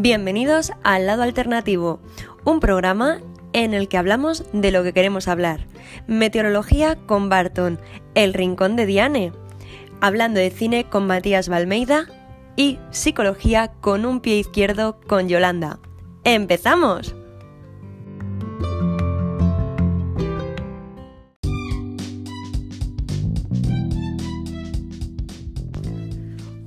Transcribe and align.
Bienvenidos 0.00 0.70
al 0.84 1.06
lado 1.06 1.24
alternativo, 1.24 1.98
un 2.44 2.60
programa 2.60 3.18
en 3.52 3.74
el 3.74 3.88
que 3.88 3.98
hablamos 3.98 4.44
de 4.52 4.70
lo 4.70 4.84
que 4.84 4.92
queremos 4.92 5.26
hablar. 5.26 5.66
Meteorología 6.06 6.94
con 6.94 7.28
Barton, 7.28 7.80
El 8.14 8.32
Rincón 8.32 8.76
de 8.76 8.86
Diane, 8.86 9.32
hablando 10.00 10.38
de 10.38 10.52
cine 10.52 10.84
con 10.84 11.08
Matías 11.08 11.48
Balmeida 11.48 12.06
y 12.54 12.78
psicología 12.92 13.72
con 13.80 14.06
un 14.06 14.20
pie 14.20 14.38
izquierdo 14.38 15.00
con 15.08 15.28
Yolanda. 15.28 15.80
¡Empezamos! 16.22 17.16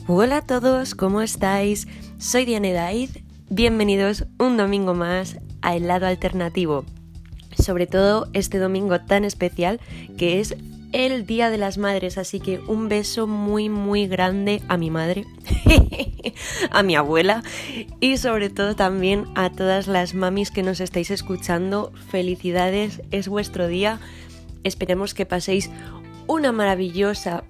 Hola 0.05 0.37
a 0.37 0.41
todos, 0.41 0.95
¿cómo 0.95 1.21
estáis? 1.21 1.87
Soy 2.17 2.43
Diane 2.45 2.73
Daiz, 2.73 3.20
bienvenidos 3.51 4.27
un 4.39 4.55
domingo 4.55 4.93
más 4.93 5.37
a 5.61 5.75
El 5.75 5.87
lado 5.87 6.07
alternativo. 6.07 6.85
Sobre 7.57 7.85
todo 7.85 8.29
este 8.31 8.59
domingo 8.59 9.01
tan 9.01 9.25
especial 9.25 9.81
que 10.17 10.39
es 10.39 10.55
el 10.93 11.25
Día 11.25 11.49
de 11.49 11.57
las 11.57 11.77
Madres, 11.77 12.17
así 12.17 12.39
que 12.39 12.59
un 12.59 12.87
beso 12.87 13.27
muy 13.27 13.67
muy 13.67 14.07
grande 14.07 14.61
a 14.69 14.77
mi 14.77 14.89
madre, 14.89 15.25
a 16.71 16.81
mi 16.81 16.95
abuela 16.95 17.43
y 17.99 18.15
sobre 18.15 18.49
todo 18.49 18.77
también 18.77 19.25
a 19.35 19.51
todas 19.51 19.87
las 19.87 20.13
mamis 20.13 20.49
que 20.49 20.63
nos 20.63 20.79
estáis 20.79 21.11
escuchando. 21.11 21.91
Felicidades, 22.09 23.01
es 23.11 23.27
vuestro 23.27 23.67
día. 23.67 23.99
Esperemos 24.63 25.13
que 25.13 25.25
paséis 25.25 25.69
una 26.25 26.53
maravillosa 26.53 27.43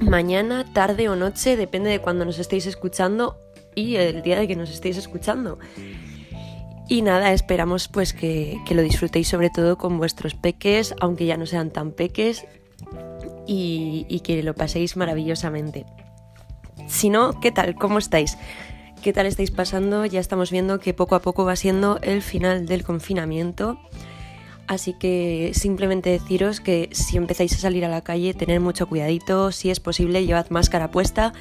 mañana, 0.00 0.72
tarde 0.72 1.08
o 1.08 1.16
noche, 1.16 1.56
depende 1.56 1.90
de 1.90 1.98
cuando 1.98 2.24
nos 2.24 2.38
estéis 2.38 2.66
escuchando 2.66 3.36
y 3.74 3.96
el 3.96 4.22
día 4.22 4.38
de 4.38 4.48
que 4.48 4.56
nos 4.56 4.70
estéis 4.70 4.96
escuchando. 4.96 5.58
Y 6.88 7.02
nada, 7.02 7.32
esperamos 7.32 7.88
pues 7.88 8.12
que, 8.12 8.60
lo 8.70 8.82
disfrutéis 8.82 9.28
sobre 9.28 9.50
todo 9.50 9.78
con 9.78 9.98
vuestros 9.98 10.34
peques, 10.34 10.94
aunque 11.00 11.26
ya 11.26 11.36
no 11.36 11.46
sean 11.46 11.70
tan 11.70 11.92
peques, 11.92 12.44
y, 13.46 14.06
y 14.08 14.20
que 14.20 14.42
lo 14.42 14.54
paséis 14.54 14.96
maravillosamente. 14.96 15.86
Si 16.88 17.08
no, 17.08 17.40
¿qué 17.40 17.52
tal? 17.52 17.74
¿Cómo 17.76 17.98
estáis? 17.98 18.36
¿Qué 19.02 19.12
tal 19.12 19.26
estáis 19.26 19.50
pasando? 19.50 20.04
Ya 20.06 20.20
estamos 20.20 20.50
viendo 20.50 20.78
que 20.80 20.94
poco 20.94 21.14
a 21.14 21.22
poco 21.22 21.44
va 21.44 21.56
siendo 21.56 21.98
el 22.02 22.22
final 22.22 22.66
del 22.66 22.84
confinamiento. 22.84 23.78
Así 24.66 24.94
que 24.94 25.50
simplemente 25.54 26.10
deciros 26.10 26.60
que 26.60 26.88
si 26.92 27.16
empezáis 27.16 27.54
a 27.54 27.58
salir 27.58 27.84
a 27.84 27.88
la 27.88 28.02
calle, 28.02 28.32
tener 28.32 28.60
mucho 28.60 28.86
cuidadito, 28.86 29.50
si 29.50 29.70
es 29.70 29.80
posible, 29.80 30.24
llevad 30.24 30.50
máscara 30.50 30.90
puesta, 30.90 31.32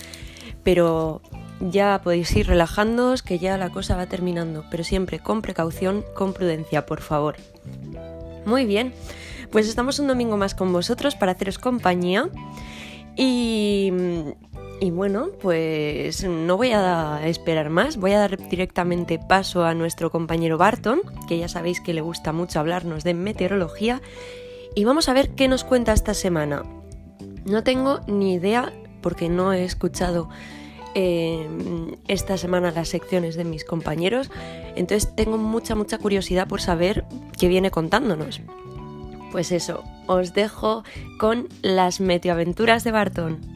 pero 0.63 1.21
ya 1.69 2.01
podéis 2.03 2.35
ir 2.35 2.47
relajándoos 2.47 3.23
que 3.23 3.39
ya 3.39 3.57
la 3.57 3.69
cosa 3.69 3.95
va 3.95 4.07
terminando, 4.07 4.65
pero 4.71 4.83
siempre 4.83 5.19
con 5.19 5.41
precaución, 5.41 6.03
con 6.15 6.33
prudencia, 6.33 6.85
por 6.85 7.01
favor. 7.01 7.35
Muy 8.45 8.65
bien, 8.65 8.93
pues 9.51 9.67
estamos 9.67 9.99
un 9.99 10.07
domingo 10.07 10.37
más 10.37 10.55
con 10.55 10.73
vosotros 10.73 11.15
para 11.15 11.33
haceros 11.33 11.59
compañía. 11.59 12.29
Y 13.15 13.91
y 14.83 14.89
bueno, 14.89 15.27
pues 15.39 16.23
no 16.23 16.57
voy 16.57 16.71
a 16.71 17.21
esperar 17.27 17.69
más, 17.69 17.97
voy 17.97 18.13
a 18.13 18.17
dar 18.17 18.49
directamente 18.49 19.19
paso 19.19 19.63
a 19.63 19.75
nuestro 19.75 20.09
compañero 20.09 20.57
Barton, 20.57 21.03
que 21.27 21.37
ya 21.37 21.47
sabéis 21.47 21.79
que 21.81 21.93
le 21.93 22.01
gusta 22.01 22.31
mucho 22.33 22.59
hablarnos 22.59 23.03
de 23.03 23.13
meteorología, 23.13 24.01
y 24.73 24.83
vamos 24.83 25.07
a 25.07 25.13
ver 25.13 25.35
qué 25.35 25.47
nos 25.47 25.63
cuenta 25.63 25.93
esta 25.93 26.15
semana. 26.15 26.63
No 27.45 27.63
tengo 27.63 27.99
ni 28.07 28.33
idea, 28.33 28.73
porque 29.01 29.29
no 29.29 29.53
he 29.53 29.63
escuchado 29.65 30.29
eh, 30.95 31.47
esta 32.07 32.37
semana 32.37 32.71
las 32.71 32.89
secciones 32.89 33.35
de 33.35 33.43
mis 33.43 33.65
compañeros, 33.65 34.29
entonces 34.75 35.15
tengo 35.15 35.37
mucha, 35.37 35.75
mucha 35.75 35.97
curiosidad 35.97 36.47
por 36.47 36.61
saber 36.61 37.05
qué 37.37 37.47
viene 37.47 37.71
contándonos. 37.71 38.41
Pues 39.31 39.51
eso, 39.51 39.83
os 40.07 40.33
dejo 40.33 40.83
con 41.17 41.47
las 41.61 42.01
meteoaventuras 42.01 42.83
de 42.83 42.91
Barton. 42.91 43.50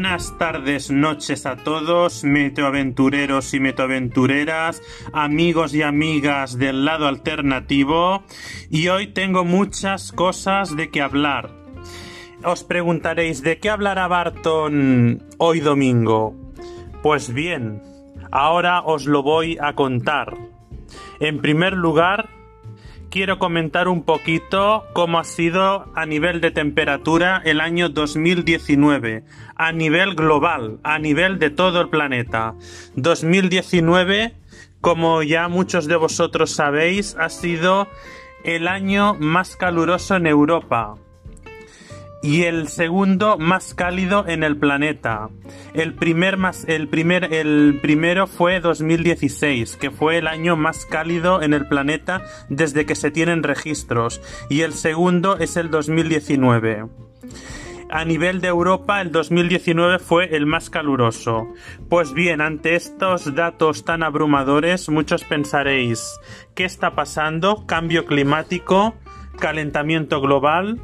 Buenas 0.00 0.38
tardes, 0.38 0.90
noches 0.90 1.44
a 1.44 1.56
todos, 1.56 2.24
meteoaventureros 2.24 3.52
y 3.52 3.60
meteoaventureras, 3.60 4.80
amigos 5.12 5.74
y 5.74 5.82
amigas 5.82 6.56
del 6.56 6.86
lado 6.86 7.06
alternativo, 7.06 8.24
y 8.70 8.88
hoy 8.88 9.08
tengo 9.08 9.44
muchas 9.44 10.10
cosas 10.12 10.74
de 10.74 10.88
qué 10.88 11.02
hablar. 11.02 11.50
Os 12.42 12.64
preguntaréis, 12.64 13.42
¿de 13.42 13.58
qué 13.58 13.68
hablará 13.68 14.08
Barton 14.08 15.22
hoy 15.36 15.60
domingo? 15.60 16.34
Pues 17.02 17.34
bien, 17.34 17.82
ahora 18.30 18.80
os 18.80 19.04
lo 19.04 19.22
voy 19.22 19.58
a 19.60 19.74
contar. 19.74 20.34
En 21.20 21.42
primer 21.42 21.74
lugar, 21.74 22.30
quiero 23.10 23.38
comentar 23.38 23.88
un 23.88 24.04
poquito 24.04 24.84
cómo 24.92 25.18
ha 25.18 25.24
sido 25.24 25.90
a 25.94 26.06
nivel 26.06 26.40
de 26.40 26.52
temperatura 26.52 27.42
el 27.44 27.60
año 27.60 27.88
2019, 27.88 29.24
a 29.56 29.72
nivel 29.72 30.14
global, 30.14 30.78
a 30.84 30.98
nivel 30.98 31.38
de 31.38 31.50
todo 31.50 31.80
el 31.80 31.88
planeta. 31.88 32.54
2019, 32.94 34.34
como 34.80 35.22
ya 35.22 35.48
muchos 35.48 35.86
de 35.86 35.96
vosotros 35.96 36.52
sabéis, 36.52 37.16
ha 37.18 37.28
sido 37.28 37.88
el 38.44 38.68
año 38.68 39.14
más 39.14 39.56
caluroso 39.56 40.16
en 40.16 40.26
Europa 40.26 40.94
y 42.22 42.42
el 42.42 42.68
segundo 42.68 43.38
más 43.38 43.74
cálido 43.74 44.26
en 44.26 44.42
el 44.42 44.56
planeta. 44.56 45.28
El 45.74 45.94
primer 45.94 46.36
más 46.36 46.64
el 46.68 46.88
primer 46.88 47.32
el 47.32 47.78
primero 47.80 48.26
fue 48.26 48.60
2016, 48.60 49.76
que 49.76 49.90
fue 49.90 50.18
el 50.18 50.26
año 50.26 50.56
más 50.56 50.86
cálido 50.86 51.42
en 51.42 51.54
el 51.54 51.66
planeta 51.66 52.22
desde 52.48 52.86
que 52.86 52.94
se 52.94 53.10
tienen 53.10 53.42
registros, 53.42 54.20
y 54.48 54.62
el 54.62 54.72
segundo 54.72 55.38
es 55.38 55.56
el 55.56 55.70
2019. 55.70 56.86
A 57.92 58.04
nivel 58.04 58.40
de 58.40 58.46
Europa, 58.46 59.00
el 59.00 59.10
2019 59.10 59.98
fue 59.98 60.36
el 60.36 60.46
más 60.46 60.70
caluroso. 60.70 61.48
Pues 61.88 62.12
bien, 62.12 62.40
ante 62.40 62.76
estos 62.76 63.34
datos 63.34 63.84
tan 63.84 64.04
abrumadores, 64.04 64.88
muchos 64.88 65.24
pensaréis, 65.24 66.20
¿qué 66.54 66.64
está 66.64 66.94
pasando? 66.94 67.66
¿Cambio 67.66 68.06
climático? 68.06 68.94
¿Calentamiento 69.40 70.20
global? 70.20 70.80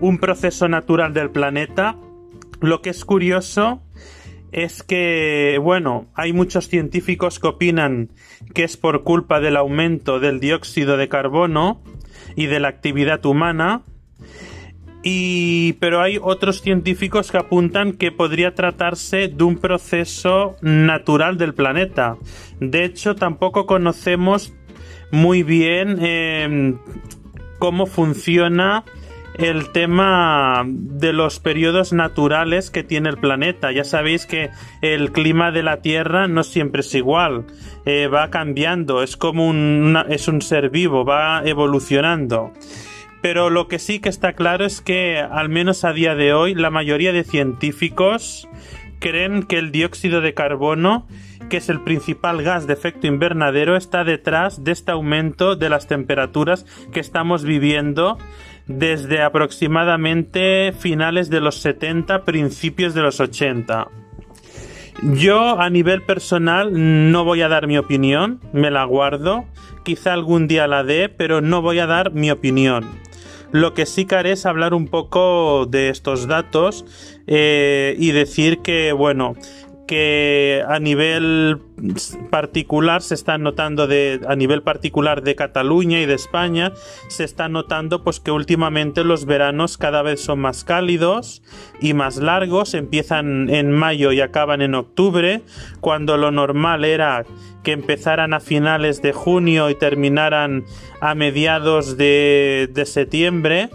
Un 0.00 0.18
proceso 0.18 0.68
natural 0.68 1.12
del 1.14 1.30
planeta. 1.30 1.96
Lo 2.60 2.82
que 2.82 2.90
es 2.90 3.04
curioso 3.04 3.82
es 4.52 4.84
que, 4.84 5.58
bueno, 5.60 6.06
hay 6.14 6.32
muchos 6.32 6.68
científicos 6.68 7.40
que 7.40 7.48
opinan 7.48 8.10
que 8.54 8.62
es 8.62 8.76
por 8.76 9.02
culpa 9.02 9.40
del 9.40 9.56
aumento 9.56 10.20
del 10.20 10.38
dióxido 10.38 10.96
de 10.96 11.08
carbono 11.08 11.82
y 12.36 12.46
de 12.46 12.60
la 12.60 12.68
actividad 12.68 13.24
humana. 13.26 13.82
Y, 15.02 15.74
pero 15.74 16.00
hay 16.00 16.18
otros 16.22 16.62
científicos 16.62 17.30
que 17.30 17.36
apuntan 17.36 17.92
que 17.92 18.12
podría 18.12 18.54
tratarse 18.54 19.28
de 19.28 19.44
un 19.44 19.58
proceso 19.58 20.56
natural 20.62 21.36
del 21.36 21.52
planeta. 21.52 22.16
De 22.60 22.84
hecho, 22.84 23.14
tampoco 23.16 23.66
conocemos 23.66 24.54
muy 25.10 25.42
bien 25.42 25.98
eh, 26.00 26.74
cómo 27.58 27.86
funciona 27.86 28.84
el 29.34 29.70
tema 29.70 30.64
de 30.66 31.12
los 31.12 31.40
periodos 31.40 31.92
naturales 31.92 32.70
que 32.70 32.84
tiene 32.84 33.08
el 33.08 33.18
planeta. 33.18 33.72
Ya 33.72 33.84
sabéis 33.84 34.26
que 34.26 34.50
el 34.80 35.12
clima 35.12 35.50
de 35.50 35.62
la 35.62 35.82
Tierra 35.82 36.28
no 36.28 36.44
siempre 36.44 36.80
es 36.80 36.94
igual, 36.94 37.46
eh, 37.84 38.06
va 38.06 38.30
cambiando, 38.30 39.02
es 39.02 39.16
como 39.16 39.48
un, 39.48 39.98
es 40.08 40.28
un 40.28 40.40
ser 40.40 40.70
vivo, 40.70 41.04
va 41.04 41.42
evolucionando. 41.44 42.52
Pero 43.22 43.48
lo 43.48 43.68
que 43.68 43.78
sí 43.78 44.00
que 44.00 44.10
está 44.10 44.34
claro 44.34 44.66
es 44.66 44.82
que, 44.82 45.18
al 45.18 45.48
menos 45.48 45.84
a 45.84 45.92
día 45.92 46.14
de 46.14 46.34
hoy, 46.34 46.54
la 46.54 46.70
mayoría 46.70 47.12
de 47.12 47.24
científicos 47.24 48.46
creen 49.00 49.42
que 49.42 49.58
el 49.58 49.72
dióxido 49.72 50.20
de 50.20 50.34
carbono, 50.34 51.06
que 51.48 51.56
es 51.56 51.68
el 51.70 51.80
principal 51.80 52.42
gas 52.42 52.66
de 52.66 52.74
efecto 52.74 53.06
invernadero, 53.06 53.76
está 53.76 54.04
detrás 54.04 54.62
de 54.62 54.72
este 54.72 54.92
aumento 54.92 55.56
de 55.56 55.70
las 55.70 55.86
temperaturas 55.86 56.66
que 56.92 57.00
estamos 57.00 57.44
viviendo 57.44 58.18
desde 58.66 59.22
aproximadamente 59.22 60.72
finales 60.72 61.30
de 61.30 61.40
los 61.40 61.56
70, 61.56 62.24
principios 62.24 62.94
de 62.94 63.02
los 63.02 63.20
80. 63.20 63.88
Yo 65.02 65.60
a 65.60 65.68
nivel 65.70 66.02
personal 66.02 66.70
no 66.72 67.24
voy 67.24 67.42
a 67.42 67.48
dar 67.48 67.66
mi 67.66 67.76
opinión, 67.76 68.40
me 68.52 68.70
la 68.70 68.84
guardo, 68.84 69.44
quizá 69.84 70.12
algún 70.12 70.46
día 70.46 70.66
la 70.66 70.84
dé, 70.84 71.08
pero 71.08 71.40
no 71.40 71.62
voy 71.62 71.78
a 71.80 71.86
dar 71.86 72.12
mi 72.12 72.30
opinión. 72.30 72.86
Lo 73.50 73.74
que 73.74 73.86
sí 73.86 74.04
que 74.04 74.16
haré 74.16 74.32
es 74.32 74.46
hablar 74.46 74.74
un 74.74 74.88
poco 74.88 75.66
de 75.66 75.88
estos 75.88 76.26
datos 76.26 76.84
eh, 77.28 77.94
y 77.98 78.10
decir 78.10 78.58
que, 78.58 78.92
bueno, 78.92 79.36
que 79.86 80.62
a 80.66 80.78
nivel 80.78 81.60
particular 82.30 83.02
se 83.02 83.14
está 83.14 83.38
notando 83.38 83.86
de 83.86 84.20
a 84.26 84.36
nivel 84.36 84.62
particular 84.62 85.22
de 85.22 85.34
Cataluña 85.34 86.00
y 86.00 86.06
de 86.06 86.14
España 86.14 86.72
se 87.08 87.24
está 87.24 87.48
notando 87.48 88.02
pues 88.02 88.20
que 88.20 88.30
últimamente 88.30 89.04
los 89.04 89.26
veranos 89.26 89.76
cada 89.76 90.02
vez 90.02 90.20
son 90.20 90.40
más 90.40 90.64
cálidos 90.64 91.42
y 91.80 91.94
más 91.94 92.16
largos 92.16 92.74
empiezan 92.74 93.50
en 93.50 93.72
mayo 93.72 94.12
y 94.12 94.20
acaban 94.20 94.62
en 94.62 94.74
octubre 94.74 95.42
cuando 95.80 96.16
lo 96.16 96.30
normal 96.30 96.84
era 96.84 97.24
que 97.62 97.72
empezaran 97.72 98.34
a 98.34 98.40
finales 98.40 99.02
de 99.02 99.12
junio 99.12 99.70
y 99.70 99.74
terminaran 99.74 100.64
a 101.00 101.14
mediados 101.14 101.96
de, 101.96 102.68
de 102.72 102.86
septiembre 102.86 103.70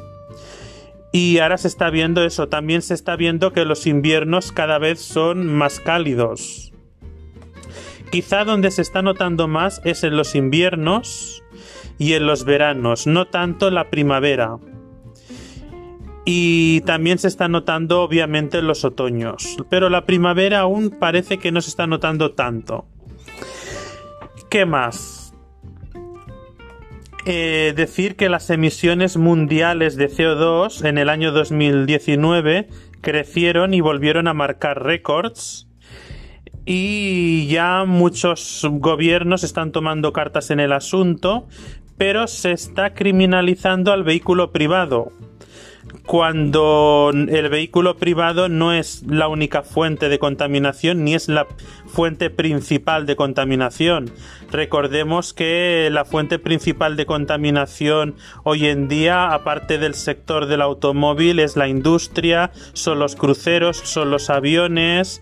y 1.11 1.39
ahora 1.39 1.57
se 1.57 1.67
está 1.67 1.89
viendo 1.89 2.23
eso, 2.23 2.49
también 2.49 2.81
se 2.81 2.93
está 2.93 3.15
viendo 3.15 3.51
que 3.51 3.65
los 3.65 3.87
inviernos 3.87 4.51
cada 4.51 4.77
vez 4.77 4.99
son 4.99 5.47
más 5.47 5.79
cálidos. 5.79 6.71
Quizá 8.11 8.43
donde 8.43 8.71
se 8.71 8.81
está 8.81 9.01
notando 9.01 9.47
más 9.47 9.81
es 9.85 10.03
en 10.03 10.17
los 10.17 10.35
inviernos 10.35 11.43
y 11.97 12.13
en 12.13 12.25
los 12.25 12.43
veranos, 12.43 13.07
no 13.07 13.27
tanto 13.27 13.71
la 13.71 13.89
primavera. 13.89 14.57
Y 16.25 16.81
también 16.81 17.17
se 17.17 17.27
está 17.27 17.47
notando 17.47 18.01
obviamente 18.01 18.59
en 18.59 18.67
los 18.67 18.85
otoños, 18.85 19.57
pero 19.69 19.89
la 19.89 20.05
primavera 20.05 20.59
aún 20.59 20.91
parece 20.91 21.39
que 21.39 21.51
no 21.51 21.61
se 21.61 21.69
está 21.69 21.87
notando 21.87 22.33
tanto. 22.33 22.85
¿Qué 24.49 24.65
más? 24.65 25.18
Eh, 27.25 27.73
decir 27.75 28.15
que 28.15 28.29
las 28.29 28.49
emisiones 28.49 29.17
mundiales 29.17 29.97
de 29.97 30.09
CO2 30.09 30.85
en 30.85 30.97
el 30.97 31.09
año 31.09 31.31
2019 31.31 32.69
crecieron 33.01 33.73
y 33.73 33.81
volvieron 33.81 34.27
a 34.27 34.33
marcar 34.33 34.83
récords. 34.83 35.67
Y 36.65 37.47
ya 37.47 37.83
muchos 37.85 38.65
gobiernos 38.69 39.43
están 39.43 39.71
tomando 39.71 40.13
cartas 40.13 40.51
en 40.51 40.59
el 40.59 40.71
asunto, 40.71 41.47
pero 41.97 42.27
se 42.27 42.51
está 42.51 42.93
criminalizando 42.93 43.91
al 43.91 44.03
vehículo 44.03 44.51
privado 44.51 45.11
cuando 46.09 47.11
el 47.13 47.49
vehículo 47.49 47.97
privado 47.97 48.49
no 48.49 48.73
es 48.73 49.03
la 49.07 49.27
única 49.27 49.61
fuente 49.61 50.09
de 50.09 50.17
contaminación 50.17 51.03
ni 51.03 51.13
es 51.13 51.27
la 51.27 51.45
fuente 51.85 52.31
principal 52.31 53.05
de 53.05 53.15
contaminación. 53.15 54.09
Recordemos 54.51 55.35
que 55.35 55.87
la 55.91 56.05
fuente 56.05 56.39
principal 56.39 56.95
de 56.95 57.05
contaminación 57.05 58.15
hoy 58.43 58.65
en 58.65 58.87
día, 58.87 59.35
aparte 59.35 59.77
del 59.77 59.93
sector 59.93 60.47
del 60.47 60.63
automóvil, 60.63 61.37
es 61.37 61.55
la 61.55 61.67
industria, 61.67 62.49
son 62.73 62.97
los 62.97 63.15
cruceros, 63.15 63.77
son 63.77 64.09
los 64.09 64.31
aviones. 64.31 65.21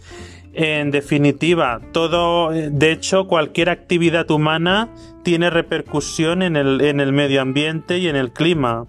En 0.53 0.91
definitiva, 0.91 1.81
todo, 1.91 2.51
de 2.51 2.91
hecho, 2.93 3.27
cualquier 3.27 3.69
actividad 3.69 4.31
humana 4.31 4.87
tiene 5.25 5.49
repercusión 5.49 6.43
en 6.43 6.55
el, 6.55 7.11
medio 7.11 7.41
ambiente 7.41 7.97
y 7.97 8.07
en 8.07 8.15
el 8.15 8.31
clima. 8.31 8.85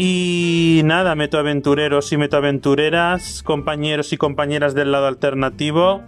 Y 0.00 0.82
nada, 0.84 1.16
metoaventureros 1.16 2.12
y 2.12 2.16
metoaventureras, 2.16 3.42
compañeros 3.42 4.12
y 4.12 4.16
compañeras 4.16 4.72
del 4.72 4.92
lado 4.92 5.08
alternativo, 5.08 6.04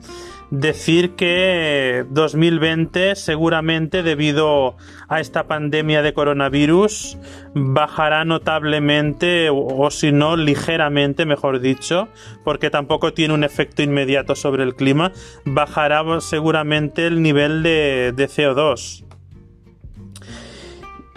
decir 0.50 1.16
que 1.16 2.04
2020 2.10 3.16
seguramente 3.16 4.04
debido 4.04 4.76
a 5.08 5.18
esta 5.18 5.48
pandemia 5.48 6.02
de 6.02 6.12
coronavirus 6.12 7.18
bajará 7.54 8.24
notablemente 8.24 9.48
o, 9.52 9.90
si 9.90 10.12
no 10.12 10.36
ligeramente 10.36 11.24
mejor 11.24 11.60
dicho 11.60 12.08
porque 12.44 12.70
tampoco 12.70 13.12
tiene 13.12 13.34
un 13.34 13.44
efecto 13.44 13.82
inmediato 13.82 14.34
sobre 14.34 14.64
el 14.64 14.74
clima 14.74 15.12
bajará 15.44 16.02
seguramente 16.20 17.06
el 17.06 17.22
nivel 17.22 17.62
de, 17.62 18.12
de 18.16 18.26
CO2 18.26 19.04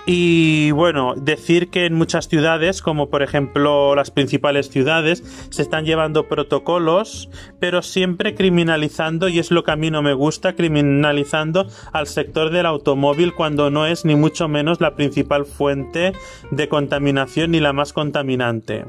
y 0.06 0.72
bueno, 0.72 1.14
decir 1.16 1.70
que 1.70 1.86
en 1.86 1.94
muchas 1.94 2.28
ciudades, 2.28 2.82
como 2.82 3.10
por 3.10 3.24
ejemplo 3.24 3.96
las 3.96 4.12
principales 4.12 4.70
ciudades, 4.70 5.24
se 5.50 5.62
están 5.62 5.86
llevando 5.86 6.28
protocolos, 6.28 7.30
pero 7.60 7.82
siempre 7.82 8.36
criminalizando, 8.36 9.30
y 9.30 9.40
es 9.40 9.50
lo 9.50 9.64
que 9.64 9.72
a 9.72 9.78
mí 9.78 9.92
no 9.92 10.02
me 10.02 10.14
gusta, 10.14 10.56
criminalizando 10.56 11.68
al 11.94 12.08
sector 12.08 12.50
del 12.50 12.66
automóvil 12.66 13.34
cuando 13.34 13.70
no 13.70 13.86
es 13.86 14.04
ni 14.04 14.16
mucho 14.16 14.50
menos 14.50 14.82
la 14.82 14.96
principal 14.96 15.46
fuente 15.46 16.12
de 16.52 16.68
contaminación 16.68 17.52
ni 17.52 17.62
la 17.62 17.72
más 17.72 17.94
contaminante. 17.94 18.86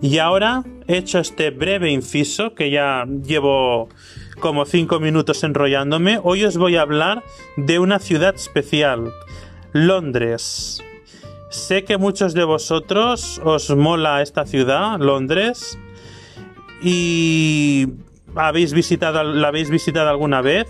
Y 0.00 0.18
ahora, 0.18 0.62
hecho 0.86 1.18
este 1.18 1.50
breve 1.50 1.90
inciso, 1.90 2.54
que 2.54 2.70
ya 2.70 3.04
llevo 3.24 3.88
como 4.38 4.64
cinco 4.66 5.00
minutos 5.00 5.42
enrollándome, 5.42 6.20
hoy 6.22 6.44
os 6.44 6.56
voy 6.56 6.76
a 6.76 6.82
hablar 6.82 7.24
de 7.56 7.80
una 7.80 7.98
ciudad 7.98 8.36
especial 8.36 9.10
Londres. 9.72 10.82
Sé 11.50 11.84
que 11.84 11.96
muchos 11.96 12.34
de 12.34 12.44
vosotros 12.44 13.40
os 13.44 13.74
mola 13.74 14.22
esta 14.22 14.44
ciudad, 14.44 14.98
Londres, 14.98 15.78
y 16.82 17.88
habéis 18.34 18.72
visitado, 18.72 19.22
la 19.22 19.48
habéis 19.48 19.70
visitado 19.70 20.10
alguna 20.10 20.42
vez. 20.42 20.66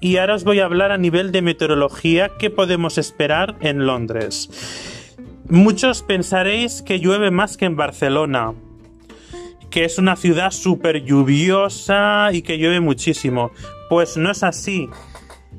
Y 0.00 0.16
ahora 0.16 0.34
os 0.34 0.44
voy 0.44 0.60
a 0.60 0.64
hablar 0.64 0.92
a 0.92 0.98
nivel 0.98 1.30
de 1.30 1.42
meteorología 1.42 2.30
qué 2.38 2.50
podemos 2.50 2.98
esperar 2.98 3.56
en 3.60 3.86
Londres. 3.86 4.48
Muchos 5.48 6.02
pensaréis 6.02 6.80
que 6.80 7.00
llueve 7.00 7.30
más 7.30 7.56
que 7.56 7.66
en 7.66 7.76
Barcelona, 7.76 8.54
que 9.68 9.84
es 9.84 9.98
una 9.98 10.16
ciudad 10.16 10.52
súper 10.52 11.04
lluviosa 11.04 12.30
y 12.32 12.42
que 12.42 12.56
llueve 12.56 12.80
muchísimo. 12.80 13.50
Pues 13.88 14.16
no 14.16 14.30
es 14.30 14.42
así. 14.42 14.88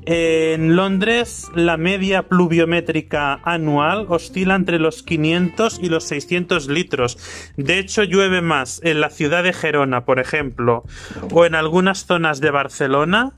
En 0.04 0.74
Londres, 0.74 1.48
la 1.54 1.76
media 1.76 2.24
pluviométrica 2.24 3.38
anual 3.44 4.06
oscila 4.08 4.56
entre 4.56 4.80
los 4.80 5.04
500 5.04 5.78
y 5.80 5.88
los 5.88 6.02
600 6.04 6.66
litros. 6.68 7.18
De 7.56 7.78
hecho, 7.78 8.02
llueve 8.02 8.40
más 8.40 8.80
en 8.82 9.00
la 9.00 9.10
ciudad 9.10 9.44
de 9.44 9.52
Gerona, 9.52 10.04
por 10.04 10.18
ejemplo, 10.18 10.82
o 11.30 11.44
en 11.44 11.54
algunas 11.54 12.04
zonas 12.04 12.40
de 12.40 12.50
Barcelona. 12.50 13.34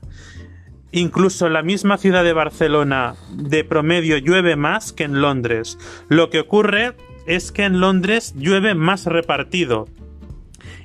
Incluso 0.91 1.45
en 1.45 1.53
la 1.53 1.61
misma 1.61 1.97
ciudad 1.99 2.23
de 2.23 2.33
Barcelona, 2.33 3.13
de 3.31 3.63
promedio, 3.63 4.17
llueve 4.17 4.55
más 4.55 4.91
que 4.91 5.03
en 5.03 5.21
Londres. 5.21 5.77
Lo 6.09 6.31
que 6.31 6.39
ocurre 6.39 6.95
es 7.27 7.51
que 7.51 7.65
en 7.65 7.79
Londres 7.79 8.33
llueve 8.37 8.73
más 8.73 9.05
repartido 9.05 9.87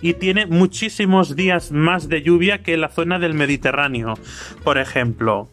y 0.03 0.15
tiene 0.15 0.47
muchísimos 0.47 1.37
días 1.37 1.73
más 1.73 2.09
de 2.09 2.23
lluvia 2.23 2.63
que 2.63 2.77
la 2.77 2.89
zona 2.89 3.19
del 3.19 3.35
Mediterráneo, 3.35 4.15
por 4.65 4.79
ejemplo. 4.79 5.49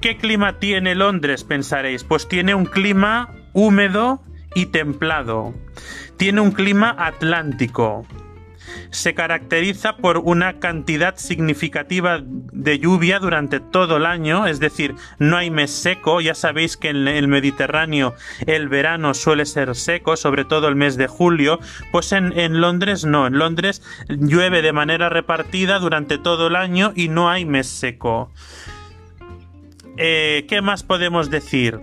¿Qué 0.00 0.18
clima 0.18 0.58
tiene 0.58 0.94
Londres? 0.94 1.44
Pensaréis. 1.44 2.04
Pues 2.04 2.28
tiene 2.28 2.54
un 2.54 2.66
clima 2.66 3.34
húmedo 3.52 4.22
y 4.54 4.66
templado. 4.66 5.54
Tiene 6.16 6.40
un 6.40 6.52
clima 6.52 6.94
atlántico. 6.98 8.06
Se 8.90 9.14
caracteriza 9.14 9.96
por 9.96 10.18
una 10.18 10.58
cantidad 10.58 11.16
significativa 11.16 12.22
de 12.22 12.78
lluvia 12.78 13.18
durante 13.18 13.60
todo 13.60 13.96
el 13.96 14.06
año, 14.06 14.46
es 14.46 14.60
decir, 14.60 14.94
no 15.18 15.36
hay 15.36 15.50
mes 15.50 15.70
seco, 15.70 16.20
ya 16.20 16.34
sabéis 16.34 16.76
que 16.76 16.88
en 16.88 17.08
el 17.08 17.28
Mediterráneo 17.28 18.14
el 18.46 18.68
verano 18.68 19.14
suele 19.14 19.46
ser 19.46 19.74
seco, 19.74 20.16
sobre 20.16 20.44
todo 20.44 20.68
el 20.68 20.76
mes 20.76 20.96
de 20.96 21.06
julio, 21.06 21.58
pues 21.92 22.12
en, 22.12 22.60
Londres 22.60 23.04
no, 23.04 23.26
en 23.26 23.38
Londres 23.38 23.82
llueve 24.08 24.62
de 24.62 24.72
manera 24.72 25.08
repartida 25.08 25.78
durante 25.78 26.18
todo 26.18 26.48
el 26.48 26.56
año 26.56 26.92
y 26.94 27.08
no 27.08 27.30
hay 27.30 27.44
mes 27.44 27.66
seco. 27.66 28.30
Eh, 29.96 30.44
¿Qué 30.48 30.60
más 30.60 30.82
podemos 30.82 31.30
decir? 31.30 31.80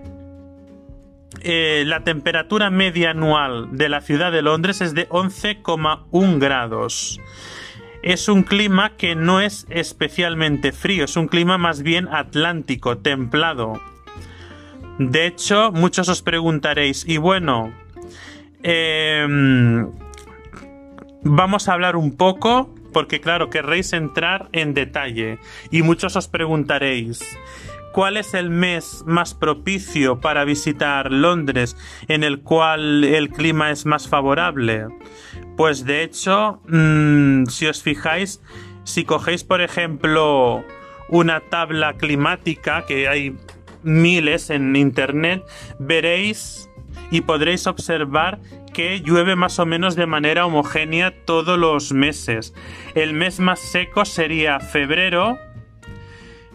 Eh, 1.42 1.84
la 1.86 2.04
temperatura 2.04 2.70
media 2.70 3.10
anual 3.10 3.76
de 3.76 3.88
la 3.88 4.00
ciudad 4.00 4.32
de 4.32 4.42
Londres 4.42 4.80
es 4.80 4.94
de 4.94 5.08
11,1 5.08 6.38
grados. 6.38 7.20
Es 8.02 8.28
un 8.28 8.42
clima 8.42 8.96
que 8.96 9.14
no 9.14 9.40
es 9.40 9.66
especialmente 9.70 10.72
frío, 10.72 11.06
es 11.06 11.16
un 11.16 11.26
clima 11.26 11.56
más 11.58 11.82
bien 11.82 12.08
atlántico, 12.08 12.98
templado. 12.98 13.80
De 14.98 15.26
hecho, 15.26 15.72
muchos 15.72 16.08
os 16.08 16.22
preguntaréis, 16.22 17.04
y 17.08 17.16
bueno, 17.16 17.72
em, 18.62 19.90
vamos 21.22 21.68
a 21.68 21.72
hablar 21.72 21.96
un 21.96 22.16
poco, 22.16 22.72
porque 22.92 23.20
claro, 23.20 23.50
querréis 23.50 23.92
entrar 23.92 24.48
en 24.52 24.72
detalle, 24.74 25.38
y 25.70 25.82
muchos 25.82 26.14
os 26.14 26.28
preguntaréis, 26.28 27.20
¿Cuál 27.94 28.16
es 28.16 28.34
el 28.34 28.50
mes 28.50 29.04
más 29.06 29.34
propicio 29.34 30.18
para 30.18 30.44
visitar 30.44 31.12
Londres 31.12 31.76
en 32.08 32.24
el 32.24 32.40
cual 32.40 33.04
el 33.04 33.28
clima 33.28 33.70
es 33.70 33.86
más 33.86 34.08
favorable? 34.08 34.88
Pues 35.56 35.84
de 35.84 36.02
hecho, 36.02 36.60
mm, 36.66 37.46
si 37.46 37.68
os 37.68 37.84
fijáis, 37.84 38.42
si 38.82 39.04
cogéis 39.04 39.44
por 39.44 39.60
ejemplo 39.60 40.64
una 41.08 41.38
tabla 41.38 41.92
climática, 41.92 42.84
que 42.84 43.06
hay 43.06 43.36
miles 43.84 44.50
en 44.50 44.74
internet, 44.74 45.44
veréis 45.78 46.68
y 47.12 47.20
podréis 47.20 47.68
observar 47.68 48.40
que 48.72 49.02
llueve 49.02 49.36
más 49.36 49.60
o 49.60 49.66
menos 49.66 49.94
de 49.94 50.06
manera 50.06 50.46
homogénea 50.46 51.14
todos 51.24 51.56
los 51.56 51.92
meses. 51.92 52.54
El 52.96 53.12
mes 53.14 53.38
más 53.38 53.60
seco 53.60 54.04
sería 54.04 54.58
febrero, 54.58 55.38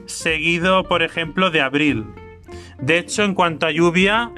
seguido, 0.09 0.83
por 0.83 1.03
ejemplo, 1.03 1.51
de 1.51 1.61
abril. 1.61 2.05
De 2.81 2.97
hecho, 2.97 3.23
en 3.23 3.33
cuanto 3.33 3.65
a 3.65 3.71
lluvia, 3.71 4.31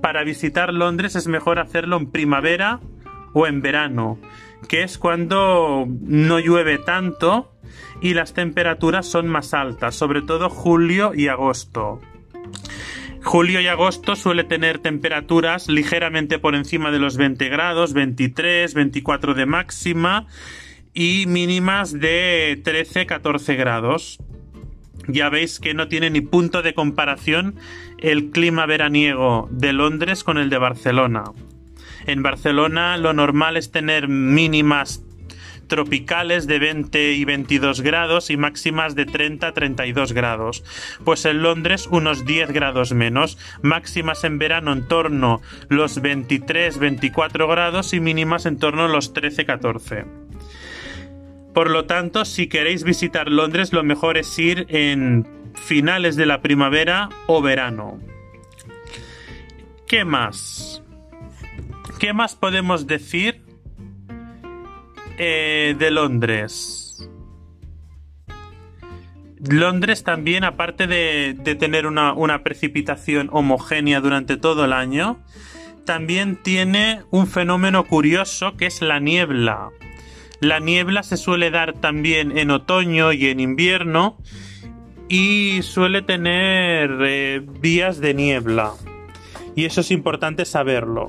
para 0.00 0.24
visitar 0.24 0.72
Londres 0.72 1.16
es 1.16 1.26
mejor 1.26 1.58
hacerlo 1.58 1.96
en 1.96 2.10
primavera 2.10 2.80
o 3.32 3.46
en 3.46 3.62
verano, 3.62 4.18
que 4.68 4.82
es 4.82 4.98
cuando 4.98 5.86
no 6.00 6.38
llueve 6.40 6.78
tanto 6.78 7.52
y 8.00 8.14
las 8.14 8.34
temperaturas 8.34 9.06
son 9.06 9.28
más 9.28 9.54
altas, 9.54 9.94
sobre 9.94 10.22
todo 10.22 10.50
julio 10.50 11.12
y 11.14 11.28
agosto. 11.28 12.00
Julio 13.22 13.60
y 13.60 13.66
agosto 13.66 14.16
suele 14.16 14.44
tener 14.44 14.78
temperaturas 14.78 15.68
ligeramente 15.68 16.38
por 16.38 16.54
encima 16.54 16.90
de 16.90 16.98
los 16.98 17.18
20 17.18 17.48
grados, 17.50 17.92
23, 17.92 18.72
24 18.72 19.34
de 19.34 19.46
máxima 19.46 20.26
y 20.94 21.26
mínimas 21.26 21.92
de 21.92 22.60
13, 22.64 23.04
14 23.04 23.56
grados. 23.56 24.18
Ya 25.12 25.28
veis 25.28 25.60
que 25.60 25.74
no 25.74 25.88
tiene 25.88 26.10
ni 26.10 26.20
punto 26.20 26.62
de 26.62 26.74
comparación 26.74 27.54
el 27.98 28.30
clima 28.30 28.66
veraniego 28.66 29.48
de 29.50 29.72
Londres 29.72 30.24
con 30.24 30.38
el 30.38 30.50
de 30.50 30.58
Barcelona. 30.58 31.24
En 32.06 32.22
Barcelona 32.22 32.96
lo 32.96 33.12
normal 33.12 33.56
es 33.56 33.70
tener 33.70 34.08
mínimas 34.08 35.02
tropicales 35.70 36.46
de 36.46 36.58
20 36.58 37.12
y 37.12 37.24
22 37.24 37.80
grados 37.80 38.28
y 38.28 38.36
máximas 38.36 38.94
de 38.94 39.06
30 39.06 39.46
a 39.46 39.54
32 39.54 40.12
grados. 40.12 40.64
Pues 41.04 41.24
en 41.24 41.42
Londres 41.42 41.88
unos 41.90 42.26
10 42.26 42.50
grados 42.50 42.92
menos, 42.92 43.38
máximas 43.62 44.24
en 44.24 44.38
verano 44.38 44.72
en 44.72 44.86
torno 44.86 45.40
los 45.68 46.02
23, 46.02 46.78
24 46.78 47.48
grados 47.48 47.94
y 47.94 48.00
mínimas 48.00 48.44
en 48.44 48.58
torno 48.58 48.84
a 48.84 48.88
los 48.88 49.14
13, 49.14 49.46
14. 49.46 50.29
Por 51.54 51.70
lo 51.70 51.84
tanto, 51.86 52.24
si 52.24 52.46
queréis 52.48 52.84
visitar 52.84 53.30
Londres, 53.30 53.72
lo 53.72 53.82
mejor 53.82 54.16
es 54.18 54.38
ir 54.38 54.66
en 54.68 55.26
finales 55.54 56.16
de 56.16 56.26
la 56.26 56.42
primavera 56.42 57.08
o 57.26 57.42
verano. 57.42 57.98
¿Qué 59.86 60.04
más? 60.04 60.82
¿Qué 61.98 62.12
más 62.12 62.36
podemos 62.36 62.86
decir 62.86 63.42
eh, 65.22 65.76
de 65.78 65.90
Londres. 65.90 67.06
Londres 69.38 70.02
también, 70.02 70.44
aparte 70.44 70.86
de, 70.86 71.34
tener 71.60 71.86
una, 71.86 72.14
una, 72.14 72.42
precipitación 72.42 73.28
homogénea 73.30 74.00
durante 74.00 74.38
todo 74.38 74.64
el 74.64 74.72
año, 74.72 75.18
también 75.84 76.36
tiene 76.36 77.02
un 77.10 77.26
fenómeno 77.26 77.84
curioso 77.84 78.56
que 78.56 78.64
es 78.64 78.80
la 78.80 78.98
niebla. 78.98 79.68
La 80.40 80.58
niebla 80.58 81.02
se 81.02 81.16
suele 81.16 81.50
dar 81.50 81.74
también 81.74 82.36
en 82.38 82.50
otoño 82.50 83.12
y 83.12 83.26
en 83.26 83.40
invierno 83.40 84.16
y 85.08 85.60
suele 85.62 86.02
tener 86.02 86.90
eh, 87.02 87.42
días 87.60 88.00
de 88.00 88.14
niebla. 88.14 88.72
Y 89.54 89.66
eso 89.66 89.82
es 89.82 89.90
importante 89.90 90.44
saberlo. 90.44 91.08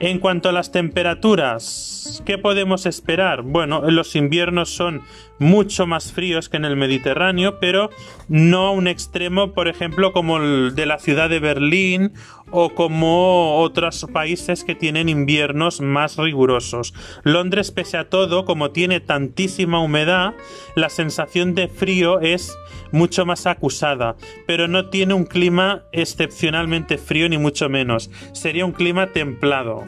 En 0.00 0.18
cuanto 0.18 0.48
a 0.48 0.52
las 0.52 0.72
temperaturas, 0.72 2.22
¿qué 2.26 2.38
podemos 2.38 2.86
esperar? 2.86 3.42
Bueno, 3.42 3.82
los 3.90 4.14
inviernos 4.16 4.70
son 4.70 5.02
mucho 5.38 5.86
más 5.86 6.12
fríos 6.12 6.48
que 6.48 6.56
en 6.56 6.64
el 6.64 6.76
Mediterráneo, 6.76 7.58
pero 7.60 7.90
no 8.28 8.66
a 8.66 8.70
un 8.72 8.88
extremo, 8.88 9.52
por 9.52 9.68
ejemplo, 9.68 10.12
como 10.12 10.38
el 10.38 10.74
de 10.74 10.86
la 10.86 10.98
ciudad 10.98 11.30
de 11.30 11.40
Berlín 11.40 12.12
o 12.50 12.74
como 12.74 13.60
otros 13.60 14.06
países 14.12 14.64
que 14.64 14.74
tienen 14.74 15.08
inviernos 15.08 15.80
más 15.80 16.16
rigurosos. 16.16 16.94
Londres, 17.24 17.70
pese 17.70 17.96
a 17.96 18.08
todo, 18.08 18.44
como 18.44 18.70
tiene 18.70 19.00
tantísima 19.00 19.80
humedad, 19.80 20.34
la 20.74 20.88
sensación 20.88 21.54
de 21.54 21.68
frío 21.68 22.20
es 22.20 22.56
mucho 22.92 23.26
más 23.26 23.46
acusada, 23.46 24.16
pero 24.46 24.68
no 24.68 24.88
tiene 24.90 25.14
un 25.14 25.24
clima 25.24 25.82
excepcionalmente 25.92 26.98
frío 26.98 27.28
ni 27.28 27.38
mucho 27.38 27.68
menos. 27.68 28.10
Sería 28.32 28.64
un 28.64 28.72
clima 28.72 29.12
templado. 29.12 29.84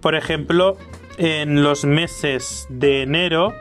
Por 0.00 0.14
ejemplo, 0.14 0.76
en 1.18 1.62
los 1.62 1.84
meses 1.84 2.66
de 2.70 3.02
enero, 3.02 3.52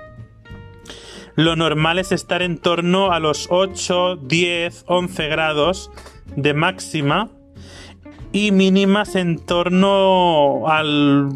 lo 1.36 1.56
normal 1.56 2.00
es 2.00 2.12
estar 2.12 2.42
en 2.42 2.58
torno 2.58 3.12
a 3.12 3.20
los 3.20 3.48
8, 3.50 4.18
10, 4.18 4.84
11 4.88 5.28
grados 5.30 5.92
de 6.36 6.54
máxima 6.54 7.30
y 8.32 8.52
mínimas 8.52 9.16
en 9.16 9.38
torno 9.40 10.68
al, 10.68 11.30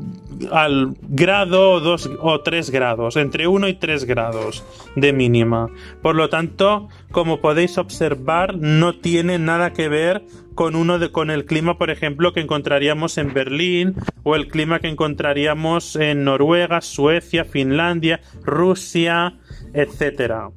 al 0.51 0.95
grado 1.01 1.79
2 1.79 2.11
o 2.19 2.41
3 2.41 2.69
grados, 2.69 3.17
entre 3.17 3.47
1 3.47 3.67
y 3.67 3.73
3 3.73 4.05
grados 4.05 4.63
de 4.95 5.11
mínima. 5.13 5.69
Por 6.01 6.15
lo 6.15 6.29
tanto, 6.29 6.89
como 7.11 7.41
podéis 7.41 7.77
observar, 7.77 8.57
no 8.57 8.95
tiene 8.99 9.39
nada 9.39 9.73
que 9.73 9.89
ver 9.89 10.23
con 10.53 10.75
uno 10.75 10.99
de, 10.99 11.11
con 11.11 11.31
el 11.31 11.45
clima, 11.45 11.77
por 11.79 11.89
ejemplo, 11.89 12.31
que 12.31 12.41
encontraríamos 12.41 13.17
en 13.17 13.33
Berlín 13.33 13.95
o 14.21 14.35
el 14.35 14.47
clima 14.47 14.79
que 14.79 14.89
encontraríamos 14.89 15.95
en 15.95 16.23
Noruega, 16.23 16.81
Suecia, 16.81 17.43
Finlandia, 17.43 18.21
Rusia, 18.43 19.33
etcétera. 19.73 20.49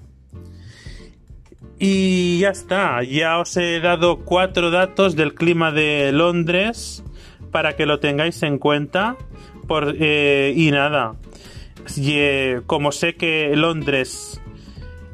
Y 1.79 2.39
ya 2.39 2.51
está, 2.51 3.03
ya 3.03 3.39
os 3.39 3.57
he 3.57 3.81
dado 3.81 4.21
cuatro 4.21 4.71
datos 4.71 5.15
del 5.15 5.35
clima 5.35 5.73
de 5.73 6.11
Londres 6.13 7.05
para 7.51 7.77
que 7.77 7.85
lo 7.87 8.01
tengáis 8.01 8.43
en 8.43 8.59
cuenta. 8.59 9.17
Por, 9.67 9.95
eh, 9.99 10.55
y 10.57 10.71
nada, 10.71 11.17
eh, 11.99 12.63
como 12.67 12.93
sé 12.93 13.17
que 13.17 13.55
Londres 13.57 14.41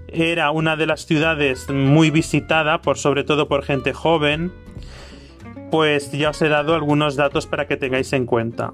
era 0.08 0.50
una 0.50 0.76
de 0.76 0.86
las 0.86 1.06
ciudades 1.06 1.68
muy 1.70 2.10
visitada, 2.10 2.82
por 2.82 2.98
sobre 2.98 3.24
todo 3.24 3.48
por 3.48 3.64
gente 3.64 3.92
joven, 3.92 4.52
pues 5.70 6.12
ya 6.12 6.30
os 6.30 6.42
he 6.42 6.48
dado 6.48 6.74
algunos 6.74 7.16
datos 7.16 7.46
para 7.46 7.66
que 7.66 7.76
tengáis 7.76 8.12
en 8.12 8.26
cuenta. 8.26 8.72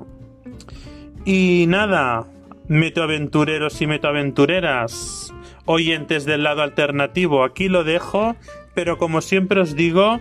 Y 1.25 1.67
nada, 1.69 2.27
metoaventureros 2.67 3.81
y 3.81 3.87
metoaventureras, 3.87 5.33
oyentes 5.69 6.25
del 6.25 6.43
lado 6.43 6.63
alternativo, 6.63 7.45
aquí 7.45 7.69
lo 7.69 7.85
dejo, 7.85 8.37
pero 8.75 8.97
como 8.97 9.21
siempre 9.21 9.61
os 9.61 9.77
digo, 9.77 10.19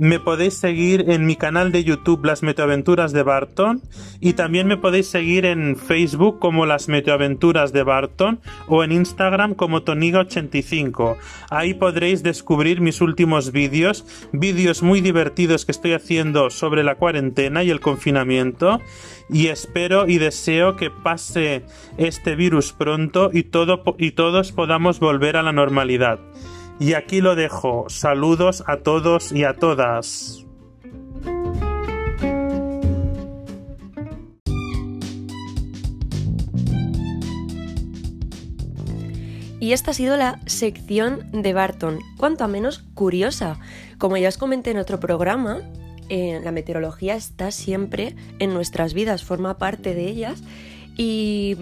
me 0.00 0.18
podéis 0.18 0.54
seguir 0.54 1.10
en 1.10 1.26
mi 1.26 1.36
canal 1.36 1.72
de 1.72 1.84
YouTube 1.84 2.24
Las 2.24 2.42
Meteoaventuras 2.42 3.12
de 3.12 3.22
Barton 3.22 3.82
y 4.18 4.32
también 4.32 4.66
me 4.66 4.78
podéis 4.78 5.08
seguir 5.08 5.44
en 5.44 5.76
Facebook 5.76 6.38
como 6.38 6.64
Las 6.64 6.88
Meteoaventuras 6.88 7.74
de 7.74 7.82
Barton 7.82 8.40
o 8.66 8.82
en 8.82 8.92
Instagram 8.92 9.54
como 9.54 9.84
Toniga85. 9.84 11.18
Ahí 11.50 11.74
podréis 11.74 12.22
descubrir 12.22 12.80
mis 12.80 13.02
últimos 13.02 13.52
vídeos, 13.52 14.06
vídeos 14.32 14.82
muy 14.82 15.02
divertidos 15.02 15.66
que 15.66 15.72
estoy 15.72 15.92
haciendo 15.92 16.48
sobre 16.48 16.82
la 16.82 16.94
cuarentena 16.94 17.62
y 17.62 17.68
el 17.68 17.80
confinamiento 17.80 18.80
y 19.28 19.48
espero 19.48 20.08
y 20.08 20.16
deseo 20.16 20.76
que 20.76 20.90
pase 20.90 21.66
este 21.98 22.36
virus 22.36 22.72
pronto 22.72 23.28
y, 23.34 23.42
todo, 23.42 23.82
y 23.98 24.12
todos 24.12 24.52
podamos 24.52 24.98
volver 24.98 25.36
a 25.36 25.42
la 25.42 25.52
normalidad. 25.52 26.20
Y 26.80 26.94
aquí 26.94 27.20
lo 27.20 27.36
dejo. 27.36 27.84
Saludos 27.90 28.64
a 28.66 28.78
todos 28.78 29.32
y 29.32 29.44
a 29.44 29.54
todas. 29.54 30.46
Y 39.60 39.74
esta 39.74 39.90
ha 39.90 39.94
sido 39.94 40.16
la 40.16 40.40
sección 40.46 41.30
de 41.32 41.52
Barton, 41.52 41.98
cuanto 42.16 42.44
a 42.44 42.48
menos 42.48 42.78
curiosa. 42.94 43.60
Como 43.98 44.16
ya 44.16 44.28
os 44.28 44.38
comenté 44.38 44.70
en 44.70 44.78
otro 44.78 44.98
programa, 44.98 45.58
eh, 46.08 46.40
la 46.42 46.50
meteorología 46.50 47.14
está 47.14 47.50
siempre 47.50 48.16
en 48.38 48.54
nuestras 48.54 48.94
vidas, 48.94 49.22
forma 49.22 49.58
parte 49.58 49.94
de 49.94 50.08
ellas 50.08 50.42
y 50.96 51.58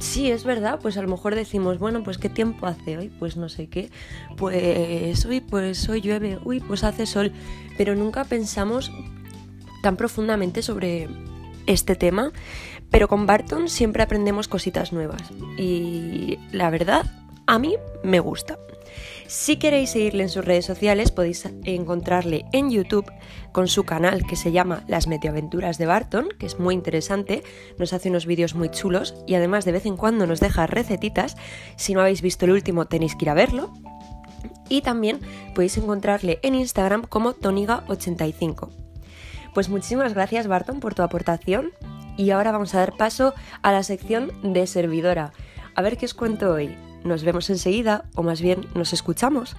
sí, 0.00 0.30
es 0.30 0.44
verdad, 0.44 0.80
pues 0.82 0.96
a 0.96 1.02
lo 1.02 1.08
mejor 1.08 1.34
decimos, 1.34 1.78
bueno, 1.78 2.02
pues 2.02 2.18
qué 2.18 2.28
tiempo 2.28 2.66
hace 2.66 2.98
hoy, 2.98 3.08
pues 3.08 3.36
no 3.36 3.48
sé 3.48 3.68
qué, 3.68 3.90
pues 4.36 5.24
hoy, 5.24 5.40
pues 5.40 5.88
hoy 5.88 6.00
llueve, 6.00 6.38
uy, 6.44 6.60
pues 6.60 6.82
hace 6.82 7.06
sol, 7.06 7.32
pero 7.78 7.94
nunca 7.94 8.24
pensamos 8.24 8.90
tan 9.82 9.96
profundamente 9.96 10.62
sobre 10.62 11.08
este 11.66 11.94
tema, 11.94 12.32
pero 12.90 13.08
con 13.08 13.26
Barton 13.26 13.68
siempre 13.68 14.02
aprendemos 14.02 14.48
cositas 14.48 14.92
nuevas. 14.92 15.22
Y 15.56 16.38
la 16.52 16.70
verdad, 16.70 17.06
a 17.46 17.58
mí 17.58 17.76
me 18.02 18.20
gusta. 18.20 18.58
Si 19.30 19.58
queréis 19.58 19.90
seguirle 19.90 20.24
en 20.24 20.28
sus 20.28 20.44
redes 20.44 20.66
sociales 20.66 21.12
podéis 21.12 21.48
encontrarle 21.62 22.46
en 22.50 22.68
YouTube 22.68 23.12
con 23.52 23.68
su 23.68 23.84
canal 23.84 24.26
que 24.26 24.34
se 24.34 24.50
llama 24.50 24.82
Las 24.88 25.06
Meteoaventuras 25.06 25.78
de 25.78 25.86
Barton, 25.86 26.30
que 26.36 26.46
es 26.46 26.58
muy 26.58 26.74
interesante, 26.74 27.44
nos 27.78 27.92
hace 27.92 28.08
unos 28.08 28.26
vídeos 28.26 28.56
muy 28.56 28.70
chulos 28.70 29.14
y 29.28 29.36
además 29.36 29.64
de 29.64 29.70
vez 29.70 29.86
en 29.86 29.96
cuando 29.96 30.26
nos 30.26 30.40
deja 30.40 30.66
recetitas. 30.66 31.36
Si 31.76 31.94
no 31.94 32.00
habéis 32.00 32.22
visto 32.22 32.44
el 32.44 32.50
último 32.50 32.86
tenéis 32.86 33.14
que 33.14 33.26
ir 33.26 33.30
a 33.30 33.34
verlo. 33.34 33.72
Y 34.68 34.82
también 34.82 35.20
podéis 35.54 35.78
encontrarle 35.78 36.40
en 36.42 36.56
Instagram 36.56 37.02
como 37.02 37.32
Toniga85. 37.32 38.68
Pues 39.54 39.68
muchísimas 39.68 40.12
gracias 40.12 40.48
Barton 40.48 40.80
por 40.80 40.96
tu 40.96 41.02
aportación 41.02 41.70
y 42.16 42.30
ahora 42.30 42.50
vamos 42.50 42.74
a 42.74 42.80
dar 42.80 42.96
paso 42.96 43.32
a 43.62 43.70
la 43.70 43.84
sección 43.84 44.32
de 44.42 44.66
servidora. 44.66 45.32
A 45.76 45.82
ver 45.82 45.96
qué 45.98 46.06
os 46.06 46.14
cuento 46.14 46.52
hoy. 46.52 46.76
Nos 47.04 47.24
vemos 47.24 47.48
enseguida 47.50 48.04
o 48.14 48.22
más 48.22 48.40
bien 48.40 48.66
nos 48.74 48.92
escuchamos. 48.92 49.56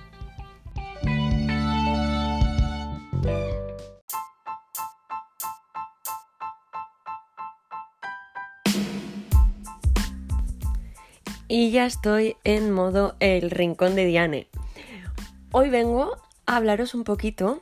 Y 11.54 11.72
ya 11.72 11.86
estoy 11.86 12.38
en 12.46 12.72
modo 12.72 13.18
el 13.20 13.52
rincón 13.52 13.96
de 13.96 14.06
Diane. 14.06 14.48
Hoy 15.52 15.70
vengo 15.70 16.16
a 16.46 16.56
hablaros 16.56 16.96
un 16.96 17.04
poquito 17.04 17.62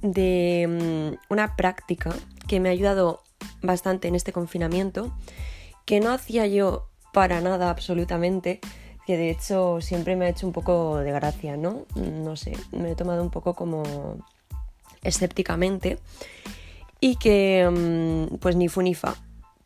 de 0.00 0.66
mm, 0.68 1.32
una 1.32 1.54
práctica 1.54 2.12
que 2.48 2.58
me 2.58 2.68
ha 2.68 2.72
ayudado 2.72 3.22
bastante 3.62 4.08
en 4.08 4.16
este 4.16 4.32
confinamiento, 4.32 5.12
que 5.84 6.00
no 6.00 6.10
hacía 6.10 6.48
yo 6.48 6.88
para 7.12 7.40
nada 7.40 7.70
absolutamente, 7.70 8.58
de 9.16 9.30
hecho 9.30 9.80
siempre 9.80 10.16
me 10.16 10.26
ha 10.26 10.28
hecho 10.28 10.46
un 10.46 10.52
poco 10.52 10.98
de 10.98 11.12
gracia, 11.12 11.56
¿no? 11.56 11.86
No 11.94 12.36
sé, 12.36 12.52
me 12.72 12.92
he 12.92 12.94
tomado 12.94 13.22
un 13.22 13.30
poco 13.30 13.54
como 13.54 13.82
escépticamente 15.02 15.98
y 17.00 17.16
que 17.16 17.68
mm, 17.68 18.36
pues 18.36 18.56
ni 18.56 18.68
fu 18.68 18.82
ni 18.82 18.94
fa. 18.94 19.16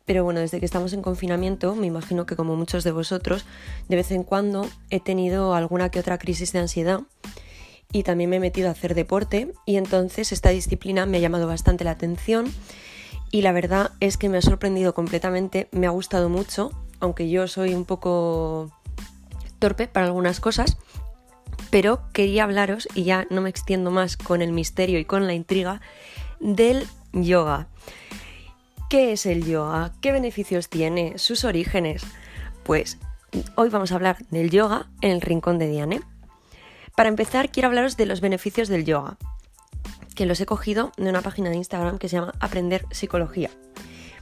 Pero 0.05 0.23
bueno, 0.23 0.39
desde 0.39 0.59
que 0.59 0.65
estamos 0.65 0.93
en 0.93 1.01
confinamiento, 1.01 1.75
me 1.75 1.85
imagino 1.85 2.25
que 2.25 2.37
como 2.37 2.55
muchos 2.55 2.83
de 2.85 2.91
vosotros, 2.91 3.45
de 3.89 3.95
vez 3.97 4.11
en 4.11 4.23
cuando 4.23 4.65
he 4.89 5.01
tenido 5.01 5.53
alguna 5.53 5.89
que 5.89 5.99
otra 5.99 6.17
crisis 6.17 6.53
de 6.53 6.59
ansiedad 6.59 7.01
y 7.91 8.03
también 8.03 8.29
me 8.29 8.37
he 8.37 8.39
metido 8.39 8.69
a 8.69 8.71
hacer 8.71 8.95
deporte 8.95 9.53
y 9.65 9.75
entonces 9.75 10.31
esta 10.31 10.49
disciplina 10.49 11.05
me 11.05 11.17
ha 11.17 11.21
llamado 11.21 11.47
bastante 11.47 11.83
la 11.83 11.91
atención 11.91 12.51
y 13.31 13.41
la 13.41 13.51
verdad 13.51 13.91
es 13.99 14.17
que 14.17 14.29
me 14.29 14.37
ha 14.37 14.41
sorprendido 14.41 14.93
completamente, 14.93 15.67
me 15.71 15.87
ha 15.87 15.91
gustado 15.91 16.29
mucho, 16.29 16.71
aunque 16.99 17.29
yo 17.29 17.47
soy 17.47 17.73
un 17.73 17.85
poco 17.85 18.71
torpe 19.57 19.87
para 19.87 20.05
algunas 20.05 20.39
cosas, 20.39 20.77
pero 21.69 22.01
quería 22.13 22.43
hablaros, 22.43 22.87
y 22.93 23.03
ya 23.03 23.27
no 23.29 23.41
me 23.41 23.49
extiendo 23.49 23.91
más 23.91 24.17
con 24.17 24.41
el 24.41 24.51
misterio 24.51 24.99
y 24.99 25.05
con 25.05 25.27
la 25.27 25.33
intriga, 25.33 25.81
del 26.39 26.85
yoga. 27.13 27.67
¿Qué 28.89 29.11
es 29.11 29.25
el 29.25 29.45
yoga? 29.45 29.91
¿Qué 30.01 30.11
beneficios 30.11 30.69
tiene? 30.69 31.17
¿Sus 31.17 31.43
orígenes? 31.43 32.03
Pues 32.63 32.97
hoy 33.55 33.69
vamos 33.69 33.91
a 33.91 33.95
hablar 33.95 34.17
del 34.29 34.49
yoga 34.49 34.87
en 35.01 35.11
el 35.11 35.21
rincón 35.21 35.59
de 35.59 35.67
Diane. 35.67 36.01
Para 36.95 37.09
empezar, 37.09 37.51
quiero 37.51 37.67
hablaros 37.67 37.97
de 37.97 38.05
los 38.05 38.21
beneficios 38.21 38.69
del 38.69 38.85
yoga, 38.85 39.17
que 40.15 40.25
los 40.25 40.39
he 40.39 40.45
cogido 40.45 40.91
de 40.97 41.09
una 41.09 41.21
página 41.21 41.49
de 41.49 41.57
Instagram 41.57 41.97
que 41.97 42.09
se 42.09 42.15
llama 42.15 42.33
Aprender 42.39 42.85
Psicología. 42.91 43.51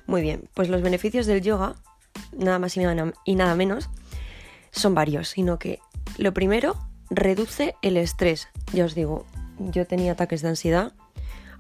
Muy 0.08 0.22
bien, 0.22 0.50
pues 0.54 0.70
los 0.70 0.82
beneficios 0.82 1.26
del 1.26 1.42
yoga, 1.42 1.76
nada 2.38 2.60
más 2.60 2.76
y 2.78 3.36
nada 3.36 3.56
menos, 3.56 3.90
son 4.76 4.94
varios, 4.94 5.30
sino 5.30 5.60
que 5.60 5.80
lo 6.18 6.34
primero, 6.34 6.76
reduce 7.10 7.76
el 7.82 7.98
estrés. 7.98 8.50
Ya 8.74 8.86
os 8.86 8.96
digo, 8.96 9.26
yo 9.60 9.88
tenía 9.88 10.14
ataques 10.14 10.42
de 10.42 10.50
ansiedad 10.50 10.94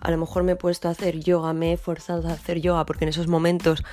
a 0.05 0.11
lo 0.11 0.17
mejor 0.17 0.43
me 0.43 0.51
he 0.51 0.55
puesto 0.55 0.87
a 0.87 0.91
hacer 0.91 1.19
yoga, 1.19 1.53
me 1.53 1.73
he 1.73 1.77
forzado 1.77 2.27
a 2.27 2.33
hacer 2.33 2.61
yoga 2.61 2.85
porque 2.85 3.05
en 3.05 3.09
esos 3.09 3.27
momentos, 3.27 3.83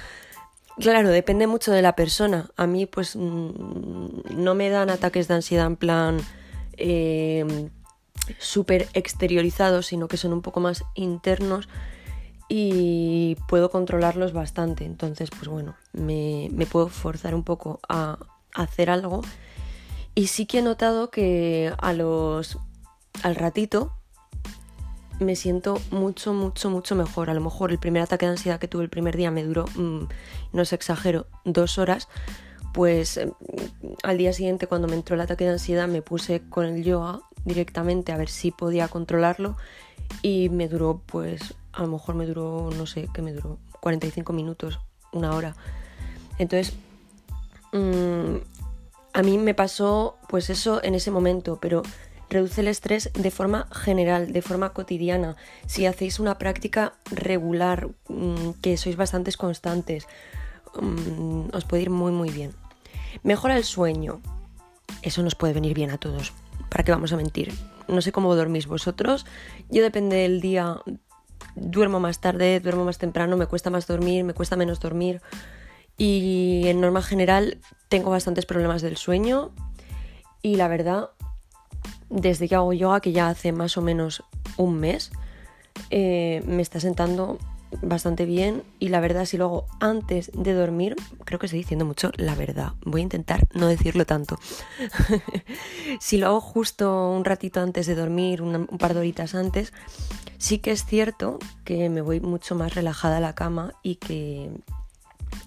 claro, 0.78 1.08
depende 1.08 1.46
mucho 1.46 1.72
de 1.72 1.80
la 1.80 1.96
persona. 1.96 2.50
A 2.56 2.66
mí 2.66 2.84
pues 2.84 3.16
mm, 3.16 4.36
no 4.36 4.54
me 4.54 4.68
dan 4.68 4.90
ataques 4.90 5.26
de 5.28 5.34
ansiedad 5.34 5.66
en 5.66 5.76
plan 5.76 6.18
eh, 6.76 7.70
súper 8.38 8.88
exteriorizados, 8.92 9.86
sino 9.86 10.06
que 10.06 10.18
son 10.18 10.34
un 10.34 10.42
poco 10.42 10.60
más 10.60 10.84
internos 10.94 11.70
y 12.46 13.38
puedo 13.48 13.70
controlarlos 13.70 14.34
bastante. 14.34 14.84
Entonces, 14.84 15.30
pues 15.30 15.48
bueno, 15.48 15.76
me, 15.94 16.50
me 16.52 16.66
puedo 16.66 16.88
forzar 16.88 17.34
un 17.34 17.42
poco 17.42 17.80
a 17.88 18.18
hacer 18.54 18.90
algo. 18.90 19.22
Y 20.14 20.26
sí 20.26 20.46
que 20.46 20.58
he 20.58 20.62
notado 20.62 21.10
que 21.10 21.72
a 21.78 21.92
los 21.92 22.58
al 23.22 23.36
ratito 23.36 23.92
me 25.20 25.36
siento 25.36 25.80
mucho, 25.90 26.32
mucho, 26.34 26.70
mucho 26.70 26.94
mejor. 26.94 27.30
A 27.30 27.34
lo 27.34 27.40
mejor 27.40 27.70
el 27.70 27.78
primer 27.78 28.02
ataque 28.02 28.26
de 28.26 28.32
ansiedad 28.32 28.58
que 28.58 28.68
tuve 28.68 28.82
el 28.82 28.90
primer 28.90 29.16
día 29.16 29.30
me 29.30 29.44
duró, 29.44 29.66
mm, 29.74 30.08
no 30.52 30.62
os 30.62 30.72
exagero, 30.72 31.26
dos 31.44 31.78
horas. 31.78 32.08
Pues 32.74 33.20
mm, 33.24 33.86
al 34.02 34.18
día 34.18 34.32
siguiente 34.32 34.66
cuando 34.66 34.88
me 34.88 34.94
entró 34.94 35.14
el 35.14 35.20
ataque 35.20 35.44
de 35.44 35.50
ansiedad 35.50 35.88
me 35.88 36.02
puse 36.02 36.42
con 36.48 36.66
el 36.66 36.84
yoga 36.84 37.20
directamente 37.44 38.12
a 38.12 38.16
ver 38.16 38.28
si 38.28 38.50
podía 38.50 38.88
controlarlo 38.88 39.56
y 40.22 40.48
me 40.48 40.68
duró 40.68 41.02
pues 41.06 41.54
a 41.72 41.82
lo 41.82 41.88
mejor 41.88 42.14
me 42.14 42.26
duró 42.26 42.70
no 42.76 42.86
sé 42.86 43.08
qué 43.12 43.22
me 43.22 43.32
duró 43.32 43.58
45 43.80 44.32
minutos 44.32 44.78
una 45.12 45.34
hora 45.34 45.56
entonces 46.38 46.74
mm, 47.72 48.36
a 49.12 49.22
mí 49.22 49.38
me 49.38 49.54
pasó 49.54 50.16
pues 50.28 50.50
eso 50.50 50.82
en 50.82 50.94
ese 50.94 51.10
momento 51.10 51.58
pero 51.60 51.82
reduce 52.32 52.62
el 52.62 52.68
estrés 52.68 53.10
de 53.12 53.30
forma 53.30 53.68
general, 53.72 54.32
de 54.32 54.42
forma 54.42 54.72
cotidiana. 54.72 55.36
Si 55.66 55.86
hacéis 55.86 56.18
una 56.18 56.38
práctica 56.38 56.94
regular, 57.10 57.90
mm, 58.08 58.50
que 58.62 58.76
sois 58.76 58.96
bastantes 58.96 59.36
constantes, 59.36 60.06
mm, 60.80 61.52
os 61.52 61.64
puede 61.64 61.82
ir 61.82 61.90
muy 61.90 62.12
muy 62.12 62.30
bien. 62.30 62.52
Mejora 63.22 63.56
el 63.56 63.64
sueño. 63.64 64.20
Eso 65.02 65.22
nos 65.22 65.34
puede 65.34 65.52
venir 65.52 65.74
bien 65.74 65.90
a 65.90 65.98
todos. 65.98 66.32
¿Para 66.70 66.84
qué 66.84 66.92
vamos 66.92 67.12
a 67.12 67.16
mentir? 67.16 67.52
No 67.86 68.00
sé 68.00 68.12
cómo 68.12 68.34
dormís 68.34 68.66
vosotros. 68.66 69.26
Yo 69.68 69.82
depende 69.82 70.16
del 70.16 70.40
día. 70.40 70.78
Duermo 71.54 72.00
más 72.00 72.20
tarde, 72.20 72.60
duermo 72.60 72.84
más 72.84 72.96
temprano, 72.96 73.36
me 73.36 73.46
cuesta 73.46 73.68
más 73.68 73.86
dormir, 73.86 74.24
me 74.24 74.32
cuesta 74.32 74.56
menos 74.56 74.80
dormir. 74.80 75.20
Y 76.04 76.66
en 76.66 76.80
norma 76.80 77.00
general 77.00 77.58
tengo 77.88 78.10
bastantes 78.10 78.44
problemas 78.44 78.82
del 78.82 78.96
sueño. 78.96 79.52
Y 80.42 80.56
la 80.56 80.66
verdad 80.66 81.10
desde 82.10 82.48
que 82.48 82.56
hago 82.56 82.72
yoga, 82.72 82.98
que 82.98 83.12
ya 83.12 83.28
hace 83.28 83.52
más 83.52 83.76
o 83.76 83.82
menos 83.82 84.24
un 84.56 84.80
mes, 84.80 85.12
eh, 85.90 86.42
me 86.44 86.60
está 86.60 86.80
sentando 86.80 87.38
bastante 87.82 88.26
bien 88.26 88.64
y 88.80 88.88
la 88.88 88.98
verdad 88.98 89.26
si 89.26 89.36
lo 89.36 89.44
hago 89.44 89.66
antes 89.78 90.32
de 90.34 90.54
dormir, 90.54 90.96
creo 91.24 91.38
que 91.38 91.46
estoy 91.46 91.60
diciendo 91.60 91.84
mucho 91.84 92.10
la 92.16 92.34
verdad, 92.34 92.72
voy 92.84 93.02
a 93.02 93.04
intentar 93.04 93.46
no 93.54 93.68
decirlo 93.68 94.04
tanto. 94.04 94.40
si 96.00 96.18
lo 96.18 96.26
hago 96.26 96.40
justo 96.40 97.10
un 97.10 97.24
ratito 97.24 97.60
antes 97.60 97.86
de 97.86 97.94
dormir, 97.94 98.42
un 98.42 98.66
par 98.66 98.94
de 98.94 99.00
horitas 99.00 99.36
antes, 99.36 99.72
sí 100.36 100.58
que 100.58 100.72
es 100.72 100.84
cierto 100.84 101.38
que 101.64 101.88
me 101.88 102.00
voy 102.00 102.20
mucho 102.20 102.56
más 102.56 102.74
relajada 102.74 103.18
a 103.18 103.20
la 103.20 103.36
cama 103.36 103.72
y 103.84 103.96
que, 103.96 104.50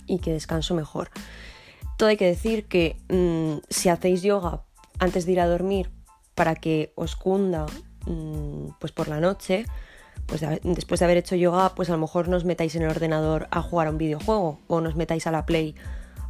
y 0.07 0.19
que 0.19 0.33
descanso 0.33 0.75
mejor. 0.75 1.09
Todo 1.97 2.09
hay 2.09 2.17
que 2.17 2.25
decir 2.25 2.65
que 2.65 2.97
mm, 3.09 3.63
si 3.69 3.89
hacéis 3.89 4.21
yoga 4.21 4.63
antes 4.99 5.25
de 5.25 5.33
ir 5.33 5.39
a 5.39 5.47
dormir, 5.47 5.89
para 6.35 6.55
que 6.55 6.91
os 6.95 7.15
cunda 7.15 7.65
mm, 8.05 8.75
pues 8.79 8.91
por 8.91 9.07
la 9.07 9.19
noche, 9.19 9.65
pues 10.25 10.41
después 10.63 10.99
de 10.99 11.05
haber 11.05 11.17
hecho 11.17 11.35
yoga, 11.35 11.73
pues 11.75 11.89
a 11.89 11.93
lo 11.93 11.99
mejor 11.99 12.27
nos 12.27 12.45
metáis 12.45 12.75
en 12.75 12.83
el 12.83 12.89
ordenador 12.89 13.47
a 13.51 13.61
jugar 13.61 13.87
a 13.87 13.91
un 13.91 13.97
videojuego 13.97 14.59
o 14.67 14.81
nos 14.81 14.95
metáis 14.95 15.27
a 15.27 15.31
la 15.31 15.45
Play 15.45 15.75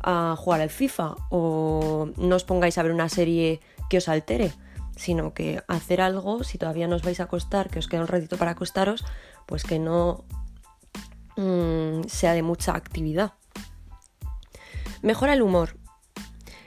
a 0.03 0.35
jugar 0.37 0.61
al 0.61 0.69
FIFA 0.69 1.15
o 1.29 2.09
no 2.17 2.35
os 2.35 2.43
pongáis 2.43 2.77
a 2.77 2.83
ver 2.83 2.91
una 2.91 3.09
serie 3.09 3.59
que 3.89 3.97
os 3.97 4.07
altere, 4.07 4.53
sino 4.95 5.33
que 5.33 5.63
hacer 5.67 6.01
algo, 6.01 6.43
si 6.43 6.57
todavía 6.57 6.87
no 6.87 6.95
os 6.95 7.01
vais 7.01 7.19
a 7.19 7.23
acostar, 7.23 7.69
que 7.69 7.79
os 7.79 7.87
queda 7.87 8.01
un 8.01 8.07
ratito 8.07 8.37
para 8.37 8.51
acostaros, 8.51 9.03
pues 9.45 9.63
que 9.63 9.79
no 9.79 10.23
mm, 11.37 12.03
sea 12.07 12.33
de 12.33 12.43
mucha 12.43 12.75
actividad. 12.75 13.33
Mejora 15.05 15.33
el 15.33 15.43
humor. 15.43 15.77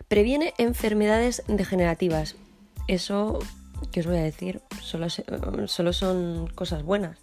Previene 0.07 0.55
enfermedades 0.59 1.43
degenerativas 1.49 2.37
eso, 2.87 3.41
¿qué 3.91 3.99
os 3.99 4.07
voy 4.07 4.19
a 4.19 4.23
decir? 4.23 4.63
Solo, 4.81 5.09
solo 5.11 5.93
son 5.93 6.47
cosas 6.55 6.85
buenas. 6.85 7.19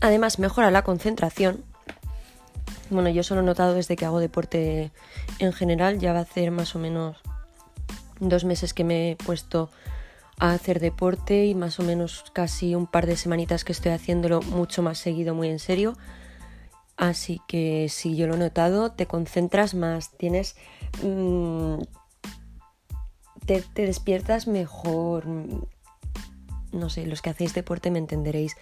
Además, 0.00 0.38
mejora 0.38 0.70
la 0.70 0.82
concentración. 0.82 1.64
Bueno, 2.90 3.08
yo 3.08 3.24
solo 3.24 3.40
he 3.40 3.44
notado 3.44 3.74
desde 3.74 3.96
que 3.96 4.04
hago 4.04 4.20
deporte 4.20 4.92
en 5.40 5.52
general, 5.52 5.98
ya 5.98 6.12
va 6.12 6.20
a 6.20 6.22
hacer 6.22 6.52
más 6.52 6.76
o 6.76 6.78
menos 6.78 7.16
dos 8.20 8.44
meses 8.44 8.74
que 8.74 8.84
me 8.84 9.10
he 9.10 9.16
puesto 9.16 9.68
a 10.38 10.52
hacer 10.52 10.78
deporte 10.78 11.46
y 11.46 11.56
más 11.56 11.80
o 11.80 11.82
menos 11.82 12.24
casi 12.32 12.76
un 12.76 12.86
par 12.86 13.06
de 13.06 13.16
semanitas 13.16 13.64
que 13.64 13.72
estoy 13.72 13.90
haciéndolo 13.90 14.42
mucho 14.42 14.80
más 14.80 14.98
seguido, 14.98 15.34
muy 15.34 15.48
en 15.48 15.58
serio. 15.58 15.94
Así 17.02 17.40
que 17.48 17.88
si 17.88 18.14
yo 18.14 18.28
lo 18.28 18.34
he 18.34 18.38
notado, 18.38 18.92
te 18.92 19.06
concentras 19.06 19.74
más, 19.74 20.12
tienes 20.16 20.54
mm, 21.02 21.80
te, 23.44 23.64
despiertas 23.74 24.46
mejor. 24.46 25.24
No 26.70 26.90
sé, 26.90 27.04
los 27.06 27.20
que 27.20 27.30
hacéis 27.30 27.54
deporte 27.54 27.90
me 27.90 27.98
entenderéis. 27.98 28.54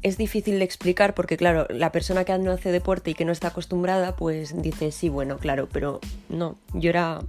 Es 0.00 0.16
difícil 0.16 0.58
de 0.58 0.64
explicar 0.64 1.12
porque, 1.12 1.36
claro, 1.36 1.66
la 1.68 1.92
persona 1.92 2.24
que 2.24 2.38
no 2.38 2.50
hace 2.50 2.72
deporte 2.72 3.10
y 3.10 3.14
que 3.14 3.26
no 3.26 3.32
está 3.32 3.48
acostumbrada, 3.48 4.16
pues 4.16 4.54
dice, 4.62 4.90
sí, 4.90 5.10
bueno, 5.10 5.36
claro, 5.36 5.68
pero 5.70 6.00
no, 6.30 6.56
yo 6.72 6.88
era 6.88 7.20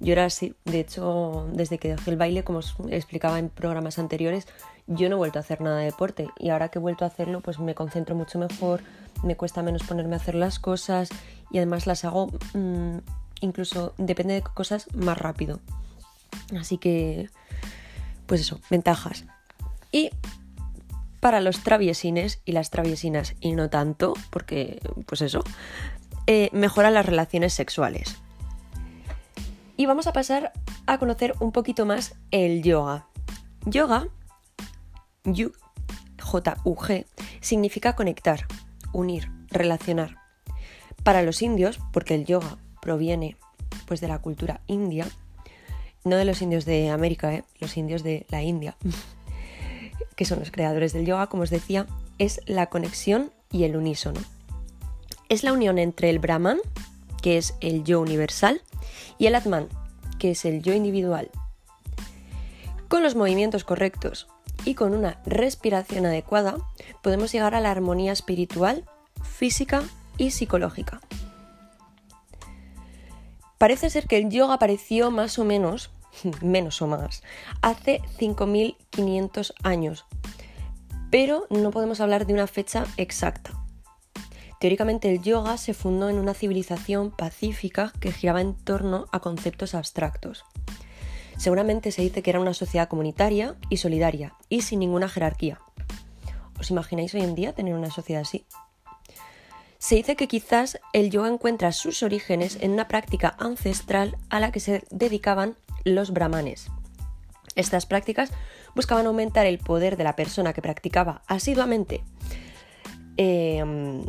Yo 0.00 0.12
era 0.12 0.24
así, 0.24 0.54
de 0.64 0.80
hecho, 0.80 1.46
desde 1.52 1.78
que 1.78 1.88
dejé 1.88 2.10
el 2.10 2.16
baile, 2.16 2.42
como 2.42 2.60
os 2.60 2.74
explicaba 2.88 3.38
en 3.38 3.50
programas 3.50 3.98
anteriores, 3.98 4.46
yo 4.86 5.08
no 5.08 5.16
he 5.16 5.18
vuelto 5.18 5.38
a 5.38 5.40
hacer 5.40 5.60
nada 5.60 5.78
de 5.78 5.84
deporte 5.84 6.28
y 6.38 6.48
ahora 6.48 6.70
que 6.70 6.78
he 6.78 6.82
vuelto 6.82 7.04
a 7.04 7.08
hacerlo, 7.08 7.40
pues 7.42 7.58
me 7.58 7.74
concentro 7.74 8.16
mucho 8.16 8.38
mejor, 8.38 8.80
me 9.22 9.36
cuesta 9.36 9.62
menos 9.62 9.82
ponerme 9.82 10.14
a 10.14 10.18
hacer 10.18 10.34
las 10.34 10.58
cosas 10.58 11.10
y 11.50 11.58
además 11.58 11.86
las 11.86 12.04
hago 12.04 12.28
mm, 12.54 12.98
incluso, 13.40 13.94
depende 13.98 14.34
de 14.34 14.42
cosas, 14.42 14.86
más 14.94 15.18
rápido. 15.18 15.60
Así 16.58 16.78
que, 16.78 17.28
pues 18.26 18.40
eso, 18.40 18.60
ventajas. 18.70 19.24
Y 19.92 20.10
para 21.20 21.40
los 21.40 21.62
traviesines 21.62 22.40
y 22.44 22.52
las 22.52 22.70
traviesinas, 22.70 23.34
y 23.40 23.52
no 23.52 23.68
tanto, 23.68 24.14
porque, 24.30 24.80
pues 25.06 25.20
eso, 25.20 25.44
eh, 26.26 26.48
mejora 26.52 26.90
las 26.90 27.04
relaciones 27.04 27.52
sexuales. 27.52 28.16
Y 29.80 29.86
vamos 29.86 30.06
a 30.06 30.12
pasar 30.12 30.52
a 30.84 30.98
conocer 30.98 31.32
un 31.40 31.52
poquito 31.52 31.86
más 31.86 32.14
el 32.32 32.62
yoga. 32.62 33.06
Yoga, 33.64 34.08
J-U-G, 35.24 37.06
significa 37.40 37.96
conectar, 37.96 38.46
unir, 38.92 39.30
relacionar. 39.48 40.18
Para 41.02 41.22
los 41.22 41.40
indios, 41.40 41.80
porque 41.94 42.14
el 42.14 42.26
yoga 42.26 42.58
proviene 42.82 43.38
pues 43.86 44.02
de 44.02 44.08
la 44.08 44.18
cultura 44.18 44.60
india, 44.66 45.08
no 46.04 46.16
de 46.16 46.26
los 46.26 46.42
indios 46.42 46.66
de 46.66 46.90
América, 46.90 47.32
¿eh? 47.32 47.44
los 47.58 47.78
indios 47.78 48.02
de 48.02 48.26
la 48.28 48.42
India, 48.42 48.76
que 50.14 50.26
son 50.26 50.40
los 50.40 50.50
creadores 50.50 50.92
del 50.92 51.06
yoga, 51.06 51.28
como 51.28 51.44
os 51.44 51.50
decía, 51.50 51.86
es 52.18 52.42
la 52.44 52.66
conexión 52.66 53.32
y 53.50 53.64
el 53.64 53.76
unísono. 53.76 54.20
Es 55.30 55.42
la 55.42 55.54
unión 55.54 55.78
entre 55.78 56.10
el 56.10 56.18
Brahman, 56.18 56.58
que 57.22 57.38
es 57.38 57.54
el 57.62 57.82
yo 57.82 58.02
universal, 58.02 58.60
y 59.18 59.26
el 59.26 59.34
Atman, 59.34 59.68
que 60.18 60.32
es 60.32 60.44
el 60.44 60.62
yo 60.62 60.72
individual. 60.74 61.30
Con 62.88 63.02
los 63.02 63.14
movimientos 63.14 63.64
correctos 63.64 64.28
y 64.64 64.74
con 64.74 64.94
una 64.94 65.20
respiración 65.24 66.06
adecuada, 66.06 66.56
podemos 67.02 67.32
llegar 67.32 67.54
a 67.54 67.60
la 67.60 67.70
armonía 67.70 68.12
espiritual, 68.12 68.84
física 69.22 69.82
y 70.18 70.32
psicológica. 70.32 71.00
Parece 73.58 73.90
ser 73.90 74.06
que 74.06 74.16
el 74.16 74.30
yoga 74.30 74.54
apareció 74.54 75.10
más 75.10 75.38
o 75.38 75.44
menos, 75.44 75.90
menos 76.42 76.80
o 76.82 76.86
más, 76.86 77.22
hace 77.60 78.00
5.500 78.18 79.52
años, 79.62 80.06
pero 81.10 81.46
no 81.50 81.70
podemos 81.70 82.00
hablar 82.00 82.26
de 82.26 82.34
una 82.34 82.46
fecha 82.46 82.86
exacta. 82.96 83.59
Teóricamente 84.60 85.10
el 85.10 85.22
yoga 85.22 85.56
se 85.56 85.72
fundó 85.72 86.10
en 86.10 86.18
una 86.18 86.34
civilización 86.34 87.10
pacífica 87.10 87.94
que 87.98 88.12
giraba 88.12 88.42
en 88.42 88.54
torno 88.54 89.06
a 89.10 89.20
conceptos 89.20 89.74
abstractos. 89.74 90.44
Seguramente 91.38 91.90
se 91.92 92.02
dice 92.02 92.22
que 92.22 92.28
era 92.28 92.40
una 92.40 92.52
sociedad 92.52 92.86
comunitaria 92.86 93.56
y 93.70 93.78
solidaria 93.78 94.34
y 94.50 94.60
sin 94.60 94.80
ninguna 94.80 95.08
jerarquía. 95.08 95.58
¿Os 96.58 96.70
imagináis 96.70 97.14
hoy 97.14 97.22
en 97.22 97.34
día 97.34 97.54
tener 97.54 97.74
una 97.74 97.90
sociedad 97.90 98.20
así? 98.20 98.44
Se 99.78 99.94
dice 99.94 100.14
que 100.14 100.28
quizás 100.28 100.78
el 100.92 101.10
yoga 101.10 101.30
encuentra 101.30 101.72
sus 101.72 102.02
orígenes 102.02 102.58
en 102.60 102.72
una 102.72 102.86
práctica 102.86 103.34
ancestral 103.38 104.18
a 104.28 104.40
la 104.40 104.52
que 104.52 104.60
se 104.60 104.84
dedicaban 104.90 105.56
los 105.84 106.10
brahmanes. 106.10 106.70
Estas 107.54 107.86
prácticas 107.86 108.30
buscaban 108.74 109.06
aumentar 109.06 109.46
el 109.46 109.58
poder 109.58 109.96
de 109.96 110.04
la 110.04 110.16
persona 110.16 110.52
que 110.52 110.60
practicaba 110.60 111.22
asiduamente 111.26 112.04
em, 113.16 114.04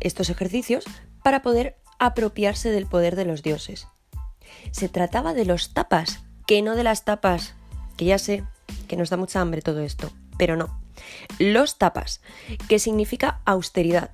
estos 0.00 0.30
ejercicios 0.30 0.84
para 1.22 1.42
poder 1.42 1.76
apropiarse 1.98 2.70
del 2.70 2.86
poder 2.86 3.16
de 3.16 3.24
los 3.24 3.42
dioses. 3.42 3.86
Se 4.72 4.88
trataba 4.88 5.34
de 5.34 5.44
los 5.44 5.72
tapas, 5.72 6.20
que 6.46 6.62
no 6.62 6.76
de 6.76 6.84
las 6.84 7.04
tapas, 7.04 7.54
que 7.96 8.06
ya 8.06 8.18
sé 8.18 8.44
que 8.88 8.96
nos 8.96 9.10
da 9.10 9.16
mucha 9.16 9.40
hambre 9.40 9.62
todo 9.62 9.80
esto, 9.80 10.10
pero 10.38 10.56
no. 10.56 10.80
Los 11.38 11.78
tapas, 11.78 12.20
que 12.68 12.78
significa 12.78 13.40
austeridad, 13.44 14.10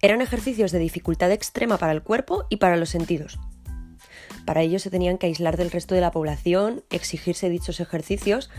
eran 0.00 0.20
ejercicios 0.20 0.72
de 0.72 0.78
dificultad 0.78 1.32
extrema 1.32 1.76
para 1.76 1.92
el 1.92 2.02
cuerpo 2.02 2.46
y 2.48 2.56
para 2.56 2.76
los 2.76 2.90
sentidos. 2.90 3.38
Para 4.46 4.62
ello 4.62 4.78
se 4.78 4.90
tenían 4.90 5.18
que 5.18 5.26
aislar 5.26 5.56
del 5.56 5.70
resto 5.70 5.94
de 5.94 6.00
la 6.00 6.10
población, 6.10 6.84
exigirse 6.90 7.50
dichos 7.50 7.80
ejercicios 7.80 8.50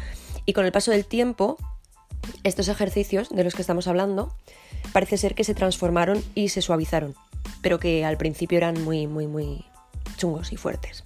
y 0.45 0.54
con 0.54 0.65
el 0.65 0.72
paso 0.72 0.91
del 0.91 1.06
tiempo, 1.06 1.58
estos 2.43 2.67
ejercicios 2.67 3.30
de 3.30 3.43
los 3.43 3.56
que 3.56 3.62
estamos 3.62 3.88
hablando 3.88 4.34
parece 4.93 5.17
ser 5.17 5.36
que 5.36 5.43
se 5.43 5.56
transformaron 5.56 6.24
y 6.36 6.50
se 6.50 6.62
suavizaron, 6.62 7.15
pero 7.62 7.80
que 7.80 8.06
al 8.06 8.17
principio 8.17 8.58
eran 8.58 8.84
muy, 8.84 9.08
muy, 9.08 9.28
muy 9.28 9.65
chungos 10.17 10.52
y 10.52 10.58
fuertes. 10.58 11.04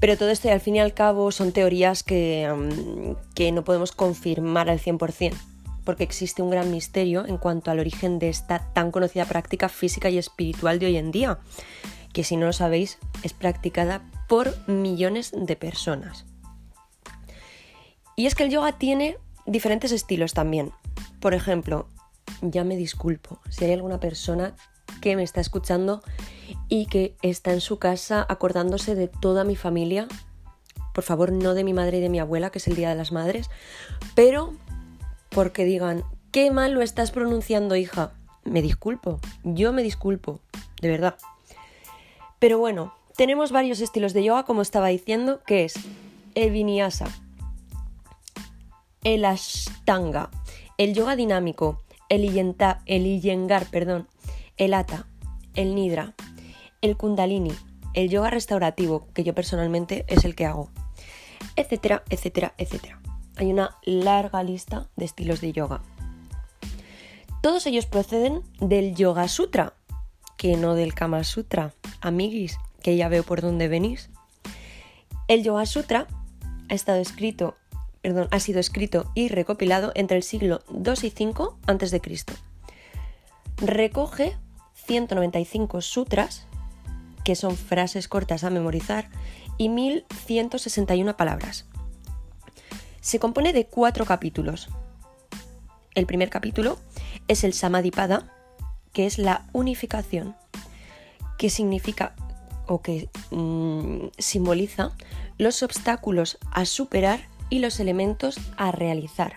Pero 0.00 0.16
todo 0.16 0.30
esto, 0.30 0.50
al 0.50 0.60
fin 0.60 0.76
y 0.76 0.80
al 0.80 0.94
cabo, 0.94 1.30
son 1.30 1.52
teorías 1.52 2.02
que, 2.02 2.52
mm, 2.52 3.34
que 3.34 3.52
no 3.52 3.62
podemos 3.62 3.92
confirmar 3.92 4.68
al 4.68 4.80
100% 4.80 5.36
porque 5.84 6.04
existe 6.04 6.42
un 6.42 6.50
gran 6.50 6.70
misterio 6.70 7.26
en 7.26 7.38
cuanto 7.38 7.70
al 7.70 7.80
origen 7.80 8.18
de 8.18 8.28
esta 8.28 8.72
tan 8.72 8.90
conocida 8.90 9.24
práctica 9.24 9.68
física 9.68 10.10
y 10.10 10.18
espiritual 10.18 10.78
de 10.78 10.86
hoy 10.86 10.96
en 10.96 11.10
día, 11.10 11.38
que 12.12 12.24
si 12.24 12.36
no 12.36 12.46
lo 12.46 12.52
sabéis 12.52 12.98
es 13.22 13.32
practicada 13.32 14.02
por 14.28 14.68
millones 14.68 15.32
de 15.34 15.56
personas. 15.56 16.24
Y 18.16 18.26
es 18.26 18.34
que 18.34 18.44
el 18.44 18.50
yoga 18.50 18.78
tiene 18.78 19.16
diferentes 19.46 19.92
estilos 19.92 20.34
también. 20.34 20.72
Por 21.20 21.34
ejemplo, 21.34 21.88
ya 22.40 22.64
me 22.64 22.76
disculpo 22.76 23.40
si 23.48 23.64
hay 23.64 23.72
alguna 23.72 24.00
persona 24.00 24.54
que 25.00 25.16
me 25.16 25.22
está 25.22 25.40
escuchando 25.40 26.02
y 26.68 26.86
que 26.86 27.16
está 27.22 27.52
en 27.52 27.60
su 27.60 27.78
casa 27.78 28.24
acordándose 28.28 28.94
de 28.94 29.08
toda 29.08 29.44
mi 29.44 29.56
familia. 29.56 30.06
Por 30.94 31.04
favor, 31.04 31.32
no 31.32 31.54
de 31.54 31.64
mi 31.64 31.72
madre 31.72 31.98
y 31.98 32.00
de 32.00 32.08
mi 32.08 32.20
abuela, 32.20 32.50
que 32.50 32.58
es 32.58 32.68
el 32.68 32.76
Día 32.76 32.90
de 32.90 32.94
las 32.94 33.12
Madres, 33.12 33.50
pero 34.14 34.52
porque 35.30 35.64
digan, 35.64 36.04
qué 36.30 36.50
mal 36.50 36.72
lo 36.72 36.82
estás 36.82 37.10
pronunciando, 37.10 37.76
hija. 37.76 38.12
Me 38.44 38.60
disculpo, 38.60 39.20
yo 39.44 39.72
me 39.72 39.82
disculpo, 39.82 40.40
de 40.80 40.88
verdad. 40.88 41.16
Pero 42.38 42.58
bueno, 42.58 42.94
tenemos 43.16 43.52
varios 43.52 43.80
estilos 43.80 44.12
de 44.12 44.24
yoga, 44.24 44.44
como 44.44 44.62
estaba 44.62 44.88
diciendo, 44.88 45.40
que 45.46 45.64
es 45.64 45.74
el 46.34 46.50
vinyasa, 46.50 47.06
el 49.04 49.24
ashtanga, 49.24 50.30
el 50.78 50.94
yoga 50.94 51.16
dinámico, 51.16 51.82
el, 52.08 52.24
iyenta, 52.24 52.82
el 52.86 53.06
iyengar, 53.06 53.66
perdón, 53.66 54.08
el 54.56 54.74
ata, 54.74 55.06
el 55.54 55.74
nidra, 55.74 56.14
el 56.80 56.96
kundalini, 56.96 57.52
el 57.94 58.08
yoga 58.08 58.30
restaurativo, 58.30 59.08
que 59.14 59.24
yo 59.24 59.34
personalmente 59.34 60.04
es 60.08 60.24
el 60.24 60.34
que 60.34 60.46
hago, 60.46 60.70
etcétera, 61.56 62.04
etcétera, 62.08 62.54
etcétera 62.58 63.02
hay 63.36 63.50
una 63.50 63.76
larga 63.84 64.42
lista 64.42 64.88
de 64.96 65.04
estilos 65.04 65.40
de 65.40 65.52
yoga. 65.52 65.82
Todos 67.40 67.66
ellos 67.66 67.86
proceden 67.86 68.42
del 68.60 68.94
Yoga 68.94 69.26
Sutra, 69.28 69.74
que 70.36 70.56
no 70.56 70.74
del 70.74 70.94
Kama 70.94 71.24
Sutra, 71.24 71.72
amiguis, 72.00 72.58
que 72.82 72.96
ya 72.96 73.08
veo 73.08 73.24
por 73.24 73.40
dónde 73.40 73.68
venís. 73.68 74.10
El 75.28 75.42
Yoga 75.42 75.66
Sutra 75.66 76.06
ha 76.68 76.74
estado 76.74 77.00
escrito, 77.00 77.56
perdón, 78.02 78.28
ha 78.32 78.40
sido 78.40 78.60
escrito 78.60 79.10
y 79.14 79.28
recopilado 79.28 79.92
entre 79.94 80.16
el 80.16 80.24
siglo 80.24 80.60
II 80.68 80.94
y 81.02 81.24
V 81.24 81.50
a.C. 81.66 82.00
Recoge 83.58 84.36
195 84.74 85.80
sutras, 85.80 86.46
que 87.24 87.36
son 87.36 87.56
frases 87.56 88.08
cortas 88.08 88.42
a 88.42 88.50
memorizar, 88.50 89.08
y 89.56 89.68
1161 89.68 91.16
palabras. 91.16 91.66
Se 93.00 93.20
compone 93.20 93.52
de 93.52 93.66
cuatro 93.66 94.04
capítulos. 94.04 94.68
El 95.94 96.06
primer 96.06 96.30
capítulo 96.30 96.78
es 97.28 97.44
el 97.44 97.52
Samadhipada, 97.52 98.32
que 98.92 99.06
es 99.06 99.18
la 99.18 99.46
unificación, 99.52 100.34
que 101.38 101.50
significa 101.50 102.14
o 102.66 102.82
que 102.82 103.08
mm, 103.30 104.08
simboliza 104.18 104.92
los 105.38 105.62
obstáculos 105.62 106.38
a 106.50 106.64
superar 106.64 107.28
y 107.52 107.58
los 107.58 107.80
elementos 107.80 108.40
a 108.56 108.72
realizar. 108.72 109.34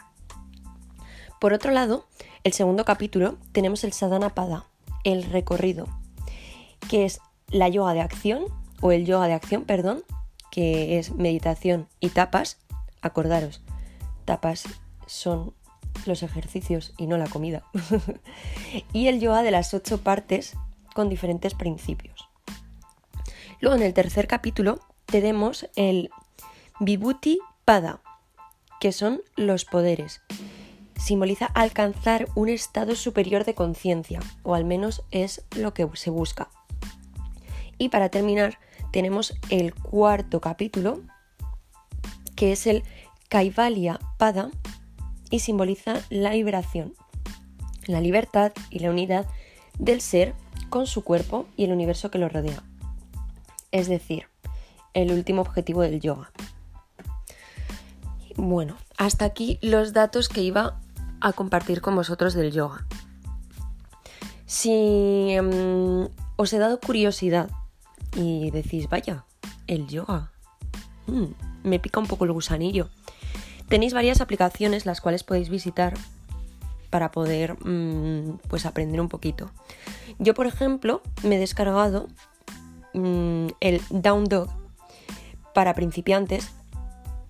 Por 1.42 1.52
otro 1.52 1.74
lado, 1.74 2.08
el 2.46 2.54
segundo 2.54 2.86
capítulo 2.86 3.38
tenemos 3.52 3.84
el 3.84 3.92
Sadhanapada, 3.92 4.64
el 5.04 5.24
recorrido, 5.24 5.90
que 6.90 7.04
es 7.04 7.20
la 7.50 7.68
yoga 7.68 7.94
de 7.94 8.00
acción, 8.00 8.46
o 8.80 8.94
el 8.94 9.06
yoga 9.06 9.28
de 9.28 9.34
acción, 9.34 9.66
perdón, 9.66 10.06
que 10.50 10.98
es 10.98 11.12
meditación 11.12 11.90
y 12.00 12.08
tapas, 12.08 12.58
Acordaros, 13.02 13.62
tapas 14.24 14.64
son 15.08 15.54
los 16.06 16.24
ejercicios 16.24 16.94
y 16.98 17.08
no 17.08 17.18
la 17.18 17.28
comida. 17.28 17.66
y 18.94 19.08
el 19.08 19.20
yoga 19.20 19.44
de 19.44 19.52
las 19.52 19.74
ocho 19.74 19.98
partes 19.98 20.56
con 20.94 21.10
diferentes 21.10 21.54
principios. 21.54 22.30
Luego 23.60 23.76
en 23.76 23.84
el 23.84 23.94
tercer 23.94 24.26
capítulo 24.26 24.80
tenemos 25.06 25.68
el 25.76 26.12
Vibhuti 26.80 27.40
Pada, 27.66 28.00
que 28.80 28.92
son 28.92 29.22
los 29.36 29.66
poderes. 29.66 30.22
Simboliza 30.98 31.46
alcanzar 31.48 32.28
un 32.36 32.50
estado 32.50 32.96
superior 32.96 33.44
de 33.44 33.54
conciencia, 33.54 34.20
o 34.44 34.56
al 34.56 34.66
menos 34.66 35.04
es 35.12 35.44
lo 35.56 35.74
que 35.74 35.88
se 35.94 36.10
busca. 36.10 36.50
Y 37.78 37.90
para 37.90 38.10
terminar, 38.10 38.60
tenemos 38.92 39.34
el 39.50 39.74
cuarto 39.74 40.40
capítulo, 40.40 41.02
que 42.36 42.52
es 42.52 42.68
el 42.68 42.84
Kaivalya 43.30 44.00
Pada 44.18 44.52
y 45.30 45.40
simboliza 45.40 46.02
la 46.10 46.32
liberación, 46.32 46.94
la 47.88 48.00
libertad 48.00 48.54
y 48.70 48.80
la 48.80 48.90
unidad 48.90 49.28
del 49.80 50.02
ser 50.02 50.34
con 50.70 50.88
su 50.88 51.04
cuerpo 51.04 51.48
y 51.58 51.66
el 51.66 51.74
universo 51.74 52.12
que 52.12 52.20
lo 52.20 52.30
rodea. 52.30 52.64
Es 53.72 53.88
decir, 53.88 54.28
el 54.94 55.12
último 55.12 55.42
objetivo 55.42 55.82
del 55.82 56.00
yoga. 56.00 56.32
Bueno, 58.38 58.76
hasta 58.98 59.26
aquí 59.26 59.60
los 59.62 59.94
datos 59.94 60.30
que 60.30 60.42
iba 60.42 60.80
a 61.22 61.34
compartir 61.34 61.82
con 61.82 61.96
vosotros 61.96 62.34
del 62.34 62.52
yoga. 62.52 62.86
Si 64.46 65.32
em, 65.32 66.10
os 66.36 66.54
he 66.54 66.60
dado 66.60 66.80
curiosidad 66.80 67.50
y 68.16 68.52
decís, 68.52 68.90
vaya, 68.90 69.26
el 69.68 69.88
yoga, 69.88 70.32
mm, 71.08 71.26
me 71.64 71.80
pica 71.80 72.00
un 72.00 72.08
poco 72.08 72.26
el 72.26 72.32
gusanillo. 72.34 72.90
Tenéis 73.70 73.94
varias 73.94 74.22
aplicaciones 74.22 74.86
las 74.86 75.02
cuales 75.02 75.24
podéis 75.24 75.50
visitar 75.50 75.94
para 76.90 77.12
poder 77.12 77.58
mm, 77.66 78.40
pues 78.48 78.66
aprender 78.66 79.02
un 79.02 79.10
poquito. 79.10 79.50
Yo, 80.20 80.34
por 80.34 80.46
ejemplo, 80.46 81.02
me 81.24 81.36
he 81.36 81.40
descargado 81.40 82.08
mm, 82.94 83.48
el 83.62 83.82
Down 83.90 84.26
Dog 84.26 84.50
para 85.54 85.74
principiantes 85.74 86.52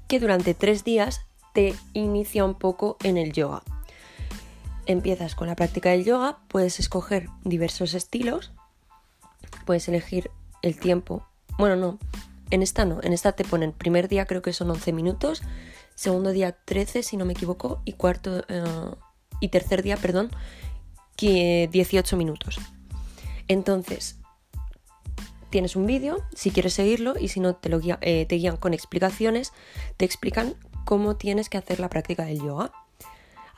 que 0.08 0.20
durante 0.20 0.54
tres 0.54 0.84
días 0.84 1.22
te 1.54 1.76
inicia 1.94 2.44
un 2.46 2.56
poco 2.56 2.98
en 3.04 3.18
el 3.18 3.32
yoga. 3.34 3.64
Empiezas 4.86 5.36
con 5.36 5.48
la 5.48 5.56
práctica 5.56 5.90
del 5.90 6.04
yoga, 6.04 6.38
puedes 6.48 6.80
escoger 6.80 7.30
diversos 7.44 7.94
estilos, 7.94 8.52
puedes 9.66 9.88
elegir 9.88 10.30
el 10.62 10.80
tiempo. 10.80 11.26
Bueno, 11.58 11.76
no, 11.76 12.00
en 12.52 12.62
esta 12.62 12.86
no, 12.86 13.00
en 13.02 13.14
esta 13.14 13.32
te 13.32 13.44
ponen 13.44 13.72
primer 13.72 14.08
día 14.08 14.26
creo 14.26 14.42
que 14.42 14.54
son 14.54 14.70
11 14.70 14.94
minutos, 14.94 15.42
segundo 15.96 16.32
día 16.32 16.52
13 16.66 17.04
si 17.04 17.18
no 17.18 17.26
me 17.26 17.34
equivoco 17.34 17.82
y 17.86 17.94
cuarto 17.94 18.44
eh, 18.48 18.64
y 19.40 19.50
tercer 19.50 19.82
día, 19.82 19.98
perdón, 19.98 20.30
que 21.16 21.70
18 21.72 22.18
minutos. 22.18 22.60
Entonces, 23.48 24.18
tienes 25.50 25.76
un 25.76 25.86
vídeo, 25.86 26.24
si 26.36 26.52
quieres 26.52 26.74
seguirlo 26.74 27.16
y 27.20 27.30
si 27.30 27.40
no 27.40 27.56
te, 27.56 27.70
lo 27.70 27.80
eh, 28.02 28.26
te 28.26 28.36
guían 28.36 28.58
con 28.58 28.74
explicaciones, 28.74 29.54
te 29.98 30.06
explican 30.06 30.56
cómo 30.86 31.16
tienes 31.16 31.50
que 31.50 31.58
hacer 31.58 31.80
la 31.80 31.90
práctica 31.90 32.26
del 32.26 32.42
yoga. 32.42 32.72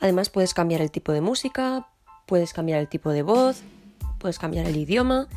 Además 0.00 0.30
puedes 0.30 0.54
cambiar 0.54 0.80
el 0.80 0.90
tipo 0.90 1.12
de 1.12 1.20
música, 1.20 1.88
puedes 2.26 2.52
cambiar 2.52 2.80
el 2.80 2.88
tipo 2.88 3.10
de 3.10 3.22
voz, 3.22 3.62
puedes 4.18 4.38
cambiar 4.38 4.66
el 4.66 4.76
idioma. 4.76 5.28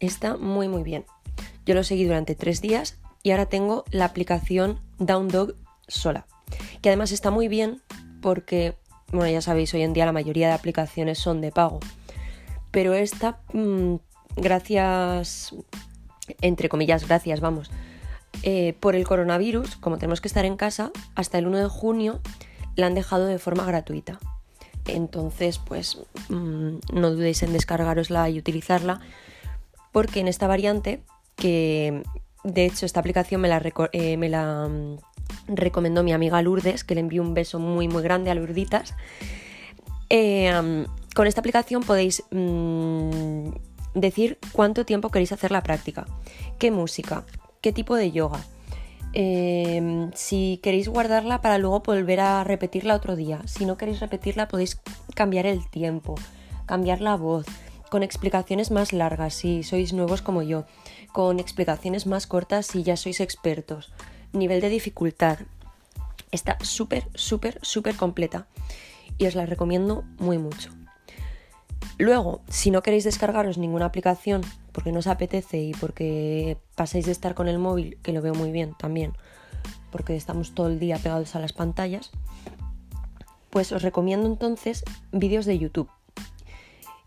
Está 0.00 0.36
muy 0.36 0.68
muy 0.68 0.82
bien. 0.82 1.04
Yo 1.66 1.74
lo 1.74 1.84
seguí 1.84 2.04
durante 2.04 2.34
tres 2.34 2.60
días 2.60 2.98
y 3.22 3.30
ahora 3.30 3.46
tengo 3.46 3.84
la 3.90 4.06
aplicación 4.06 4.80
Down 4.98 5.28
Dog 5.28 5.54
sola. 5.86 6.26
Que 6.82 6.88
además 6.88 7.12
está 7.12 7.30
muy 7.30 7.48
bien 7.48 7.82
porque, 8.22 8.76
bueno, 9.12 9.30
ya 9.30 9.42
sabéis, 9.42 9.72
hoy 9.74 9.82
en 9.82 9.92
día 9.92 10.06
la 10.06 10.12
mayoría 10.12 10.48
de 10.48 10.54
aplicaciones 10.54 11.18
son 11.18 11.40
de 11.40 11.52
pago. 11.52 11.80
Pero 12.70 12.94
esta, 12.94 13.40
mm, 13.52 13.96
gracias, 14.36 15.54
entre 16.40 16.68
comillas, 16.68 17.06
gracias, 17.06 17.40
vamos, 17.40 17.70
eh, 18.42 18.74
por 18.80 18.96
el 18.96 19.06
coronavirus, 19.06 19.76
como 19.76 19.98
tenemos 19.98 20.20
que 20.20 20.28
estar 20.28 20.44
en 20.44 20.56
casa, 20.56 20.90
hasta 21.14 21.38
el 21.38 21.46
1 21.46 21.58
de 21.58 21.68
junio 21.68 22.20
la 22.76 22.86
han 22.86 22.94
dejado 22.94 23.26
de 23.26 23.38
forma 23.38 23.64
gratuita. 23.64 24.18
Entonces, 24.86 25.58
pues 25.58 25.98
mm, 26.28 26.76
no 26.92 27.10
dudéis 27.10 27.42
en 27.42 27.52
descargarosla 27.52 28.30
y 28.30 28.38
utilizarla, 28.38 29.00
porque 29.92 30.20
en 30.20 30.28
esta 30.28 30.46
variante, 30.46 31.02
que 31.36 32.02
de 32.44 32.64
hecho 32.64 32.86
esta 32.86 33.00
aplicación 33.00 33.40
me 33.40 33.48
la, 33.48 33.62
eh, 33.92 34.16
me 34.16 34.28
la 34.28 34.68
mm, 34.68 34.98
recomendó 35.48 36.02
mi 36.02 36.12
amiga 36.12 36.40
Lourdes, 36.40 36.84
que 36.84 36.94
le 36.94 37.02
envío 37.02 37.22
un 37.22 37.34
beso 37.34 37.58
muy 37.58 37.88
muy 37.88 38.02
grande 38.02 38.30
a 38.30 38.34
Lourditas, 38.34 38.94
eh, 40.08 40.86
con 41.14 41.26
esta 41.26 41.40
aplicación 41.40 41.82
podéis 41.82 42.22
mm, 42.30 43.50
decir 43.94 44.38
cuánto 44.52 44.84
tiempo 44.84 45.10
queréis 45.10 45.32
hacer 45.32 45.50
la 45.50 45.62
práctica, 45.62 46.06
qué 46.58 46.70
música, 46.70 47.24
qué 47.60 47.72
tipo 47.72 47.96
de 47.96 48.12
yoga. 48.12 48.40
Em, 49.12 50.12
si 50.14 50.60
queréis 50.62 50.88
guardarla 50.88 51.40
para 51.40 51.58
luego 51.58 51.80
volver 51.80 52.20
a 52.20 52.44
repetirla 52.44 52.94
otro 52.94 53.16
día. 53.16 53.42
Si 53.46 53.64
no 53.64 53.76
queréis 53.76 54.00
repetirla 54.00 54.46
podéis 54.48 54.80
cambiar 55.14 55.46
el 55.46 55.68
tiempo, 55.68 56.14
cambiar 56.66 57.00
la 57.00 57.16
voz, 57.16 57.46
con 57.90 58.04
explicaciones 58.04 58.70
más 58.70 58.92
largas 58.92 59.34
si 59.34 59.64
sois 59.64 59.92
nuevos 59.92 60.22
como 60.22 60.42
yo, 60.42 60.64
con 61.12 61.40
explicaciones 61.40 62.06
más 62.06 62.28
cortas 62.28 62.66
si 62.66 62.84
ya 62.84 62.96
sois 62.96 63.20
expertos. 63.20 63.92
Nivel 64.32 64.60
de 64.60 64.68
dificultad. 64.68 65.38
Está 66.30 66.56
súper, 66.62 67.08
súper, 67.14 67.58
súper 67.62 67.96
completa 67.96 68.46
y 69.18 69.26
os 69.26 69.34
la 69.34 69.44
recomiendo 69.44 70.04
muy 70.18 70.38
mucho. 70.38 70.70
Luego, 71.98 72.40
si 72.48 72.70
no 72.70 72.82
queréis 72.82 73.04
descargaros 73.04 73.58
ninguna 73.58 73.86
aplicación 73.86 74.42
porque 74.72 74.92
no 74.92 75.00
os 75.00 75.06
apetece 75.06 75.58
y 75.58 75.72
porque 75.72 76.56
pasáis 76.74 77.06
de 77.06 77.12
estar 77.12 77.34
con 77.34 77.48
el 77.48 77.58
móvil, 77.58 77.98
que 78.02 78.12
lo 78.12 78.22
veo 78.22 78.34
muy 78.34 78.50
bien 78.50 78.74
también, 78.78 79.12
porque 79.90 80.16
estamos 80.16 80.54
todo 80.54 80.68
el 80.68 80.78
día 80.78 80.98
pegados 80.98 81.34
a 81.34 81.40
las 81.40 81.52
pantallas, 81.52 82.10
pues 83.50 83.72
os 83.72 83.82
recomiendo 83.82 84.26
entonces 84.26 84.84
vídeos 85.12 85.44
de 85.44 85.58
YouTube 85.58 85.90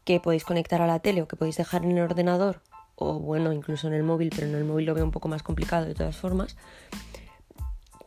que 0.04 0.20
podéis 0.20 0.44
conectar 0.44 0.82
a 0.82 0.88
la 0.88 1.00
tele 1.00 1.22
o 1.22 1.28
que 1.28 1.38
podéis 1.38 1.58
dejar 1.58 1.84
en 1.84 1.92
el 1.92 2.04
ordenador 2.04 2.62
o 2.96 3.20
bueno, 3.20 3.54
incluso 3.54 3.88
en 3.88 3.94
el 3.94 4.04
móvil, 4.04 4.30
pero 4.36 4.48
en 4.48 4.56
el 4.56 4.66
móvil 4.66 4.86
lo 4.86 4.94
veo 4.94 5.04
un 5.04 5.12
poco 5.12 5.28
más 5.28 5.44
complicado 5.44 5.86
de 5.86 5.96
todas 5.96 6.16
formas. 6.16 6.56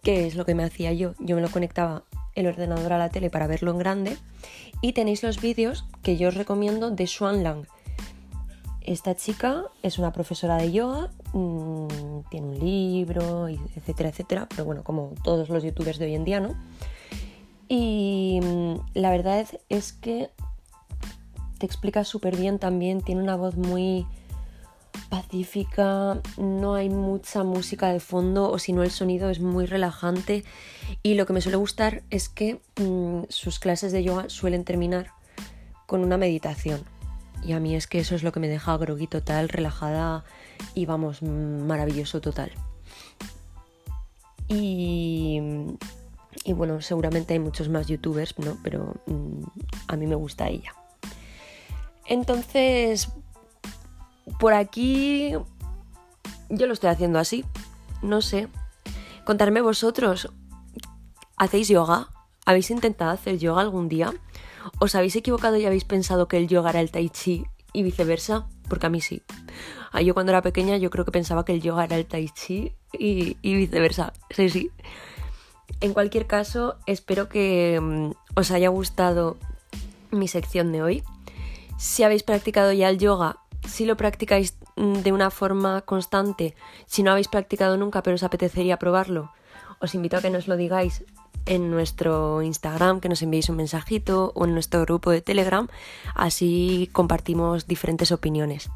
¿Qué 0.03 0.27
es 0.27 0.37
lo 0.37 0.45
que 0.45 0.55
me 0.55 0.63
hacía 0.63 0.93
yo? 0.93 1.15
Yo 1.19 1.35
me 1.35 1.43
lo 1.43 1.51
conectaba 1.51 2.05
el 2.35 2.47
ordenador 2.47 2.93
a 2.93 2.99
la 2.99 3.09
tele 3.09 3.31
para 3.31 3.47
verlo 3.47 3.73
en 3.73 3.79
grande 3.79 4.17
y 4.81 4.93
tenéis 4.93 5.23
los 5.23 5.41
vídeos 5.41 5.85
que 6.03 6.17
yo 6.17 6.29
os 6.29 6.35
recomiendo 6.35 6.91
de 6.91 7.07
Xuan 7.07 7.43
Lang. 7.43 7.67
Esta 8.83 9.17
chica 9.17 9.65
es 9.83 9.99
una 9.99 10.13
profesora 10.13 10.57
de 10.57 10.71
yoga, 10.71 11.11
mm, 11.33 12.21
tiene 12.31 12.47
un 12.47 12.59
libro, 12.59 13.49
etcétera, 13.49 14.11
etcétera, 14.11 14.47
pero 14.49 14.65
bueno, 14.65 14.85
como 14.85 15.13
todos 15.25 15.49
los 15.49 15.65
youtubers 15.65 15.99
de 15.99 16.07
hoy 16.07 16.15
en 16.15 16.25
día, 16.25 16.41
¿no? 16.41 16.55
Y 17.69 18.39
mm, 18.43 18.75
la 18.95 19.11
verdad 19.11 19.45
es 19.69 19.93
que 19.93 20.31
te 21.59 21.67
explica 21.67 22.05
súper 22.05 22.37
bien 22.37 22.59
también, 22.59 23.01
tiene 23.01 23.23
una 23.23 23.37
voz 23.37 23.57
muy 23.57 24.07
pacífica, 25.09 26.21
no 26.37 26.75
hay 26.75 26.89
mucha 26.89 27.45
música 27.45 27.93
de 27.93 28.01
fondo 28.01 28.51
o 28.51 28.59
si 28.59 28.73
no 28.73 28.83
el 28.83 28.91
sonido 28.91 29.31
es 29.31 29.41
muy 29.41 29.67
relajante 29.67 30.45
y 31.03 31.15
lo 31.15 31.27
que 31.27 31.33
me 31.33 31.41
suele 31.41 31.57
gustar 31.57 32.03
es 32.11 32.29
que 32.29 32.61
mm, 32.81 33.25
sus 33.29 33.59
clases 33.59 33.93
de 33.93 34.05
yoga 34.05 34.29
suelen 34.29 34.65
terminar 34.65 35.13
con 35.87 36.01
una 36.01 36.17
meditación 36.17 36.85
y 37.43 37.53
a 37.53 37.61
mí 37.61 37.75
es 37.77 37.87
que 37.87 37.99
eso 37.99 38.15
es 38.15 38.23
lo 38.23 38.33
que 38.33 38.41
me 38.41 38.49
deja 38.49 38.77
grogui 38.77 39.07
total, 39.07 39.49
relajada 39.49 40.25
y 40.75 40.87
vamos, 40.87 41.23
maravilloso 41.23 42.21
total. 42.21 42.51
Y, 44.49 45.41
y 46.45 46.53
bueno, 46.53 46.81
seguramente 46.81 47.35
hay 47.35 47.39
muchos 47.39 47.69
más 47.69 47.87
youtubers, 47.87 48.39
¿no? 48.39 48.59
Pero 48.63 48.95
mm, 49.07 49.43
a 49.89 49.97
mí 49.97 50.07
me 50.07 50.15
gusta 50.15 50.49
ella. 50.49 50.75
Entonces, 52.07 53.09
por 54.39 54.55
aquí 54.55 55.33
yo 56.49 56.67
lo 56.67 56.73
estoy 56.73 56.91
haciendo 56.91 57.19
así. 57.19 57.45
No 58.03 58.21
sé. 58.23 58.49
Contarme 59.25 59.61
vosotros. 59.61 60.31
¿Hacéis 61.37 61.69
yoga? 61.69 62.09
¿Habéis 62.45 62.71
intentado 62.71 63.11
hacer 63.11 63.39
yoga 63.39 63.63
algún 63.63 63.89
día? 63.89 64.13
¿Os 64.79 64.95
habéis 64.95 65.17
equivocado 65.17 65.57
y 65.57 65.67
habéis 65.67 65.85
pensado 65.85 66.29
que 66.29 66.37
el 66.37 66.49
yoga 66.49 66.71
era 66.71 66.81
el 66.81 66.91
tai 66.91 67.09
chi 67.11 67.45
y 67.73 67.83
viceversa? 67.83 68.47
Porque 68.69 68.87
a 68.87 68.91
mí 68.91 69.01
sí. 69.01 69.23
Ah, 69.93 70.03
yo 70.03 70.15
cuando 70.15 70.33
era 70.33 70.43
pequeña 70.43 70.77
yo 70.77 70.91
creo 70.91 71.05
que 71.05 71.13
pensaba 71.13 71.45
que 71.45 71.53
el 71.53 71.63
yoga 71.63 71.85
era 71.85 71.97
el 71.97 72.07
tai 72.07 72.29
chi 72.29 72.73
y, 72.93 73.37
y 73.43 73.55
viceversa. 73.55 74.13
Sí, 74.31 74.49
sí. 74.49 74.71
En 75.81 75.93
cualquier 75.93 76.27
caso, 76.27 76.77
espero 76.87 77.29
que 77.29 77.79
mm, 77.81 78.11
os 78.39 78.51
haya 78.51 78.69
gustado 78.69 79.37
mi 80.11 80.29
sección 80.29 80.73
de 80.73 80.83
hoy. 80.83 81.03
Si 81.79 82.03
habéis 82.03 82.23
practicado 82.23 82.73
ya 82.73 82.89
el 82.89 82.99
yoga, 82.99 83.41
si 83.67 83.85
lo 83.85 83.97
practicáis 83.97 84.57
mm, 84.77 84.95
de 84.99 85.13
una 85.13 85.31
forma 85.31 85.83
constante, 85.83 86.55
si 86.87 87.03
no 87.03 87.11
habéis 87.11 87.29
practicado 87.29 87.77
nunca 87.77 88.03
pero 88.03 88.15
os 88.15 88.23
apetecería 88.23 88.79
probarlo, 88.79 89.33
os 89.81 89.95
invito 89.95 90.17
a 90.17 90.23
que 90.23 90.31
nos 90.31 90.49
lo 90.49 90.57
digáis 90.57 91.05
en 91.47 91.71
nuestro 91.71 92.43
Instagram, 92.43 93.01
que 93.01 93.09
nos 93.09 93.23
enviéis 93.23 93.49
un 93.49 93.57
mensajito 93.57 94.33
o 94.35 94.45
en 94.45 94.55
nuestro 94.55 94.81
grupo 94.83 95.11
de 95.11 95.23
Telegram, 95.23 95.69
así 96.15 96.91
compartimos 96.93 97.67
diferentes 97.67 98.11
opiniones. 98.11 98.71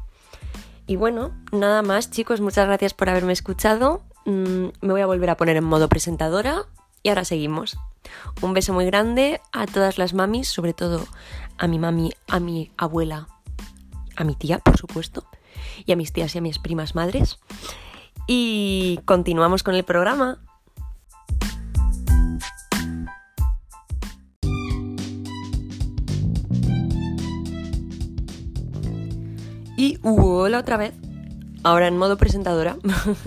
Y 0.87 0.95
bueno, 0.95 1.31
nada 1.51 1.81
más 1.81 2.11
chicos, 2.11 2.41
muchas 2.41 2.67
gracias 2.67 2.93
por 2.93 3.09
haberme 3.09 3.33
escuchado. 3.33 4.01
Mm, 4.25 4.67
me 4.81 4.91
voy 4.91 5.01
a 5.01 5.05
volver 5.05 5.29
a 5.29 5.37
poner 5.37 5.57
en 5.57 5.63
modo 5.63 5.89
presentadora 5.89 6.65
y 7.03 7.09
ahora 7.09 7.25
seguimos. 7.25 7.77
Un 8.41 8.53
beso 8.53 8.73
muy 8.73 8.85
grande 8.85 9.41
a 9.51 9.67
todas 9.67 9.97
las 9.97 10.13
mamis, 10.13 10.47
sobre 10.47 10.73
todo 10.73 11.05
a 11.57 11.67
mi 11.67 11.77
mami, 11.77 12.13
a 12.27 12.39
mi 12.39 12.71
abuela, 12.77 13.27
a 14.21 14.25
mi 14.25 14.35
tía, 14.35 14.59
por 14.59 14.77
supuesto, 14.77 15.25
y 15.85 15.91
a 15.91 15.95
mis 15.95 16.13
tías 16.13 16.33
y 16.35 16.37
a 16.37 16.41
mis 16.41 16.59
primas 16.59 16.95
madres. 16.95 17.39
Y 18.27 18.99
continuamos 19.05 19.63
con 19.63 19.75
el 19.75 19.83
programa. 19.83 20.39
Y 29.77 29.97
hola 30.03 30.59
otra 30.59 30.77
vez, 30.77 30.93
ahora 31.63 31.87
en 31.87 31.97
modo 31.97 32.17
presentadora. 32.17 32.77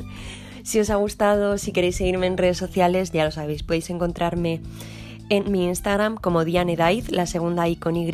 si 0.63 0.79
os 0.79 0.89
ha 0.91 0.95
gustado, 0.95 1.59
si 1.59 1.73
queréis 1.73 1.97
seguirme 1.97 2.29
en 2.29 2.39
redes 2.39 2.59
sociales, 2.59 3.11
ya 3.11 3.25
lo 3.25 3.33
sabéis, 3.33 3.65
podéis 3.65 3.91
encontrarme 3.91 4.61
en 5.31 5.51
mi 5.51 5.65
Instagram 5.65 6.17
como 6.17 6.45
Diane 6.45 6.77
Daiz, 6.77 7.11
la 7.11 7.27
segunda 7.27 7.69
I 7.69 7.75
con 7.75 7.97
Y. 7.97 8.09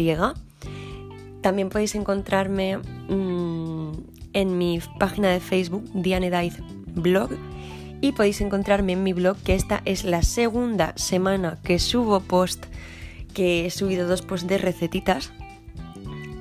También 1.43 1.69
podéis 1.69 1.95
encontrarme 1.95 2.79
mmm, 2.79 3.93
en 4.33 4.59
mi 4.59 4.81
página 4.99 5.31
de 5.31 5.41
Facebook, 5.41 5.85
Diane 5.95 6.31
Daiz 6.31 6.59
Blog. 6.95 7.31
Y 8.03 8.13
podéis 8.13 8.41
encontrarme 8.41 8.93
en 8.93 9.03
mi 9.03 9.13
blog, 9.13 9.37
que 9.43 9.55
esta 9.55 9.83
es 9.85 10.05
la 10.05 10.23
segunda 10.23 10.95
semana 10.97 11.59
que 11.63 11.79
subo 11.79 12.21
post, 12.21 12.65
que 13.35 13.67
he 13.67 13.71
subido 13.71 14.09
dos 14.09 14.23
posts 14.23 14.49
de 14.49 14.57
recetitas 14.57 15.33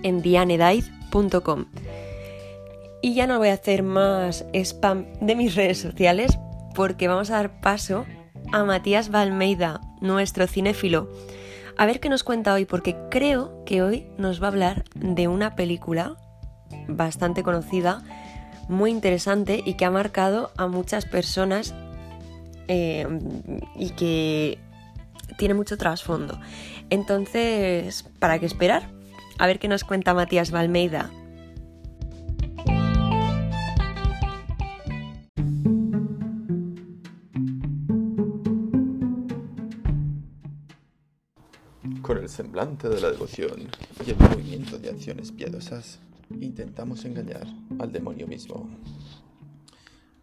en 0.03 0.21
dianedaiz.com. 0.21 1.65
Y 3.01 3.13
ya 3.13 3.27
no 3.27 3.37
voy 3.39 3.49
a 3.49 3.53
hacer 3.53 3.83
más 3.83 4.45
spam 4.53 5.05
de 5.21 5.35
mis 5.35 5.55
redes 5.55 5.77
sociales 5.77 6.37
porque 6.75 7.07
vamos 7.07 7.29
a 7.29 7.35
dar 7.35 7.61
paso 7.61 8.05
a 8.51 8.63
Matías 8.63 9.09
Valmeida, 9.09 9.81
nuestro 10.01 10.47
cinéfilo. 10.47 11.09
A 11.79 11.85
ver 11.85 12.01
qué 12.01 12.09
nos 12.09 12.23
cuenta 12.23 12.53
hoy 12.53 12.65
porque 12.65 12.97
creo 13.09 13.63
que 13.63 13.81
hoy 13.81 14.05
nos 14.17 14.41
va 14.41 14.47
a 14.47 14.49
hablar 14.49 14.83
de 14.95 15.29
una 15.29 15.55
película 15.55 16.17
bastante 16.89 17.41
conocida, 17.41 18.03
muy 18.67 18.91
interesante 18.91 19.63
y 19.65 19.75
que 19.75 19.85
ha 19.85 19.89
marcado 19.89 20.51
a 20.57 20.67
muchas 20.67 21.05
personas 21.05 21.73
eh, 22.67 23.07
y 23.77 23.91
que 23.91 24.59
tiene 25.37 25.53
mucho 25.53 25.77
trasfondo. 25.77 26.37
Entonces, 26.89 28.03
¿para 28.19 28.39
qué 28.39 28.45
esperar? 28.45 28.91
A 29.37 29.47
ver 29.47 29.57
qué 29.57 29.69
nos 29.69 29.85
cuenta 29.85 30.13
Matías 30.13 30.51
Valmeida. 30.51 31.09
Con 42.09 42.17
el 42.17 42.27
semblante 42.27 42.89
de 42.89 42.99
la 43.01 43.11
devoción 43.11 43.69
y 44.03 44.09
el 44.09 44.17
movimiento 44.17 44.79
de 44.79 44.89
acciones 44.89 45.31
piadosas, 45.31 45.99
intentamos 46.41 47.05
engañar 47.05 47.45
al 47.77 47.91
demonio 47.91 48.25
mismo. 48.25 48.67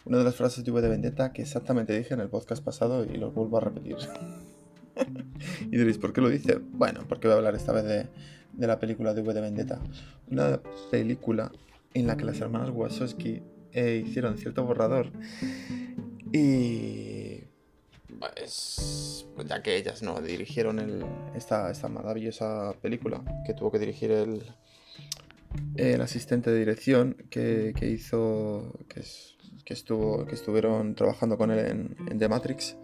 Una 0.05 0.19
de 0.19 0.25
las 0.25 0.35
frases 0.35 0.65
de 0.65 0.73
V 0.73 0.83
de 0.83 0.89
Vendetta 0.89 1.33
que 1.33 1.43
exactamente 1.43 1.97
dije 1.97 2.13
en 2.13 2.19
el 2.19 2.29
podcast 2.29 2.65
pasado 2.65 3.05
y 3.05 3.17
lo 3.17 3.31
vuelvo 3.31 3.59
a 3.59 3.61
repetir. 3.61 3.99
y 5.61 5.77
diréis, 5.77 5.99
¿por 5.99 6.13
qué 6.13 6.21
lo 6.21 6.29
dice? 6.29 6.59
Bueno, 6.73 7.05
porque 7.09 7.29
voy 7.29 7.35
a 7.35 7.37
hablar 7.37 7.55
esta 7.55 7.71
vez 7.71 7.85
de, 7.85 8.09
de 8.53 8.67
la 8.67 8.81
película 8.81 9.15
de 9.15 9.23
V 9.23 9.33
de 9.33 9.41
Vendetta. 9.41 9.79
Una 10.29 10.61
película 10.91 11.53
en 11.95 12.09
la 12.09 12.17
que 12.17 12.25
las 12.25 12.41
hermanas 12.41 12.71
Wachowski 12.71 13.45
eh, 13.71 14.03
hicieron 14.05 14.39
cierto 14.39 14.65
borrador 14.65 15.13
y 16.33 17.36
pues, 18.19 19.27
ya 19.47 19.63
que 19.63 19.77
ellas 19.77 20.03
no 20.03 20.21
dirigieron 20.21 21.05
esta, 21.35 21.71
esta 21.71 21.89
maravillosa 21.89 22.75
película 22.81 23.23
que 23.47 23.55
tuvo 23.55 23.71
que 23.71 23.79
dirigir 23.79 24.11
el, 24.11 24.43
el 25.77 26.01
asistente 26.01 26.51
de 26.51 26.59
dirección 26.59 27.17
que, 27.31 27.75
que 27.77 27.89
hizo 27.89 28.73
que, 28.89 29.01
es, 29.01 29.37
estuvo 29.67 30.25
que 30.27 30.35
estuvieron 30.35 30.95
trabajando 30.95 31.37
con 31.37 31.51
él 31.51 31.95
en, 32.09 32.19
The 32.19 32.29
Matrix. 32.29 32.77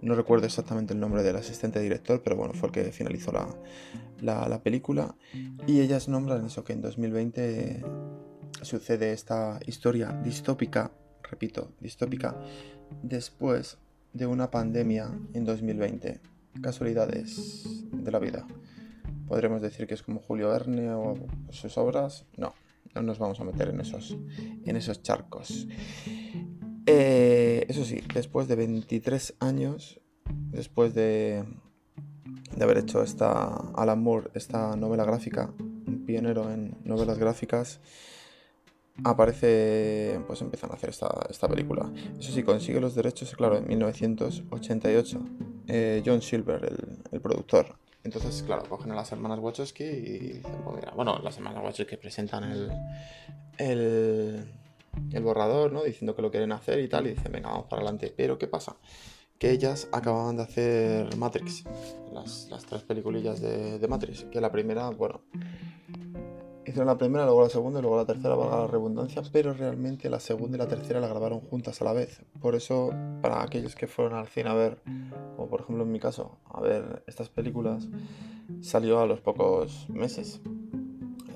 No 0.00 0.14
recuerdo 0.14 0.46
exactamente 0.46 0.94
el 0.94 1.00
nombre 1.00 1.24
del 1.24 1.34
asistente 1.34 1.80
director 1.80 2.22
pero 2.22 2.36
bueno 2.36 2.54
fue 2.54 2.68
el 2.68 2.72
que 2.72 2.92
finalizó 2.92 3.32
la, 4.20 4.48
la 4.48 4.62
película. 4.62 5.16
Y 5.66 5.80
ellas 5.80 6.08
nombran 6.08 6.46
eso 6.46 6.62
que 6.64 6.72
en 6.72 6.82
2020 6.82 7.84
sucede 8.62 9.12
esta 9.12 9.58
historia 9.66 10.12
distópica 10.22 10.92
repito 11.30 11.72
distópica. 11.80 12.36
Después 13.02 13.78
de 14.12 14.26
una 14.26 14.50
pandemia 14.50 15.10
en 15.34 15.44
2020 15.44 16.20
casualidades 16.60 17.84
de 17.92 18.10
la 18.10 18.18
vida 18.18 18.46
podremos 19.28 19.60
decir 19.60 19.86
que 19.86 19.94
es 19.94 20.02
como 20.02 20.20
Julio 20.20 20.48
Verne 20.48 20.90
o 20.92 21.14
sus 21.50 21.76
obras. 21.78 22.24
No, 22.36 22.54
no 22.94 23.02
nos 23.02 23.18
vamos 23.18 23.38
a 23.40 23.44
meter 23.44 23.68
en 23.68 23.80
esos, 23.80 24.16
en 24.64 24.76
esos 24.76 25.02
charcos. 25.02 25.68
Eh, 26.86 27.66
eso 27.68 27.84
sí, 27.84 28.02
después 28.14 28.48
de 28.48 28.56
23 28.56 29.34
años, 29.40 30.00
después 30.50 30.94
de, 30.94 31.44
de 32.56 32.64
haber 32.64 32.78
hecho 32.78 33.02
esta 33.02 33.44
Alan 33.74 34.02
Moore, 34.02 34.30
esta 34.34 34.74
novela 34.74 35.04
gráfica, 35.04 35.52
un 35.58 36.04
pionero 36.06 36.50
en 36.50 36.76
novelas 36.84 37.18
gráficas, 37.18 37.80
aparece, 39.04 40.20
pues 40.26 40.40
empiezan 40.42 40.70
a 40.70 40.74
hacer 40.74 40.90
esta, 40.90 41.26
esta 41.28 41.48
película. 41.48 41.92
Eso 42.18 42.32
sí, 42.32 42.42
consigue 42.42 42.80
los 42.80 42.94
derechos, 42.94 43.34
claro, 43.34 43.56
en 43.58 43.66
1988. 43.68 45.20
Eh, 45.68 46.02
John 46.04 46.22
Silver, 46.22 46.64
el, 46.64 46.98
el 47.12 47.20
productor, 47.20 47.76
entonces, 48.04 48.42
claro, 48.42 48.62
cogen 48.68 48.92
a 48.92 48.94
las 48.94 49.10
hermanas 49.12 49.38
Wachowski 49.38 49.84
y 49.84 50.18
dicen, 50.18 50.62
pues 50.64 50.76
mira, 50.76 50.92
bueno, 50.92 51.18
las 51.22 51.36
hermanas 51.36 51.62
Wachowski 51.62 51.96
presentan 51.96 52.44
el, 52.44 52.70
el, 53.58 54.50
el, 55.12 55.22
borrador, 55.22 55.72
¿no? 55.72 55.82
Diciendo 55.82 56.14
que 56.14 56.22
lo 56.22 56.30
quieren 56.30 56.52
hacer 56.52 56.78
y 56.78 56.88
tal, 56.88 57.06
y 57.06 57.10
dicen, 57.10 57.32
venga, 57.32 57.50
vamos 57.50 57.66
para 57.66 57.82
adelante. 57.82 58.14
Pero, 58.16 58.38
¿qué 58.38 58.46
pasa? 58.46 58.76
Que 59.38 59.50
ellas 59.50 59.88
acababan 59.92 60.36
de 60.36 60.42
hacer 60.42 61.16
Matrix, 61.16 61.64
las, 62.12 62.48
las 62.50 62.64
tres 62.64 62.82
peliculillas 62.82 63.40
de, 63.40 63.78
de, 63.78 63.88
Matrix, 63.88 64.24
que 64.24 64.40
la 64.40 64.50
primera, 64.50 64.88
bueno, 64.88 65.20
hicieron 66.68 66.86
la 66.86 66.98
primera, 66.98 67.24
luego 67.24 67.42
la 67.42 67.50
segunda 67.50 67.78
y 67.78 67.82
luego 67.82 67.96
la 67.96 68.04
tercera, 68.04 68.34
valga 68.34 68.58
la 68.58 68.66
redundancia, 68.66 69.22
pero 69.32 69.52
realmente 69.52 70.08
la 70.08 70.20
segunda 70.20 70.56
y 70.56 70.58
la 70.58 70.68
tercera 70.68 71.00
la 71.00 71.08
grabaron 71.08 71.40
juntas 71.40 71.80
a 71.80 71.84
la 71.84 71.92
vez. 71.92 72.22
Por 72.40 72.54
eso, 72.54 72.90
para 73.22 73.42
aquellos 73.42 73.74
que 73.74 73.86
fueron 73.86 74.18
al 74.18 74.28
cine 74.28 74.50
a 74.50 74.54
ver, 74.54 74.78
como 75.36 75.48
por 75.48 75.60
ejemplo 75.60 75.84
en 75.84 75.92
mi 75.92 76.00
caso, 76.00 76.38
a 76.44 76.60
ver 76.60 77.02
estas 77.06 77.28
películas, 77.28 77.88
salió 78.60 79.00
a 79.00 79.06
los 79.06 79.20
pocos 79.20 79.88
meses. 79.88 80.40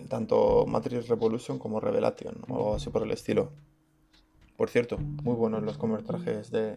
Tanto 0.09 0.67
Matrix 0.67 1.09
Revolution 1.09 1.59
como 1.59 1.81
Revelation, 1.81 2.37
o 2.49 2.55
algo 2.55 2.75
así 2.75 2.91
por 2.91 3.03
el 3.03 3.11
estilo. 3.13 3.53
Por 4.57 4.69
cierto, 4.69 4.99
muy 4.99 5.35
buenos 5.35 5.63
los 5.63 5.79
comertrajes 5.79 6.51
de, 6.51 6.77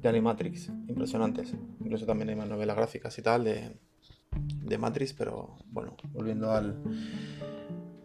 de 0.00 0.08
Animatrix, 0.08 0.68
impresionantes. 0.88 1.54
Incluso 1.80 2.04
también 2.04 2.30
hay 2.30 2.36
más 2.36 2.48
novelas 2.48 2.76
gráficas 2.76 3.16
y 3.18 3.22
tal 3.22 3.44
de, 3.44 3.78
de 4.64 4.78
Matrix, 4.78 5.12
pero 5.12 5.56
bueno, 5.70 5.96
volviendo 6.12 6.50
al, 6.50 6.76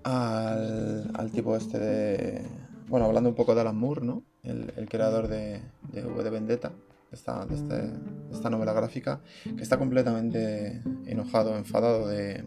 al, 0.03 1.11
al, 1.13 1.31
tipo 1.31 1.55
este 1.55 1.79
de... 1.79 2.45
Bueno, 2.87 3.05
hablando 3.05 3.29
un 3.29 3.35
poco 3.35 3.55
de 3.55 3.61
Alan 3.61 3.77
Moore, 3.77 4.05
¿no? 4.05 4.23
El, 4.43 4.87
creador 4.89 5.27
de, 5.27 5.61
de 5.91 6.03
V 6.05 6.23
de 6.23 6.29
Vendetta, 6.29 6.71
esta, 7.11 7.45
de, 7.45 7.55
este, 7.55 7.75
de, 7.75 8.33
esta 8.33 8.49
novela 8.49 8.73
gráfica, 8.73 9.21
que 9.43 9.61
está 9.61 9.77
completamente 9.77 10.81
enojado, 11.05 11.55
enfadado 11.55 12.07
de, 12.07 12.45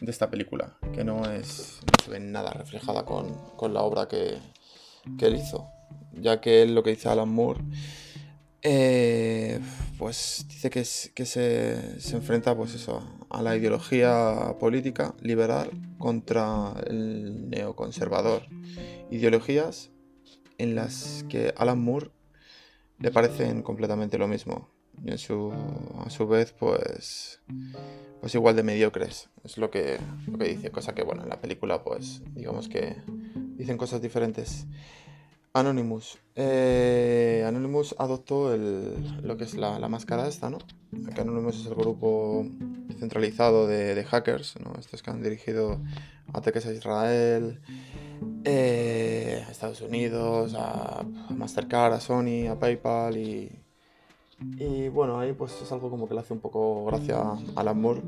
de 0.00 0.10
esta 0.10 0.30
película, 0.30 0.76
que 0.92 1.04
no 1.04 1.24
es 1.30 1.80
no 1.84 2.04
se 2.04 2.10
ve 2.10 2.20
nada 2.20 2.52
reflejada 2.52 3.04
con, 3.04 3.34
con 3.56 3.74
la 3.74 3.82
obra 3.82 4.08
que, 4.08 4.38
que, 5.18 5.26
él 5.26 5.36
hizo, 5.36 5.68
ya 6.12 6.40
que 6.40 6.62
él 6.62 6.74
lo 6.74 6.82
que 6.82 6.90
dice 6.90 7.08
Alan 7.08 7.28
Moore, 7.28 7.60
eh, 8.62 9.58
pues 9.98 10.46
dice 10.48 10.70
que, 10.70 10.86
que 11.14 11.26
se, 11.26 12.00
se, 12.00 12.16
enfrenta 12.16 12.56
pues 12.56 12.74
eso, 12.74 13.02
a 13.30 13.42
la 13.42 13.56
ideología 13.56 14.56
política 14.58 15.14
liberal 15.20 15.70
contra 15.98 16.74
el 16.86 17.48
neoconservador, 17.48 18.42
ideologías 19.10 19.90
en 20.58 20.74
las 20.74 21.24
que 21.28 21.54
Alan 21.56 21.80
Moore 21.80 22.10
le 22.98 23.10
parecen 23.10 23.62
completamente 23.62 24.18
lo 24.18 24.28
mismo. 24.28 24.68
Y 25.02 25.12
en 25.12 25.18
su, 25.18 25.52
a 26.04 26.10
su 26.10 26.26
vez 26.26 26.52
pues 26.52 27.40
pues 28.20 28.34
igual 28.34 28.54
de 28.54 28.62
mediocres. 28.62 29.30
Es 29.44 29.56
lo 29.56 29.70
que, 29.70 29.98
lo 30.26 30.36
que 30.36 30.48
dice 30.48 30.70
cosa 30.70 30.94
que 30.94 31.02
bueno 31.02 31.22
en 31.22 31.30
la 31.30 31.40
película 31.40 31.82
pues 31.82 32.22
digamos 32.34 32.68
que 32.68 32.96
dicen 33.56 33.78
cosas 33.78 34.02
diferentes 34.02 34.66
Anonymous 35.52 36.18
eh, 36.36 37.44
Anonymous 37.46 37.94
adoptó 37.98 38.54
el, 38.54 39.22
lo 39.22 39.36
que 39.36 39.44
es 39.44 39.54
la, 39.54 39.78
la, 39.78 39.88
máscara 39.88 40.28
esta 40.28 40.48
no 40.50 40.58
que 41.14 41.20
Anonymous 41.20 41.60
es 41.60 41.66
el 41.66 41.74
grupo 41.74 42.46
centralizado 42.98 43.66
de, 43.66 43.94
de 43.94 44.04
hackers 44.04 44.54
¿no? 44.60 44.74
estos 44.78 45.02
que 45.02 45.10
han 45.10 45.22
dirigido 45.22 45.80
ataques 46.32 46.66
a 46.66 46.72
Israel 46.72 47.60
eh, 48.44 49.44
a 49.46 49.50
Estados 49.50 49.80
Unidos, 49.80 50.54
a 50.56 51.04
Mastercard, 51.30 51.94
a 51.94 52.00
Sony, 52.00 52.48
a 52.48 52.58
PayPal 52.58 53.16
y, 53.16 53.50
y 54.58 54.88
bueno, 54.88 55.18
ahí 55.18 55.32
pues 55.32 55.60
es 55.62 55.70
algo 55.72 55.90
como 55.90 56.08
que 56.08 56.14
le 56.14 56.20
hace 56.20 56.32
un 56.32 56.40
poco 56.40 56.84
gracia 56.86 57.18
a 57.18 57.38
Alan 57.56 57.80
Moore. 57.80 58.02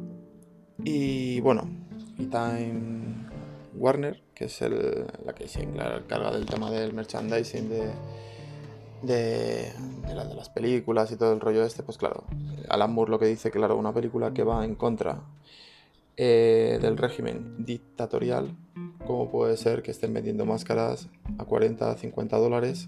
Y 0.84 1.40
bueno, 1.40 1.68
y 2.18 2.26
Time 2.26 3.11
Warner, 3.82 4.22
que 4.34 4.44
es 4.46 4.62
el, 4.62 5.06
la 5.24 5.34
que 5.34 5.48
se 5.48 5.62
encarga 5.62 6.30
del 6.30 6.46
tema 6.46 6.70
del 6.70 6.92
merchandising 6.92 7.68
de, 7.68 7.90
de, 9.02 9.72
de, 10.06 10.14
la- 10.14 10.24
de 10.24 10.34
las 10.34 10.48
películas 10.48 11.10
y 11.10 11.16
todo 11.16 11.32
el 11.32 11.40
rollo 11.40 11.64
este, 11.64 11.82
pues 11.82 11.98
claro, 11.98 12.24
Alan 12.68 12.92
Moore 12.92 13.10
lo 13.10 13.18
que 13.18 13.26
dice, 13.26 13.50
claro, 13.50 13.76
una 13.76 13.92
película 13.92 14.32
que 14.32 14.44
va 14.44 14.64
en 14.64 14.74
contra 14.76 15.22
eh, 16.16 16.78
del 16.80 16.96
régimen 16.96 17.64
dictatorial, 17.64 18.56
¿cómo 19.06 19.30
puede 19.30 19.56
ser 19.56 19.82
que 19.82 19.90
estén 19.90 20.14
vendiendo 20.14 20.44
máscaras 20.46 21.08
a 21.38 21.44
40, 21.44 21.96
50 21.96 22.36
dólares? 22.38 22.86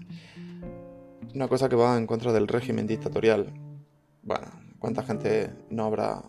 Una 1.33 1.47
cosa 1.49 1.67
que 1.67 1.75
va 1.75 1.97
en 1.97 2.07
contra 2.07 2.31
del 2.31 2.47
régimen 2.47 2.87
dictatorial. 2.87 3.51
Bueno, 4.23 4.47
¿cuánta 4.79 5.03
gente 5.03 5.49
no 5.69 5.83
habrá 5.85 6.23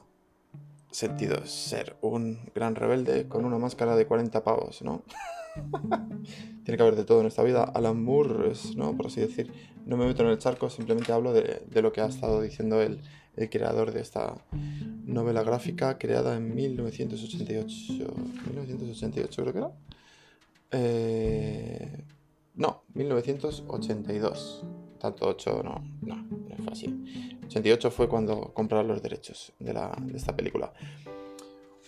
sentido 0.97 1.45
ser 1.45 1.95
un 2.01 2.39
gran 2.55 2.75
rebelde 2.75 3.29
con 3.29 3.45
una 3.45 3.59
máscara 3.59 3.97
de 3.97 4.07
40 4.07 4.43
pavos, 4.43 4.81
¿no? 4.81 5.03
Tiene 6.65 6.77
que 6.77 6.83
haber 6.83 6.97
de 6.97 7.05
todo 7.05 7.21
en 7.21 7.27
esta 7.27 7.43
vida. 7.43 7.65
Alan 7.65 8.03
Moore 8.03 8.51
es, 8.51 8.75
¿no? 8.77 8.97
Por 8.97 9.09
así 9.09 9.21
decir. 9.21 9.53
No 9.85 9.97
me 9.97 10.07
meto 10.07 10.23
en 10.23 10.31
el 10.31 10.39
charco, 10.39 10.71
simplemente 10.71 11.13
hablo 11.13 11.33
de, 11.33 11.63
de 11.67 11.83
lo 11.83 11.93
que 11.93 12.01
ha 12.01 12.07
estado 12.07 12.41
diciendo 12.41 12.81
el, 12.81 13.03
el 13.37 13.51
creador 13.51 13.93
de 13.93 14.01
esta 14.01 14.35
novela 15.05 15.43
gráfica 15.43 15.99
creada 15.99 16.35
en 16.37 16.55
1988. 16.55 18.15
1988 18.47 19.43
creo 19.43 19.53
que 19.53 19.59
era. 19.59 19.73
Eh, 20.73 22.05
no, 22.55 22.85
1982. 22.95 24.65
Tanto 24.99 25.29
8 25.29 25.63
no, 25.63 25.85
no, 26.03 26.17
no 26.17 26.57
fue 26.57 26.73
así. 26.73 27.37
88 27.47 27.91
fue 27.91 28.09
cuando 28.09 28.53
compraron 28.53 28.89
los 28.89 29.03
derechos 29.03 29.53
de, 29.59 29.73
la, 29.73 29.97
de 30.01 30.17
esta 30.17 30.35
película. 30.37 30.73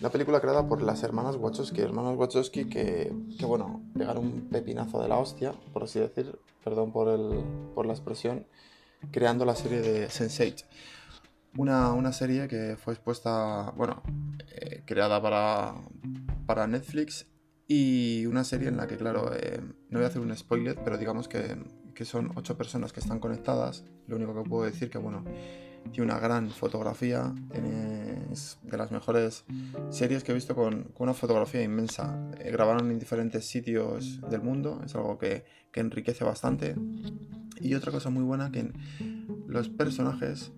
Una 0.01 0.11
película 0.11 0.41
creada 0.41 0.67
por 0.69 0.81
las 0.81 1.03
hermanas 1.03 1.37
Wachowski, 1.37 1.81
hermanas 1.81 2.17
Wachowski 2.17 2.67
que, 2.67 3.13
que, 3.37 3.45
bueno, 3.45 3.83
pegaron 3.97 4.27
un 4.27 4.49
pepinazo 4.49 5.03
de 5.03 5.09
la 5.09 5.19
hostia, 5.19 5.53
por 5.73 5.83
así 5.83 5.99
decir, 5.99 6.39
perdón 6.63 6.93
por, 6.93 7.09
el, 7.09 7.43
por 7.75 7.85
la 7.85 7.95
expresión, 7.95 8.47
creando 9.11 9.45
la 9.45 9.57
serie 9.57 9.81
de 9.81 10.07
Sense8. 10.07 10.65
Una, 11.57 11.93
una 11.95 12.13
serie 12.13 12.47
que 12.47 12.77
fue 12.77 12.93
expuesta, 12.93 13.73
bueno, 13.77 14.03
eh, 14.55 14.83
creada 14.85 15.21
para, 15.21 15.75
para 16.47 16.69
Netflix 16.69 17.27
y 17.67 18.25
una 18.27 18.45
serie 18.45 18.69
en 18.69 18.77
la 18.77 18.87
que, 18.87 18.97
claro, 18.97 19.33
eh, 19.35 19.61
no 19.91 19.99
voy 19.99 20.05
a 20.05 20.09
hacer 20.09 20.23
un 20.23 20.37
spoiler, 20.37 20.77
pero 20.85 20.97
digamos 20.97 21.27
que, 21.27 21.57
que 21.99 22.05
son 22.05 22.31
ocho 22.37 22.57
personas 22.57 22.93
que 22.93 23.01
están 23.01 23.19
conectadas. 23.19 23.83
Lo 24.07 24.15
único 24.15 24.33
que 24.33 24.49
puedo 24.49 24.65
decir 24.65 24.89
que, 24.89 24.99
bueno, 24.99 25.25
tiene 25.91 26.13
una 26.13 26.21
gran 26.21 26.49
fotografía, 26.49 27.35
es 28.31 28.61
de 28.63 28.77
las 28.77 28.93
mejores 28.93 29.45
series 29.91 30.23
que 30.23 30.31
he 30.31 30.35
visto 30.37 30.55
con, 30.55 30.93
una 30.97 31.13
fotografía 31.13 31.61
inmensa. 31.61 32.17
Eh, 32.39 32.53
grabaron 32.53 32.89
en 32.93 33.01
diferentes 33.01 33.47
sitios 33.47 34.21
del 34.31 34.43
mundo, 34.43 34.81
es 34.87 34.95
algo 34.95 35.19
que, 35.19 35.45
que, 35.73 35.81
enriquece 35.81 36.23
bastante. 36.23 36.77
Y 37.61 37.75
otra 37.75 37.91
cosa 37.91 38.11
muy 38.11 38.23
buena 38.23 38.53
que 38.53 38.71
los 39.49 39.69
personajes 39.69 40.53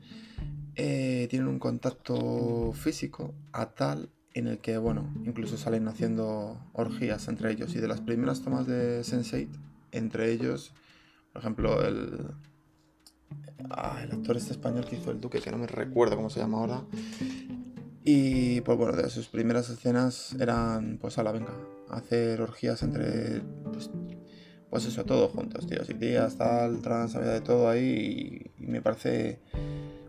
eh, 0.74 1.26
tienen 1.30 1.49
un 1.49 1.59
contacto 1.59 2.74
físico 2.74 3.32
a 3.53 3.70
tal 3.70 4.11
en 4.34 4.47
el 4.47 4.59
que, 4.59 4.76
bueno, 4.76 5.11
incluso 5.24 5.57
salen 5.57 5.88
haciendo 5.88 6.59
orgías 6.74 7.28
entre 7.28 7.51
ellos. 7.51 7.74
Y 7.74 7.78
de 7.78 7.88
las 7.88 8.03
primeras 8.03 8.43
tomas 8.43 8.66
de 8.66 9.01
Sense8, 9.01 9.49
entre 9.93 10.32
ellos, 10.32 10.74
por 11.33 11.43
ejemplo, 11.43 11.83
el, 11.83 12.35
Ah, 13.68 14.01
el 14.03 14.12
actor 14.12 14.37
este 14.37 14.53
español 14.53 14.85
que 14.85 14.97
hizo 14.97 15.11
el 15.11 15.20
Duque, 15.20 15.41
que 15.41 15.51
no 15.51 15.59
me 15.59 15.66
recuerdo 15.66 16.16
cómo 16.16 16.31
se 16.31 16.41
llama 16.41 16.59
ahora. 16.59 16.83
Y 18.03 18.61
pues 18.62 18.78
bueno, 18.78 18.97
de 18.97 19.11
sus 19.11 19.28
primeras 19.28 19.68
escenas 19.68 20.35
eran, 20.41 20.99
pues 20.99 21.18
a 21.18 21.22
la 21.22 21.33
venga, 21.33 21.53
hacer 21.91 22.41
orgías 22.41 22.83
entre, 22.83 23.43
pues, 23.72 23.91
pues 24.70 24.87
eso, 24.87 25.05
todos 25.05 25.31
juntos, 25.33 25.66
tíos 25.66 25.89
y 25.91 25.95
tías, 25.95 26.37
tal, 26.37 26.81
trans, 26.81 27.14
había 27.14 27.31
de 27.31 27.41
todo 27.43 27.68
ahí. 27.68 28.51
Y, 28.59 28.62
me 28.62 28.81
parece, 28.81 29.41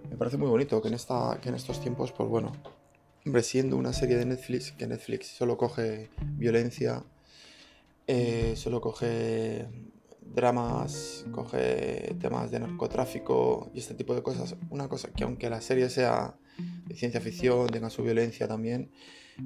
me 0.09 0.15
parece 0.17 0.37
muy 0.37 0.47
bonito 0.47 0.81
que 0.81 0.87
en, 0.87 0.93
esta, 0.93 1.37
que 1.41 1.49
en 1.49 1.55
estos 1.55 1.81
tiempos, 1.81 2.11
pues 2.13 2.29
bueno, 2.29 2.53
hombre, 3.25 3.43
siendo 3.43 3.75
una 3.77 3.93
serie 3.93 4.17
de 4.17 4.25
Netflix, 4.25 4.71
que 4.71 4.87
Netflix 4.87 5.27
solo 5.27 5.57
coge 5.57 6.09
violencia, 6.37 7.03
eh, 8.07 8.53
solo 8.55 8.79
coge 8.81 9.67
dramas, 10.21 11.25
coge 11.31 12.15
temas 12.19 12.51
de 12.51 12.59
narcotráfico 12.59 13.71
y 13.73 13.79
este 13.79 13.93
tipo 13.93 14.15
de 14.15 14.23
cosas. 14.23 14.55
Una 14.69 14.87
cosa 14.87 15.09
que 15.09 15.23
aunque 15.23 15.49
la 15.49 15.61
serie 15.61 15.89
sea 15.89 16.35
de 16.87 16.95
ciencia 16.95 17.21
ficción, 17.21 17.67
tenga 17.67 17.89
su 17.89 18.03
violencia 18.03 18.47
también, 18.47 18.91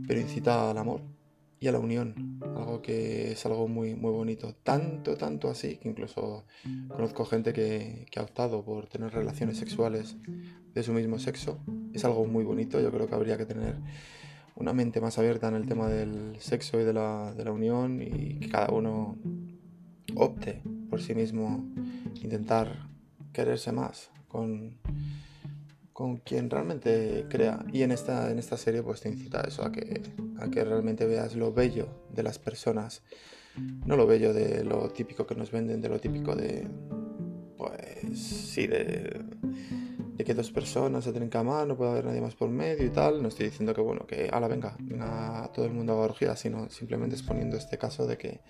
pero 0.07 0.19
incita 0.19 0.69
al 0.71 0.78
amor 0.78 1.01
y 1.59 1.67
a 1.67 1.71
la 1.71 1.80
unión, 1.80 2.39
algo 2.55 2.82
que 2.82 3.32
es 3.32 3.45
algo 3.45 3.67
muy, 3.67 3.95
muy 3.95 4.11
bonito. 4.11 4.55
Tanto, 4.63 5.15
tanto 5.15 5.49
así 5.49 5.78
que 5.78 5.89
incluso 5.89 6.45
conozco 6.89 7.26
gente 7.26 7.53
que, 7.53 8.05
que 8.11 8.19
ha 8.19 8.23
optado 8.23 8.63
por 8.63 8.88
tener 8.88 9.13
relaciones 9.13 9.57
sexuales 9.57 10.17
de 10.73 10.84
su 10.84 10.93
mismo 10.93 11.17
sexo. 11.17 11.59
Es 11.93 12.03
algo 12.05 12.26
muy 12.26 12.43
bonito, 12.43 12.80
yo 12.80 12.91
creo 12.91 13.07
que 13.07 13.15
habría 13.15 13.38
que 13.38 13.45
tener 13.45 13.78
una 14.55 14.73
mente 14.73 15.01
más 15.01 15.17
abierta 15.17 15.47
en 15.47 15.55
el 15.55 15.65
tema 15.65 15.88
del 15.88 16.39
sexo 16.39 16.80
y 16.80 16.84
de 16.84 16.93
la, 16.93 17.34
de 17.34 17.45
la 17.45 17.51
unión 17.51 18.01
y 18.01 18.39
que 18.39 18.49
cada 18.49 18.69
uno 18.69 19.17
opte 20.16 20.62
por 20.89 21.01
sí 21.01 21.16
mismo 21.16 21.66
intentar 22.22 22.88
quererse 23.34 23.72
más 23.72 24.12
con, 24.28 24.78
con 25.93 26.18
quien 26.18 26.49
realmente 26.49 27.26
crea. 27.30 27.66
Y 27.72 27.84
en 27.84 27.91
esta, 27.91 28.32
en 28.32 28.39
esta 28.39 28.58
serie 28.58 28.84
pues 28.84 29.01
te 29.01 29.10
incita 29.10 29.41
a 29.41 29.47
eso, 29.47 29.64
a 29.64 29.72
que, 29.72 30.01
a 30.39 30.49
que 30.49 30.64
realmente 30.64 31.06
veas 31.06 31.36
lo 31.36 31.53
bello 31.53 31.88
de 32.14 32.24
las 32.24 32.39
personas, 32.39 33.03
no 33.86 33.95
lo 33.95 34.06
bello 34.06 34.34
de 34.34 34.64
lo 34.64 34.89
típico 34.89 35.26
que 35.26 35.36
nos 35.36 35.51
venden, 35.51 35.82
de 35.82 35.89
lo 35.89 35.99
típico 35.99 36.36
de, 36.36 36.68
pues 37.58 38.20
sí, 38.20 38.68
de, 38.68 39.24
de 40.16 40.24
que 40.24 40.34
dos 40.34 40.51
personas 40.51 41.03
se 41.03 41.12
tienen 41.12 41.30
que 41.30 41.38
amar, 41.38 41.68
no 41.68 41.76
puede 41.76 41.91
haber 41.91 42.06
nadie 42.06 42.22
más 42.22 42.36
por 42.36 42.49
medio 42.49 42.86
y 42.86 42.89
tal. 42.89 43.22
No 43.22 43.28
estoy 43.28 43.47
diciendo 43.47 43.74
que 43.74 43.82
bueno, 43.82 44.06
que 44.08 44.30
ala, 44.32 44.47
venga, 44.47 44.76
venga 44.80 45.51
todo 45.53 45.66
el 45.66 45.74
mundo 45.74 45.93
a 45.93 45.97
orgía, 45.97 46.36
sino 46.36 46.70
simplemente 46.70 47.16
exponiendo 47.16 47.58
este 47.58 47.78
caso 47.78 48.08
de 48.08 48.18
que 48.18 48.41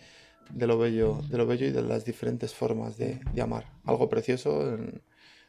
de 0.51 0.67
lo 0.67 0.77
bello, 0.77 1.21
de 1.29 1.37
lo 1.37 1.45
bello 1.45 1.67
y 1.67 1.71
de 1.71 1.81
las 1.81 2.05
diferentes 2.05 2.53
formas 2.53 2.97
de, 2.97 3.19
amar. 3.41 3.65
Algo 3.85 4.09
precioso 4.09 4.73
en, 4.73 5.01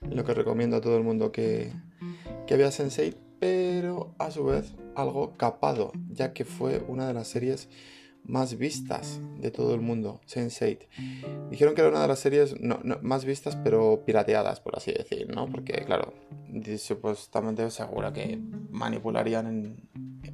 en, 0.03 0.17
lo 0.17 0.25
que 0.25 0.35
recomiendo 0.35 0.77
a 0.77 0.81
todo 0.81 0.97
el 0.97 1.05
mundo 1.05 1.33
que, 1.33 1.73
que 2.47 2.57
vea 2.57 2.71
Sensei, 2.71 3.17
pero 3.39 4.15
a 4.19 4.31
su 4.31 4.45
vez 4.45 4.75
algo 4.95 5.35
capado, 5.37 5.93
ya 6.11 6.33
que 6.33 6.45
fue 6.45 6.85
una 6.89 7.07
de 7.07 7.15
las 7.15 7.29
series 7.29 7.69
más 8.29 8.59
vistas 8.59 9.21
de 9.39 9.51
todo 9.51 9.75
el 9.75 9.81
mundo, 9.81 10.21
Sense8. 10.27 10.79
Dijeron 11.51 11.75
que 11.75 11.81
era 11.81 11.91
una 11.91 12.03
de 12.03 12.09
las 12.09 12.19
series 12.19 12.61
no, 12.61 12.81
no, 12.83 12.99
más 13.03 13.25
vistas, 13.25 13.57
pero 13.57 14.03
pirateadas, 14.05 14.61
por 14.61 14.77
así 14.77 14.93
decir, 14.93 15.29
¿no? 15.33 15.47
Porque, 15.47 15.85
claro, 15.85 16.13
supuestamente 16.79 17.69
seguro 17.71 18.13
que 18.13 18.39
manipularían, 18.71 19.47
en, 19.47 19.77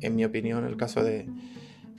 en 0.01 0.17
mi 0.17 0.25
opinión, 0.25 0.65
el 0.65 0.77
caso 0.77 1.03
de, 1.03 1.29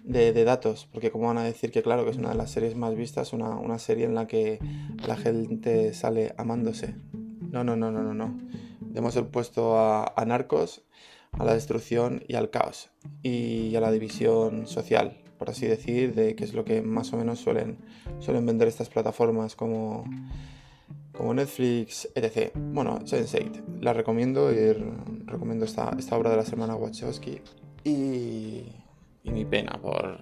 de, 0.04 0.44
datos, 0.44 0.88
porque 0.92 1.12
como 1.12 1.28
van 1.28 1.38
a 1.38 1.44
decir 1.44 1.72
que 1.72 1.82
claro, 1.82 2.04
que 2.04 2.12
es 2.12 2.18
una 2.18 2.30
de 2.30 2.36
las 2.36 2.52
series 2.52 2.76
más 2.76 2.96
vistas, 2.96 3.34
una, 3.34 3.50
una 3.50 3.80
serie 3.80 4.06
en 4.06 4.16
la 4.16 4.28
que 4.28 4.60
la 5.08 5.16
gente 5.16 5.94
sale 5.94 6.34
amándose. 6.38 6.96
No, 7.52 7.64
no, 7.64 7.76
no, 7.76 7.92
no, 7.92 8.04
no, 8.04 8.14
no. 8.14 8.38
Demos 8.82 9.16
el 9.16 9.28
puesto 9.28 9.78
a, 9.78 10.14
a 10.16 10.26
narcos, 10.26 10.84
a 11.32 11.46
la 11.46 11.54
destrucción 11.54 12.24
y 12.28 12.36
al 12.36 12.50
caos, 12.50 12.92
y 13.22 13.76
a 13.76 13.82
la 13.82 13.92
división 13.92 14.68
social, 14.68 15.22
por 15.38 15.50
así 15.50 15.68
decir, 15.68 16.14
de 16.14 16.36
que 16.36 16.44
es 16.44 16.54
lo 16.54 16.66
que 16.66 16.82
más 16.82 17.14
o 17.14 17.18
menos 17.18 17.40
suelen, 17.40 17.78
suelen 18.20 18.46
vender 18.46 18.68
estas 18.68 18.90
plataformas 18.90 19.56
como, 19.56 20.04
como 21.12 21.34
Netflix, 21.34 22.10
etc. 22.16 22.52
Bueno, 22.56 23.00
Sense8, 23.00 23.80
la 23.82 23.94
recomiendo 23.94 24.52
y 24.52 24.74
recomiendo 25.26 25.66
esta, 25.66 25.96
esta 25.98 26.18
obra 26.18 26.30
de 26.30 26.38
la 26.38 26.46
semana 26.46 26.76
Wachowski. 26.76 27.42
Y 27.84 28.83
y 29.24 29.32
mi 29.32 29.46
pena 29.46 29.80
por, 29.82 30.22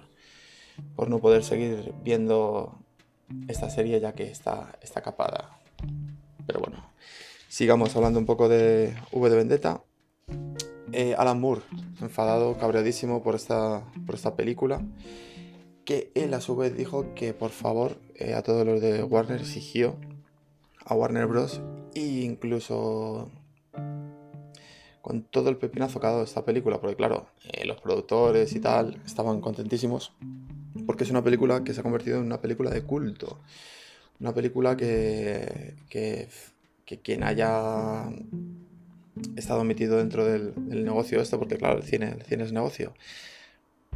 por 0.96 1.10
no 1.10 1.18
poder 1.18 1.44
seguir 1.44 1.92
viendo 2.02 2.78
esta 3.48 3.70
serie 3.70 4.00
ya 4.00 4.12
que 4.12 4.24
está, 4.24 4.78
está 4.80 5.02
capada. 5.02 5.58
Pero 6.46 6.60
bueno, 6.60 6.84
sigamos 7.48 7.94
hablando 7.96 8.18
un 8.18 8.26
poco 8.26 8.48
de 8.48 8.94
V 9.12 9.30
de 9.30 9.36
Vendetta. 9.36 9.82
Eh, 10.92 11.14
Alan 11.16 11.40
Moore, 11.40 11.62
enfadado, 12.00 12.58
cabreadísimo 12.58 13.22
por 13.22 13.34
esta, 13.34 13.82
por 14.04 14.14
esta 14.14 14.36
película, 14.36 14.82
que 15.84 16.12
él 16.14 16.34
a 16.34 16.40
su 16.40 16.54
vez 16.54 16.76
dijo 16.76 17.14
que 17.14 17.32
por 17.32 17.50
favor 17.50 17.96
eh, 18.14 18.34
a 18.34 18.42
todos 18.42 18.66
los 18.66 18.80
de 18.80 19.02
Warner 19.02 19.40
exigió 19.40 19.96
a 20.84 20.94
Warner 20.94 21.26
Bros. 21.26 21.62
e 21.94 22.22
incluso 22.22 23.30
con 25.02 25.22
todo 25.22 25.50
el 25.50 25.56
pepinazo 25.56 26.00
que 26.00 26.06
ha 26.06 26.10
dado 26.10 26.22
esta 26.22 26.44
película, 26.44 26.80
porque 26.80 26.96
claro, 26.96 27.26
eh, 27.52 27.66
los 27.66 27.80
productores 27.80 28.54
y 28.54 28.60
tal 28.60 29.02
estaban 29.04 29.40
contentísimos, 29.40 30.12
porque 30.86 31.04
es 31.04 31.10
una 31.10 31.24
película 31.24 31.64
que 31.64 31.74
se 31.74 31.80
ha 31.80 31.82
convertido 31.82 32.18
en 32.18 32.24
una 32.24 32.40
película 32.40 32.70
de 32.70 32.82
culto, 32.82 33.40
una 34.20 34.32
película 34.32 34.76
que, 34.76 35.74
que, 35.90 36.28
que 36.86 37.00
quien 37.00 37.24
haya 37.24 38.08
estado 39.36 39.64
metido 39.64 39.98
dentro 39.98 40.24
del, 40.24 40.54
negocio 40.84 41.20
este, 41.20 41.36
porque 41.36 41.56
claro, 41.56 41.78
el 41.78 41.82
cine, 41.82 42.14
el 42.18 42.22
cine 42.22 42.44
es 42.44 42.52
negocio, 42.52 42.94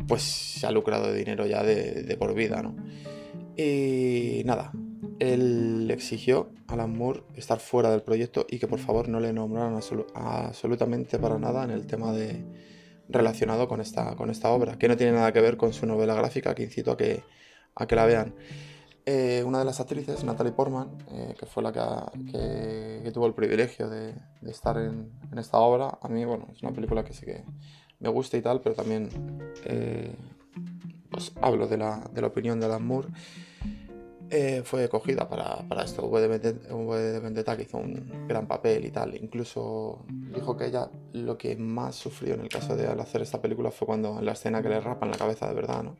pues 0.09 0.23
se 0.23 0.67
ha 0.67 0.73
lucrado 0.73 1.13
de 1.13 1.19
dinero 1.19 1.47
ya 1.47 1.63
de 1.63 2.17
por 2.19 2.35
vida, 2.35 2.63
¿no? 2.63 2.75
Y 3.57 4.43
nada, 4.45 4.73
él 5.19 5.91
exigió 5.91 6.51
a 6.69 6.75
Alan 6.75 6.97
Moore 6.97 7.23
estar 7.35 7.59
fuera 7.59 7.91
del 7.91 8.03
proyecto 8.03 8.47
y 8.49 8.59
que 8.59 8.67
por 8.67 8.79
favor 8.79 9.09
no 9.09 9.21
le 9.21 9.33
nombraran 9.33 9.79
absolutamente 10.15 11.19
para 11.19 11.39
nada 11.39 11.65
en 11.65 11.71
el 11.71 11.87
tema 11.87 12.13
de 12.13 12.45
relacionado 13.09 13.69
con 13.69 13.81
esta, 13.81 14.17
con 14.17 14.31
esta 14.31 14.51
obra, 14.51 14.79
que 14.79 14.89
no 14.89 14.97
tiene 14.97 15.13
nada 15.13 15.33
que 15.33 15.41
ver 15.41 15.57
con 15.57 15.73
su 15.73 15.87
novela 15.87 16.15
gráfica, 16.15 16.55
que 16.55 16.65
incito 16.65 16.93
a 16.93 16.97
que, 16.97 17.23
a 17.75 17.87
que 17.87 17.97
la 17.97 18.05
vean. 18.05 18.35
Eh, 19.09 19.45
una 19.47 19.61
de 19.61 19.65
las 19.65 19.79
actrices, 19.79 20.25
Natalie 20.25 20.53
Portman, 20.53 20.89
eh, 21.13 21.35
que 21.39 21.47
fue 21.47 21.63
la 21.63 21.73
que, 21.73 23.11
tuvo 23.13 23.27
el 23.27 23.35
privilegio 23.35 23.89
de, 23.89 24.15
estar 24.43 24.77
en, 24.79 25.13
esta 25.37 25.59
obra, 25.59 25.99
a 26.03 26.09
mí, 26.09 26.25
bueno, 26.25 26.49
es 26.53 26.63
una 26.63 26.73
película 26.73 27.05
que 27.05 27.13
sí 27.13 27.25
que 27.25 27.45
me 28.01 28.09
gusta 28.09 28.37
y 28.37 28.43
tal, 28.43 28.61
pero 28.61 28.75
también 28.75 29.09
eh, 29.65 30.13
pues 31.09 31.33
hablo 31.41 31.69
de 31.69 31.79
la, 31.79 32.11
de 32.13 32.21
la 32.21 32.27
opinión 32.27 32.59
de 32.59 32.67
Alan 32.67 32.85
Moore. 32.85 33.09
Eh, 34.31 34.63
fue 34.65 34.89
cogida 34.89 35.29
para, 35.29 35.57
para 35.69 35.85
esto. 35.85 36.07
V 36.07 36.21
de, 36.39 37.21
Vendetta, 37.21 37.57
que 37.57 37.63
hizo 37.63 37.79
un 37.79 38.27
gran 38.27 38.47
papel 38.47 38.85
y 38.85 38.91
tal. 38.91 39.15
Incluso 39.15 40.05
dijo 40.35 40.57
que 40.57 40.67
ella 40.67 40.91
lo 41.13 41.39
que 41.39 41.57
más 41.57 41.95
sufrió 41.95 42.35
en 42.35 42.41
el 42.41 42.49
caso 42.49 42.77
de 42.77 42.87
al 42.87 42.99
hacer 43.01 43.23
esta 43.23 43.41
película 43.41 43.71
fue 43.71 43.87
cuando 43.87 44.19
en 44.19 44.25
la 44.25 44.33
escena 44.33 44.63
que 44.63 44.69
le 44.69 44.81
rapan 44.81 45.11
la 45.11 45.17
cabeza 45.17 45.49
de 45.49 45.55
verdad, 45.55 45.83
¿no? 45.83 45.97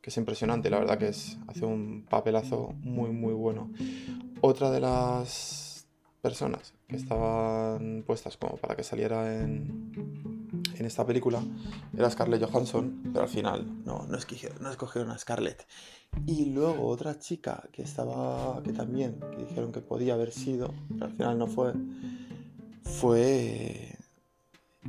Que 0.00 0.10
es 0.10 0.16
impresionante, 0.16 0.68
la 0.68 0.80
verdad 0.80 0.98
que 0.98 1.08
es, 1.08 1.38
hace 1.46 1.64
un 1.64 2.04
papelazo 2.08 2.74
muy, 2.80 3.10
muy 3.10 3.34
bueno. 3.34 3.70
Otra 4.40 4.70
de 4.70 4.80
las 4.80 5.86
personas 6.20 6.74
que 6.88 6.96
estaban 6.96 8.02
puestas 8.04 8.36
como 8.36 8.56
para 8.56 8.74
que 8.74 8.82
saliera 8.82 9.40
en, 9.40 10.31
en 10.82 10.86
esta 10.86 11.06
película 11.06 11.40
era 11.96 12.10
Scarlett 12.10 12.44
Johansson, 12.44 13.02
pero 13.12 13.22
al 13.22 13.28
final 13.28 13.84
no, 13.84 14.04
no, 14.08 14.18
escogieron, 14.18 14.60
no 14.60 14.70
escogieron 14.70 15.10
a 15.10 15.18
Scarlett. 15.18 15.66
Y 16.26 16.46
luego 16.46 16.88
otra 16.88 17.18
chica 17.18 17.62
que 17.72 17.82
estaba, 17.82 18.60
que 18.62 18.72
también, 18.72 19.18
que 19.30 19.44
dijeron 19.44 19.72
que 19.72 19.80
podía 19.80 20.14
haber 20.14 20.32
sido, 20.32 20.74
pero 20.88 21.06
al 21.06 21.12
final 21.12 21.38
no 21.38 21.46
fue, 21.46 21.72
fue... 22.82 23.96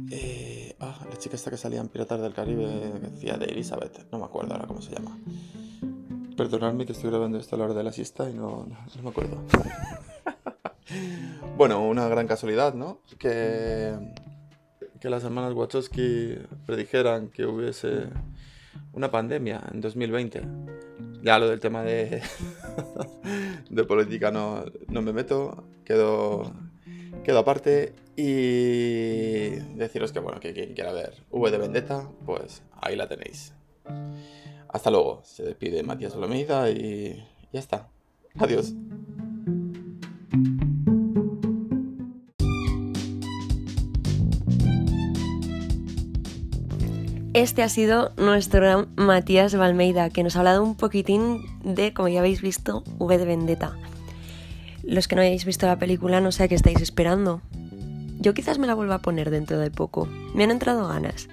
Eh, 0.10 0.76
ah, 0.80 1.06
la 1.08 1.18
chica 1.18 1.36
esta 1.36 1.52
que 1.52 1.58
salía 1.58 1.80
en 1.80 1.88
Piratas 1.88 2.20
del 2.20 2.34
Caribe, 2.34 2.94
que 3.00 3.10
decía 3.10 3.38
de 3.38 3.46
Elizabeth, 3.46 4.12
no 4.12 4.18
me 4.18 4.26
acuerdo 4.26 4.54
ahora 4.54 4.68
cómo 4.68 4.82
se 4.82 4.96
llama. 4.96 5.18
Perdonadme 6.36 6.88
que 6.88 6.94
estoy 6.94 7.12
grabando 7.12 7.38
esto 7.38 7.56
a 7.56 7.60
la 7.60 7.66
hora 7.66 7.74
de 7.76 7.84
la 7.84 7.92
siesta 7.92 8.28
y 8.28 8.34
no, 8.34 8.66
no, 8.66 9.04
me 9.04 9.10
acuerdo. 9.10 9.38
bueno, 11.58 11.88
una 11.88 12.08
gran 12.08 12.26
casualidad, 12.26 12.74
¿no? 12.74 12.98
Que, 13.20 13.96
que 15.04 15.10
las 15.10 15.26
hermanas 15.26 15.54
Wachowski 15.54 16.38
predijeran 16.66 17.28
que 17.28 17.46
hubiese 17.46 18.06
una 18.94 19.12
pandemia 19.12 19.62
en 19.70 19.82
2020. 19.82 20.42
Ya 21.22 21.38
lo 21.40 21.50
del 21.50 21.60
tema 21.60 21.84
de, 21.84 22.22
de 23.70 23.84
política 23.84 24.32
no, 24.32 24.64
no, 24.88 25.02
me 25.02 25.12
meto, 25.12 25.66
quedo, 25.84 26.54
quedo 27.26 27.40
aparte 27.40 27.92
y 28.16 29.50
deciros 29.76 30.14
que 30.14 30.20
bueno, 30.20 30.40
que 30.40 30.54
quien 30.54 30.74
quiera 30.74 30.94
ver 30.94 31.16
V 31.32 31.52
de 31.52 31.58
Vendetta, 31.58 32.10
pues 32.26 32.64
ahí 32.80 32.96
la 32.96 33.10
tenéis. 33.10 33.54
Hasta 34.70 34.90
luego, 34.90 35.20
se 35.26 35.44
despide 35.44 35.84
Matías 35.84 36.16
Olomida 36.16 36.70
y 36.70 37.28
ya 37.52 37.60
está. 37.60 37.90
Adiós. 38.40 38.74
Este 47.34 47.64
ha 47.64 47.70
sido 47.70 48.12
nuestro 48.16 48.86
Matías 48.96 49.56
Valmeida, 49.56 50.12
que 50.12 50.22
nos 50.22 50.36
ha 50.36 50.40
hablado 50.40 50.62
un 50.62 50.76
poquitín 50.76 51.42
de, 51.64 51.92
como 51.92 52.08
ya 52.08 52.20
habéis 52.20 52.44
visto, 52.44 52.84
V 53.00 53.18
de 53.18 53.26
Vendetta. 53.26 53.76
Los 54.84 55.08
que 55.08 55.16
no 55.16 55.24
hayáis 55.24 55.44
visto 55.44 55.66
la 55.66 55.80
película 55.80 56.22
no 56.22 56.32
sé 56.32 56.44
a 56.44 56.48
qué 56.48 56.54
estáis 56.54 56.80
esperando. 56.80 57.42
Yo 58.20 58.36
quizás 58.36 58.60
me 58.60 58.68
la 58.68 58.76
vuelva 58.76 58.96
a 58.96 59.02
poner 59.02 59.32
dentro 59.32 59.58
de 59.58 59.72
poco. 59.72 60.08
Me 60.36 60.44
han 60.44 60.52
entrado 60.52 60.88
ganas. 60.88 61.28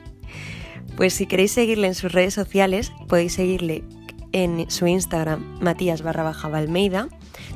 Pues 0.97 1.13
si 1.13 1.27
queréis 1.27 1.53
seguirle 1.53 1.89
en 1.89 1.95
sus 1.95 2.13
redes 2.13 2.33
sociales, 2.33 2.93
podéis 3.07 3.35
seguirle 3.35 3.85
en 4.33 4.71
su 4.71 4.87
Instagram, 4.87 5.59
Matías 5.61 6.01
barra 6.01 6.23
baja 6.23 6.49
Valmeida. 6.49 7.09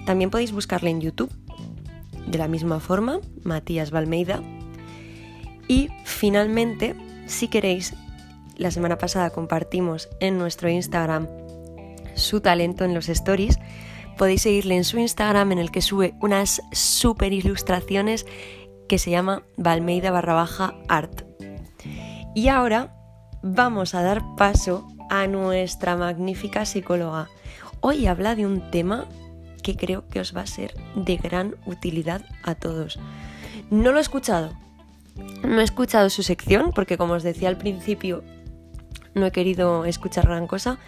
También 0.04 0.28
podéis 0.28 0.52
buscarle 0.52 0.90
en 0.90 1.00
YouTube, 1.00 1.32
de 2.26 2.36
la 2.36 2.48
misma 2.48 2.78
forma, 2.78 3.20
Matías 3.42 3.90
Valmeida. 3.90 4.42
Y 5.66 5.88
finalmente, 6.04 6.94
si 7.26 7.48
queréis 7.48 7.94
la 8.56 8.70
semana 8.70 8.98
pasada 8.98 9.30
compartimos 9.30 10.08
en 10.20 10.38
nuestro 10.38 10.68
Instagram 10.68 11.28
su 12.14 12.40
talento 12.40 12.84
en 12.84 12.94
los 12.94 13.08
stories. 13.08 13.58
Podéis 14.16 14.42
seguirle 14.42 14.76
en 14.76 14.84
su 14.84 14.98
Instagram 14.98 15.52
en 15.52 15.58
el 15.58 15.70
que 15.70 15.82
sube 15.82 16.14
unas 16.20 16.62
super 16.72 17.32
ilustraciones 17.32 18.26
que 18.88 18.98
se 18.98 19.10
llama 19.10 19.42
Valmeida 19.56 20.10
barra 20.10 20.34
baja 20.34 20.74
art. 20.88 21.22
Y 22.34 22.48
ahora 22.48 22.94
vamos 23.42 23.94
a 23.94 24.02
dar 24.02 24.22
paso 24.36 24.86
a 25.10 25.26
nuestra 25.26 25.96
magnífica 25.96 26.64
psicóloga. 26.64 27.28
Hoy 27.80 28.06
habla 28.06 28.34
de 28.34 28.46
un 28.46 28.70
tema 28.70 29.06
que 29.62 29.76
creo 29.76 30.08
que 30.08 30.20
os 30.20 30.36
va 30.36 30.42
a 30.42 30.46
ser 30.46 30.74
de 30.94 31.16
gran 31.16 31.56
utilidad 31.66 32.22
a 32.42 32.54
todos. 32.54 32.98
No 33.70 33.92
lo 33.92 33.98
he 33.98 34.02
escuchado. 34.02 34.52
No 35.42 35.60
he 35.60 35.64
escuchado 35.64 36.10
su 36.10 36.22
sección 36.22 36.72
porque 36.74 36.96
como 36.96 37.14
os 37.14 37.22
decía 37.22 37.48
al 37.48 37.58
principio 37.58 38.22
no 39.14 39.26
he 39.26 39.32
querido 39.32 39.84
escuchar 39.84 40.26
gran 40.26 40.46
cosa, 40.46 40.78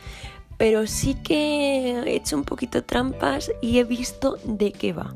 pero 0.59 0.87
sí 0.87 1.14
que 1.14 2.01
he 2.05 2.16
hecho 2.16 2.37
un 2.37 2.45
poquito 2.45 2.85
trampas 2.85 3.51
y 3.61 3.79
he 3.79 3.85
visto 3.85 4.37
de 4.45 4.72
qué 4.72 4.93
va. 4.93 5.14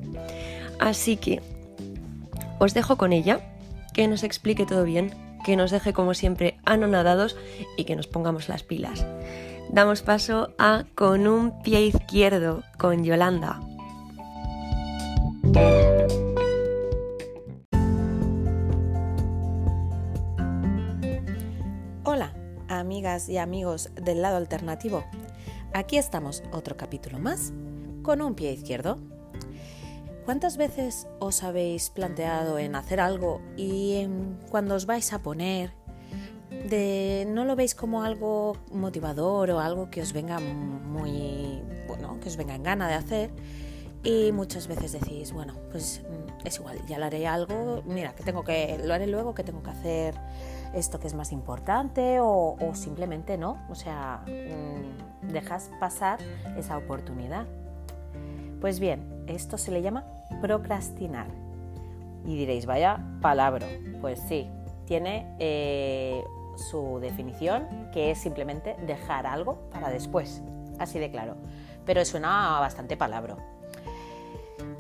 Así 0.78 1.16
que 1.16 1.40
os 2.58 2.74
dejo 2.74 2.96
con 2.96 3.12
ella, 3.12 3.40
que 3.94 4.08
nos 4.08 4.22
explique 4.22 4.66
todo 4.66 4.84
bien, 4.84 5.14
que 5.44 5.56
nos 5.56 5.70
deje 5.70 5.92
como 5.92 6.14
siempre 6.14 6.58
anonadados 6.64 7.36
y 7.76 7.84
que 7.84 7.96
nos 7.96 8.06
pongamos 8.06 8.48
las 8.48 8.62
pilas. 8.62 9.06
Damos 9.70 10.02
paso 10.02 10.52
a 10.58 10.84
Con 10.94 11.26
un 11.26 11.62
pie 11.62 11.82
izquierdo 11.82 12.62
con 12.76 13.04
Yolanda. 13.04 13.60
Amigas 22.80 23.28
y 23.28 23.38
amigos 23.38 23.90
del 23.94 24.22
lado 24.22 24.36
alternativo. 24.36 25.04
Aquí 25.72 25.96
estamos, 25.96 26.42
otro 26.52 26.76
capítulo 26.76 27.18
más, 27.18 27.52
con 28.02 28.22
un 28.22 28.34
pie 28.34 28.52
izquierdo. 28.52 28.98
¿Cuántas 30.24 30.56
veces 30.56 31.06
os 31.18 31.42
habéis 31.42 31.90
planteado 31.90 32.58
en 32.58 32.74
hacer 32.74 33.00
algo 33.00 33.40
y 33.56 34.06
cuando 34.50 34.74
os 34.74 34.86
vais 34.86 35.12
a 35.12 35.22
poner, 35.22 35.72
de, 36.68 37.26
no 37.28 37.44
lo 37.44 37.56
veis 37.56 37.74
como 37.74 38.02
algo 38.02 38.56
motivador 38.72 39.50
o 39.50 39.60
algo 39.60 39.90
que 39.90 40.02
os 40.02 40.12
venga 40.12 40.40
muy, 40.40 41.62
bueno, 41.86 42.18
que 42.20 42.28
os 42.28 42.36
venga 42.36 42.54
en 42.54 42.62
gana 42.62 42.88
de 42.88 42.94
hacer? 42.94 43.30
Y 44.02 44.32
muchas 44.32 44.66
veces 44.66 44.92
decís, 44.92 45.32
bueno, 45.32 45.54
pues 45.70 46.02
mm, 46.02 46.46
es 46.46 46.56
igual, 46.56 46.84
ya 46.86 46.98
lo 46.98 47.04
haré 47.04 47.26
algo, 47.26 47.82
mira, 47.86 48.14
que 48.14 48.22
tengo 48.22 48.44
que, 48.44 48.80
lo 48.82 48.94
haré 48.94 49.06
luego, 49.06 49.34
que 49.34 49.44
tengo 49.44 49.62
que 49.62 49.70
hacer 49.70 50.14
esto 50.74 51.00
que 51.00 51.06
es 51.06 51.14
más 51.14 51.32
importante 51.32 52.18
o, 52.20 52.56
simplemente 52.74 53.36
no, 53.36 53.58
o 53.68 53.74
sea, 53.74 54.24
mm, 54.26 55.28
dejas 55.32 55.70
pasar 55.80 56.18
esa 56.56 56.76
oportunidad. 56.76 57.46
Pues 58.60 58.78
bien, 58.80 59.24
esto 59.26 59.58
se 59.58 59.70
le 59.70 59.82
llama 59.82 60.04
procrastinar. 60.40 61.26
Y 62.24 62.36
diréis, 62.36 62.66
vaya 62.66 63.00
palabra. 63.22 63.66
Pues 64.00 64.20
sí, 64.20 64.48
tiene 64.84 65.34
eh, 65.38 66.22
su 66.56 66.98
definición, 67.00 67.66
que 67.92 68.10
es 68.10 68.18
simplemente 68.18 68.76
dejar 68.86 69.26
algo 69.26 69.70
para 69.70 69.88
después, 69.88 70.42
así 70.78 70.98
de 70.98 71.10
claro. 71.10 71.36
Pero 71.86 72.04
suena 72.04 72.60
bastante 72.60 72.96
palabra. 72.96 73.36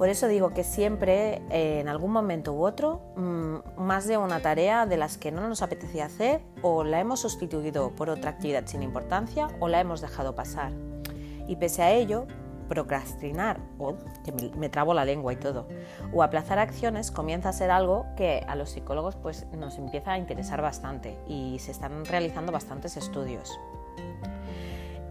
Por 0.00 0.08
eso 0.08 0.28
digo 0.28 0.54
que 0.54 0.64
siempre, 0.64 1.42
eh, 1.50 1.80
en 1.80 1.86
algún 1.86 2.10
momento 2.10 2.54
u 2.54 2.64
otro, 2.64 3.02
mm, 3.16 3.82
más 3.82 4.06
de 4.06 4.16
una 4.16 4.40
tarea 4.40 4.86
de 4.86 4.96
las 4.96 5.18
que 5.18 5.30
no 5.30 5.46
nos 5.46 5.60
apetecía 5.60 6.06
hacer, 6.06 6.40
o 6.62 6.84
la 6.84 7.00
hemos 7.00 7.20
sustituido 7.20 7.90
por 7.90 8.08
otra 8.08 8.30
actividad 8.30 8.64
sin 8.64 8.82
importancia, 8.82 9.48
o 9.60 9.68
la 9.68 9.78
hemos 9.78 10.00
dejado 10.00 10.34
pasar. 10.34 10.72
Y 11.46 11.56
pese 11.56 11.82
a 11.82 11.90
ello, 11.90 12.26
procrastinar, 12.66 13.60
o 13.78 13.98
que 14.24 14.32
me, 14.56 14.70
trabo 14.70 14.94
la 14.94 15.04
lengua 15.04 15.34
y 15.34 15.36
todo, 15.36 15.68
o 16.14 16.22
aplazar 16.22 16.58
acciones 16.58 17.10
comienza 17.10 17.50
a 17.50 17.52
ser 17.52 17.70
algo 17.70 18.06
que 18.16 18.42
a 18.48 18.56
los 18.56 18.70
psicólogos 18.70 19.16
pues, 19.16 19.48
nos 19.52 19.76
empieza 19.76 20.12
a 20.12 20.18
interesar 20.18 20.62
bastante 20.62 21.18
y 21.28 21.58
se 21.58 21.72
están 21.72 22.06
realizando 22.06 22.52
bastantes 22.52 22.96
estudios. 22.96 23.60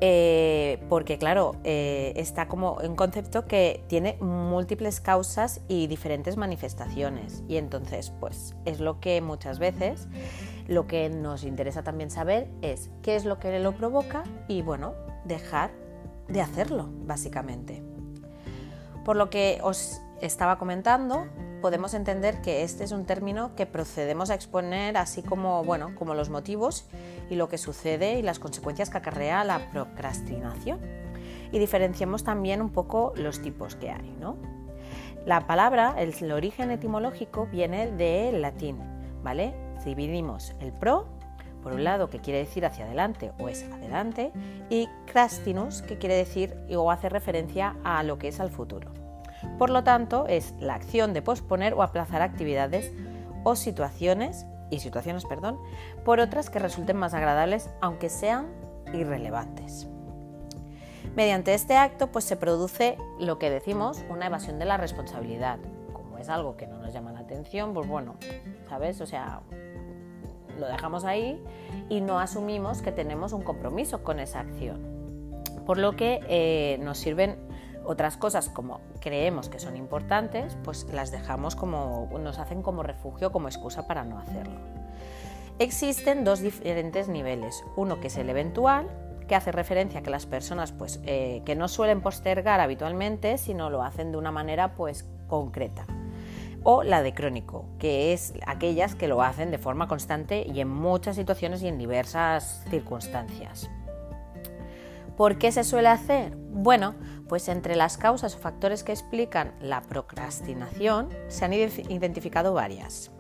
Eh, 0.01 0.81
porque 0.87 1.17
claro, 1.17 1.55
eh, 1.65 2.13
está 2.15 2.47
como 2.47 2.75
un 2.75 2.95
concepto 2.95 3.45
que 3.45 3.83
tiene 3.87 4.17
múltiples 4.21 5.01
causas 5.01 5.61
y 5.67 5.87
diferentes 5.87 6.37
manifestaciones. 6.37 7.43
Y 7.47 7.57
entonces, 7.57 8.13
pues 8.19 8.55
es 8.65 8.79
lo 8.79 8.99
que 9.01 9.21
muchas 9.21 9.59
veces 9.59 10.07
lo 10.67 10.87
que 10.87 11.09
nos 11.09 11.43
interesa 11.43 11.83
también 11.83 12.11
saber 12.11 12.47
es 12.61 12.89
qué 13.01 13.15
es 13.15 13.25
lo 13.25 13.39
que 13.39 13.59
lo 13.59 13.73
provoca 13.73 14.23
y 14.47 14.61
bueno, 14.61 14.93
dejar 15.25 15.71
de 16.27 16.41
hacerlo, 16.41 16.89
básicamente. 17.05 17.81
Por 19.03 19.15
lo 19.15 19.29
que 19.29 19.59
os 19.63 19.99
estaba 20.21 20.59
comentando, 20.59 21.25
podemos 21.62 21.93
entender 21.93 22.41
que 22.41 22.64
este 22.64 22.84
es 22.84 22.91
un 22.91 23.05
término 23.05 23.55
que 23.55 23.66
procedemos 23.66 24.30
a 24.30 24.36
exponer 24.36 24.97
así 24.97 25.22
como, 25.22 25.64
bueno, 25.64 25.93
como 25.95 26.14
los 26.14 26.30
motivos 26.30 26.86
y 27.30 27.36
lo 27.36 27.49
que 27.49 27.57
sucede 27.57 28.20
y 28.20 28.22
las 28.22 28.39
consecuencias 28.39 28.89
que 28.89 28.97
acarrea 28.97 29.43
la 29.43 29.70
procrastinación. 29.72 30.80
Y 31.51 31.60
diferenciamos 31.60 32.24
también 32.24 32.62
un 32.62 32.70
poco 32.70 33.14
los 33.16 33.41
tipos 33.41 33.76
que 33.76 33.89
hay, 33.89 34.16
¿no? 34.20 34.38
La 35.26 35.47
palabra, 35.47 35.95
el, 35.97 36.32
origen 36.32 36.72
etimológico 36.72 37.47
viene 37.47 37.91
del 37.91 38.41
latín, 38.41 38.80
¿vale? 39.22 39.53
Dividimos 39.84 40.55
el 40.60 40.72
pro, 40.72 41.07
por 41.62 41.74
un 41.74 41.84
lado, 41.84 42.10
que 42.10 42.20
quiere 42.20 42.39
decir 42.39 42.66
hacia 42.66 42.86
adelante 42.86 43.32
o 43.39 43.49
es 43.49 43.64
adelante, 43.64 44.32
y 44.70 44.88
crastinus, 45.12 45.82
que 45.82 45.97
quiere 45.97 46.16
decir 46.16 46.55
o 46.76 46.89
hace 46.89 47.10
referencia 47.10 47.76
a 47.84 48.01
lo 48.03 48.18
que 48.18 48.30
es 48.30 48.39
al 48.39 48.49
futuro. 48.49 49.09
Por 49.57 49.69
lo 49.69 49.83
tanto, 49.83 50.25
es 50.27 50.53
la 50.59 50.75
acción 50.75 51.13
de 51.13 51.21
posponer 51.21 51.73
o 51.73 51.83
aplazar 51.83 52.21
actividades 52.21 52.91
o 53.43 53.55
situaciones, 53.55 54.45
y 54.69 54.79
situaciones, 54.79 55.25
perdón, 55.25 55.59
por 56.05 56.19
otras 56.19 56.49
que 56.49 56.59
resulten 56.59 56.97
más 56.97 57.13
agradables, 57.13 57.69
aunque 57.81 58.09
sean 58.09 58.47
irrelevantes. 58.93 59.87
Mediante 61.15 61.53
este 61.53 61.75
acto 61.75 62.07
pues 62.07 62.25
se 62.25 62.37
produce 62.37 62.97
lo 63.19 63.39
que 63.39 63.49
decimos 63.49 64.03
una 64.09 64.27
evasión 64.27 64.59
de 64.59 64.65
la 64.65 64.77
responsabilidad. 64.77 65.57
Como 65.91 66.17
es 66.17 66.29
algo 66.29 66.55
que 66.55 66.67
no 66.67 66.77
nos 66.77 66.93
llama 66.93 67.11
la 67.11 67.19
atención, 67.19 67.73
pues 67.73 67.87
bueno, 67.87 68.15
¿sabes? 68.69 69.01
O 69.01 69.07
sea, 69.07 69.41
lo 70.59 70.67
dejamos 70.67 71.05
ahí 71.05 71.41
y 71.89 72.01
no 72.01 72.19
asumimos 72.19 72.81
que 72.81 72.91
tenemos 72.91 73.33
un 73.33 73.41
compromiso 73.41 74.03
con 74.03 74.19
esa 74.19 74.41
acción. 74.41 74.79
Por 75.65 75.77
lo 75.77 75.95
que 75.95 76.19
eh, 76.27 76.77
nos 76.81 76.99
sirven 76.99 77.37
otras 77.89 78.17
cosas 78.17 78.49
como 78.49 78.81
creemos 78.99 79.49
que 79.49 79.57
son 79.57 79.75
importantes, 79.75 80.55
pues 80.63 80.85
las 80.93 81.09
dejamos 81.09 81.55
como, 81.55 82.07
nos 82.19 82.37
hacen 82.37 82.61
como 82.61 82.83
refugio, 82.83 83.31
como 83.31 83.47
excusa 83.47 83.87
para 83.87 84.03
no 84.03 84.19
hacerlo. 84.19 84.59
Existen 85.57 86.23
dos 86.23 86.39
diferentes 86.39 87.09
niveles, 87.09 87.63
uno 87.75 87.99
que 87.99 88.07
es 88.07 88.17
el 88.17 88.29
eventual, 88.29 88.87
que 89.27 89.33
hace 89.33 89.51
referencia 89.51 90.01
a 90.01 90.03
que 90.03 90.11
las 90.11 90.27
personas 90.27 90.71
pues, 90.71 90.99
eh, 91.03 91.41
que 91.45 91.55
no 91.55 91.67
suelen 91.67 92.01
postergar 92.01 92.59
habitualmente, 92.59 93.39
sino 93.39 93.71
lo 93.71 93.81
hacen 93.81 94.11
de 94.11 94.19
una 94.19 94.31
manera 94.31 94.75
pues, 94.75 95.09
concreta. 95.27 95.87
O 96.61 96.83
la 96.83 97.01
de 97.01 97.15
crónico, 97.15 97.65
que 97.79 98.13
es 98.13 98.33
aquellas 98.45 98.93
que 98.93 99.07
lo 99.07 99.23
hacen 99.23 99.49
de 99.49 99.57
forma 99.57 99.87
constante 99.87 100.45
y 100.47 100.59
en 100.59 100.67
muchas 100.67 101.15
situaciones 101.15 101.63
y 101.63 101.67
en 101.67 101.79
diversas 101.79 102.63
circunstancias. 102.69 103.67
¿Por 105.20 105.38
qué 105.38 105.51
se 105.51 105.65
suele 105.65 105.89
hacer? 105.89 106.34
Bueno, 106.38 106.95
pues 107.28 107.49
entre 107.49 107.76
las 107.76 107.97
causas 107.97 108.36
o 108.36 108.38
factores 108.38 108.86
que 108.86 108.93
explican 108.93 109.51
la 109.59 109.82
procrastinación 109.82 111.09
se 111.28 111.43
han 111.43 111.51
identificado 111.51 112.53
varias. 112.53 113.11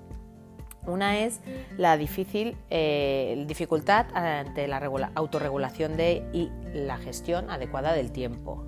Una 0.87 1.19
es 1.19 1.41
la 1.77 1.97
difícil 1.97 2.55
eh, 2.69 3.43
dificultad 3.49 4.05
ante 4.13 4.69
la 4.69 4.77
autorregulación 5.13 5.97
de, 5.97 6.25
y 6.31 6.49
la 6.73 6.97
gestión 6.99 7.49
adecuada 7.49 7.91
del 7.91 8.13
tiempo. 8.13 8.63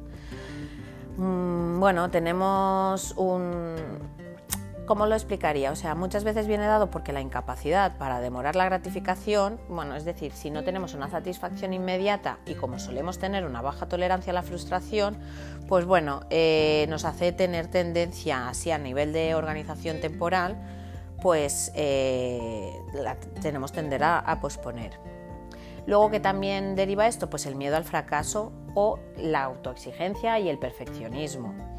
Mm, 1.16 1.80
bueno, 1.80 2.12
tenemos 2.12 3.14
un, 3.16 3.76
¿Cómo 4.92 5.06
lo 5.06 5.16
explicaría? 5.16 5.72
O 5.72 5.76
sea, 5.78 5.96
muchas 5.96 6.26
veces 6.26 6.48
viene 6.48 6.66
dado 6.66 6.92
porque 6.92 7.14
la 7.14 7.22
incapacidad 7.22 7.98
para 7.98 8.20
demorar 8.20 8.58
la 8.58 8.66
gratificación, 8.66 9.58
bueno, 9.70 9.96
es 9.96 10.04
decir, 10.04 10.34
si 10.34 10.52
no 10.52 10.66
tenemos 10.66 10.94
una 10.94 11.10
satisfacción 11.10 11.74
inmediata 11.74 12.40
y 12.46 12.56
como 12.56 12.78
solemos 12.78 13.18
tener 13.18 13.46
una 13.46 13.62
baja 13.62 13.86
tolerancia 13.86 14.32
a 14.32 14.34
la 14.34 14.44
frustración, 14.44 15.18
pues 15.70 15.86
bueno, 15.86 16.24
eh, 16.30 16.88
nos 16.90 17.06
hace 17.06 17.32
tener 17.32 17.68
tendencia 17.68 18.50
así 18.50 18.70
a 18.70 18.78
nivel 18.78 19.14
de 19.14 19.34
organización 19.34 20.02
temporal 20.02 20.62
pues 21.22 21.72
eh, 21.74 22.74
tenemos 23.42 23.72
tender 23.72 24.04
a, 24.04 24.40
posponer. 24.42 25.00
Luego 25.88 26.12
que 26.12 26.20
también 26.20 26.76
deriva 26.76 27.08
esto, 27.08 27.30
pues 27.30 27.46
el 27.46 27.56
miedo 27.56 27.78
al 27.78 27.86
fracaso 27.86 28.52
o 28.76 29.00
la 29.16 29.44
autoexigencia 29.44 30.38
y 30.40 30.50
el 30.50 30.60
perfeccionismo. 30.60 31.71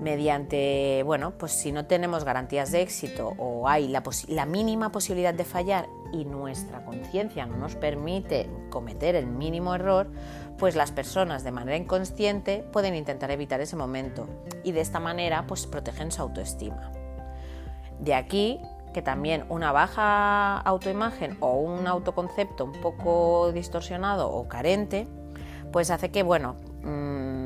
Mediante, 0.00 1.02
bueno, 1.04 1.32
pues 1.36 1.52
si 1.52 1.72
no 1.72 1.84
tenemos 1.84 2.24
garantías 2.24 2.72
de 2.72 2.80
éxito 2.80 3.34
o 3.36 3.68
hay 3.68 3.86
la, 3.86 4.46
mínima 4.46 4.90
posibilidad 4.92 5.34
de 5.34 5.44
fallar 5.44 5.88
y 6.10 6.24
nuestra 6.24 6.84
conciencia 6.86 7.44
no 7.44 7.58
nos 7.58 7.76
permite 7.76 8.48
cometer 8.70 9.14
el 9.14 9.26
mínimo 9.26 9.74
error, 9.74 10.10
pues 10.56 10.74
las 10.74 10.90
personas 10.90 11.44
de 11.44 11.52
manera 11.52 11.76
inconsciente 11.76 12.64
pueden 12.72 12.94
intentar 12.94 13.30
evitar 13.30 13.60
ese 13.60 13.76
momento 13.76 14.26
y 14.64 14.72
de 14.72 14.80
esta 14.80 15.00
manera 15.00 15.46
pues 15.46 15.66
protegen 15.66 16.10
su 16.10 16.22
autoestima. 16.22 16.90
De 17.98 18.14
aquí 18.14 18.58
que 18.94 19.02
también 19.02 19.44
una 19.48 19.72
baja 19.72 20.58
autoimagen 20.60 21.36
o 21.40 21.56
un 21.56 21.86
autoconcepto 21.86 22.64
un 22.64 22.72
poco 22.80 23.52
distorsionado 23.52 24.30
o 24.30 24.48
carente, 24.48 25.06
pues 25.72 25.90
hace 25.90 26.10
que, 26.10 26.22
bueno, 26.22 26.56
mm, 26.82 27.39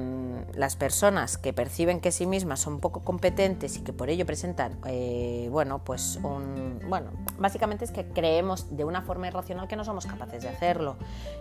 las 0.56 0.76
personas 0.76 1.38
que 1.38 1.52
perciben 1.52 2.00
que 2.00 2.12
sí 2.12 2.26
mismas 2.26 2.60
son 2.60 2.80
poco 2.80 3.04
competentes 3.04 3.76
y 3.76 3.80
que 3.82 3.92
por 3.92 4.08
ello 4.08 4.26
presentan, 4.26 4.78
eh, 4.86 5.48
bueno, 5.50 5.80
pues 5.84 6.18
un, 6.22 6.80
bueno, 6.88 7.10
básicamente 7.38 7.84
es 7.84 7.90
que 7.90 8.06
creemos 8.06 8.76
de 8.76 8.84
una 8.84 9.02
forma 9.02 9.26
irracional 9.26 9.68
que 9.68 9.76
no 9.76 9.84
somos 9.84 10.06
capaces 10.06 10.42
de 10.42 10.48
hacerlo 10.48 10.96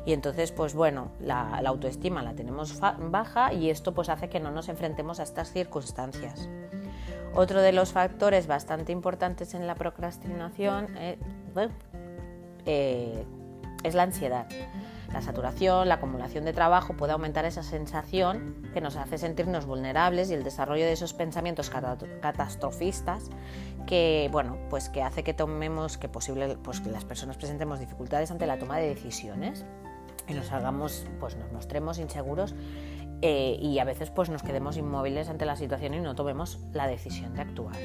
y 0.06 0.14
entonces, 0.14 0.52
pues 0.52 0.74
bueno, 0.74 1.12
la, 1.20 1.60
autoestima 1.66 2.22
la 2.24 2.34
tenemos 2.34 2.80
baja 2.80 3.54
y 3.54 3.70
esto 3.70 3.94
pues 3.94 4.10
hace 4.10 4.30
que 4.30 4.40
no 4.40 4.52
nos 4.52 4.70
enfrentemos 4.70 5.20
a 5.20 5.24
estas 5.24 5.52
circunstancias. 5.52 6.50
Otro 7.36 7.62
de 7.62 7.72
los 7.72 7.92
factores 7.94 8.46
bastante 8.46 8.92
importantes 8.92 9.54
en 9.54 9.66
la 9.66 9.76
procrastinación 9.76 10.96
eh, 10.98 11.18
eh, 12.66 13.26
es 13.84 13.96
la 13.96 14.04
ansiedad. 14.04 14.48
La 15.14 15.22
saturación, 15.22 15.88
la 15.88 15.96
acumulación 15.96 16.44
de 16.44 16.54
trabajo 16.54 16.96
puede 16.96 17.14
aumentar 17.14 17.46
esa 17.46 17.62
sensación 17.62 18.56
que 18.74 18.82
nos 18.82 18.96
hace 18.96 19.20
sentirnos 19.20 19.68
vulnerables 19.68 20.32
y 20.32 20.34
el 20.34 20.44
desarrollo 20.44 20.86
de 20.86 20.92
esos 20.92 21.14
pensamientos 21.14 21.70
catastrofistas 21.70 23.30
que, 23.86 24.28
bueno, 24.32 24.58
pues 24.72 24.90
que 24.90 25.04
hace 25.04 25.24
que 25.24 25.36
tomemos, 25.36 26.00
que 26.00 26.10
posible, 26.10 26.58
pues 26.64 26.82
que 26.82 26.90
las 26.90 27.06
personas 27.06 27.38
presentemos 27.38 27.80
dificultades 27.80 28.32
ante 28.32 28.48
la 28.48 28.58
toma 28.58 28.80
de 28.80 28.90
decisiones 28.90 29.66
y 30.28 30.34
nos 30.34 30.52
hagamos, 30.52 31.06
pues 31.20 31.36
nos 31.38 31.52
mostremos 31.52 32.00
inseguros 32.00 32.56
eh, 33.22 33.58
y 33.62 33.78
a 33.78 33.84
veces 33.84 34.10
pues 34.10 34.30
nos 34.30 34.42
quedemos 34.42 34.78
inmóviles 34.78 35.30
ante 35.30 35.46
la 35.46 35.56
situación 35.56 35.94
y 35.94 36.00
no 36.00 36.16
tomemos 36.16 36.60
la 36.74 36.88
decisión 36.88 37.36
de 37.36 37.42
actuar. 37.42 37.76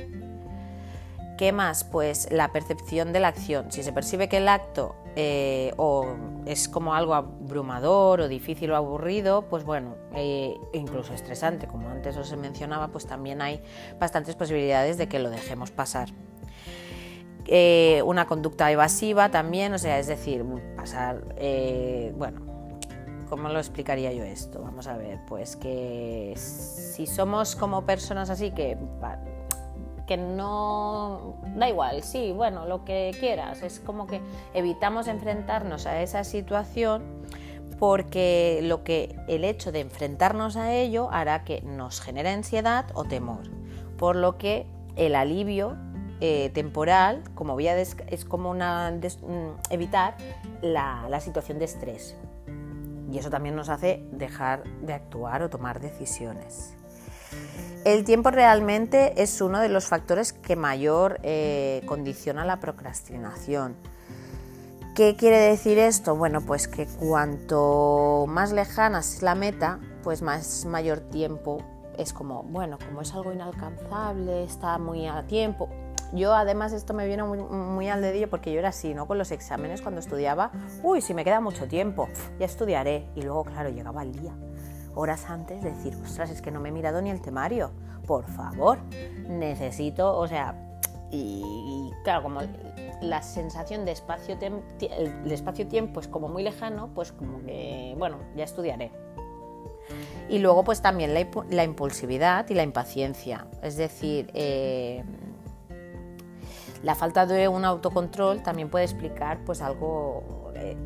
¿Qué 1.38 1.52
más? 1.52 1.84
Pues 1.84 2.32
la 2.32 2.50
percepción 2.50 3.12
de 3.12 3.20
la 3.20 3.28
acción. 3.28 3.70
Si 3.70 3.84
se 3.84 3.92
percibe 3.92 4.28
que 4.28 4.38
el 4.38 4.48
acto 4.48 4.96
eh, 5.14 5.72
o 5.76 6.04
es 6.46 6.68
como 6.68 6.94
algo 6.94 7.14
abrumador 7.14 8.20
o 8.22 8.28
difícil 8.28 8.72
o 8.72 8.76
aburrido, 8.76 9.42
pues 9.42 9.62
bueno, 9.62 9.94
eh, 10.16 10.56
incluso 10.72 11.14
estresante, 11.14 11.68
como 11.68 11.88
antes 11.90 12.16
os 12.16 12.36
mencionaba, 12.36 12.88
pues 12.88 13.06
también 13.06 13.40
hay 13.40 13.62
bastantes 14.00 14.34
posibilidades 14.34 14.98
de 14.98 15.06
que 15.06 15.20
lo 15.20 15.30
dejemos 15.30 15.70
pasar. 15.70 16.08
una 18.04 18.26
conducta 18.26 18.72
evasiva 18.72 19.30
también, 19.30 19.72
o 19.72 19.78
sea, 19.78 20.00
es 20.00 20.08
decir, 20.08 20.44
pasar, 20.76 21.22
bueno, 22.16 22.48
¿Cómo 23.28 23.50
lo 23.50 23.58
explicaría 23.58 24.10
yo 24.10 24.24
esto? 24.24 24.62
Vamos 24.62 24.86
a 24.86 24.96
ver, 24.96 25.20
pues 25.28 25.54
que 25.56 26.32
si 26.36 27.06
somos 27.06 27.56
como 27.56 27.84
personas 27.84 28.30
así 28.30 28.52
que, 28.52 28.78
que 30.08 30.16
no... 30.16 31.36
Da 31.54 31.68
igual, 31.68 32.02
sí, 32.02 32.32
bueno, 32.32 32.66
lo 32.66 32.84
que 32.84 33.14
quieras. 33.20 33.62
Es 33.62 33.78
como 33.78 34.08
que 34.08 34.20
evitamos 34.54 35.06
enfrentarnos 35.06 35.86
a 35.86 36.02
esa 36.02 36.24
situación 36.24 37.04
porque 37.78 38.58
lo 38.64 38.82
que 38.82 39.14
el 39.28 39.44
hecho 39.44 39.70
de 39.70 39.80
enfrentarnos 39.80 40.56
a 40.56 40.74
ello 40.74 41.08
hará 41.12 41.44
que 41.44 41.60
nos 41.62 42.00
genere 42.00 42.30
ansiedad 42.30 42.86
o 42.94 43.04
temor. 43.04 43.48
Por 43.96 44.16
lo 44.16 44.36
que 44.36 44.66
el 44.96 45.14
alivio 45.14 45.76
eh, 46.20 46.50
temporal, 46.52 47.22
como 47.36 47.52
voy 47.52 47.68
es 47.68 47.94
como 48.26 48.50
una 48.50 48.90
mm, 48.90 49.70
evitar 49.70 50.16
la, 50.62 51.06
la 51.08 51.20
situación 51.20 51.60
de 51.60 51.66
estrés 51.66 52.16
y 53.10 53.18
eso 53.18 53.30
también 53.30 53.56
nos 53.56 53.68
hace 53.68 54.04
dejar 54.12 54.64
de 54.82 54.92
actuar 54.92 55.42
o 55.42 55.48
tomar 55.48 55.80
decisiones. 55.80 56.74
El 57.84 58.04
tiempo 58.04 58.30
realmente 58.30 59.22
es 59.22 59.40
uno 59.40 59.60
de 59.60 59.68
los 59.68 59.86
factores 59.86 60.32
que 60.32 60.56
mayor 60.56 61.20
eh, 61.22 61.82
condiciona 61.86 62.44
la 62.44 62.60
procrastinación. 62.60 63.76
¿Qué 64.94 65.14
quiere 65.16 65.38
decir 65.38 65.78
esto? 65.78 66.16
Bueno, 66.16 66.40
pues 66.40 66.66
que 66.66 66.86
cuanto 66.86 68.26
más 68.28 68.52
lejana 68.52 68.98
es 68.98 69.22
la 69.22 69.34
meta, 69.34 69.78
pues 70.02 70.22
más 70.22 70.64
mayor 70.64 70.98
tiempo 71.00 71.62
es 71.96 72.12
como, 72.12 72.42
bueno, 72.42 72.78
como 72.84 73.02
es 73.02 73.14
algo 73.14 73.32
inalcanzable, 73.32 74.44
está 74.44 74.78
muy 74.78 75.06
a 75.06 75.24
tiempo, 75.26 75.68
yo 76.12 76.34
además 76.34 76.72
esto 76.72 76.94
me 76.94 77.06
viene 77.06 77.22
muy, 77.22 77.88
al 77.88 78.00
dedillo 78.00 78.30
porque 78.30 78.50
yo 78.52 78.58
era 78.58 78.70
así, 78.70 78.94
¿no? 78.94 79.06
Con 79.06 79.18
los 79.18 79.30
exámenes 79.30 79.82
cuando 79.82 80.00
estudiaba, 80.00 80.50
uy, 80.82 81.02
si 81.02 81.12
me 81.12 81.22
queda 81.22 81.40
mucho 81.40 81.68
tiempo, 81.68 82.08
ya 82.38 82.46
estudiaré. 82.46 83.08
Y 83.14 83.22
luego, 83.22 83.44
claro, 83.44 83.68
llegaba 83.68 84.02
el 84.02 84.12
día. 84.12 84.34
Horas 84.98 85.30
antes 85.30 85.62
decir, 85.62 85.96
ostras, 86.02 86.30
es 86.30 86.42
que 86.42 86.50
no 86.50 86.60
me 86.60 86.70
he 86.70 86.72
mirado 86.72 87.00
ni 87.00 87.10
el 87.10 87.20
temario, 87.20 87.70
por 88.06 88.24
favor, 88.24 88.78
necesito, 89.28 90.16
o 90.16 90.26
sea, 90.26 90.54
y, 91.10 91.92
claro, 92.02 92.24
como 92.24 92.40
la 93.00 93.22
sensación 93.22 93.84
de 93.84 93.92
espacio-tiempo 93.92 94.62
el 94.80 95.30
espacio-tiempo 95.30 96.00
es 96.00 96.08
como 96.08 96.28
muy 96.28 96.42
lejano, 96.42 96.90
pues 96.94 97.12
como 97.12 97.42
que, 97.44 97.94
bueno, 97.96 98.18
ya 98.36 98.44
estudiaré. 98.44 98.90
Y 100.28 100.40
luego 100.40 100.64
pues 100.64 100.82
también 100.82 101.14
la, 101.14 101.64
impulsividad 101.64 102.48
y 102.50 102.54
la 102.54 102.62
impaciencia, 102.62 103.46
es 103.62 103.76
decir, 103.76 104.30
eh, 104.34 105.02
la 106.82 106.94
falta 106.94 107.24
de 107.24 107.48
un 107.48 107.64
autocontrol 107.64 108.42
también 108.42 108.68
puede 108.68 108.84
explicar 108.84 109.38
pues 109.44 109.62
algo 109.62 110.52
eh, 110.54 110.76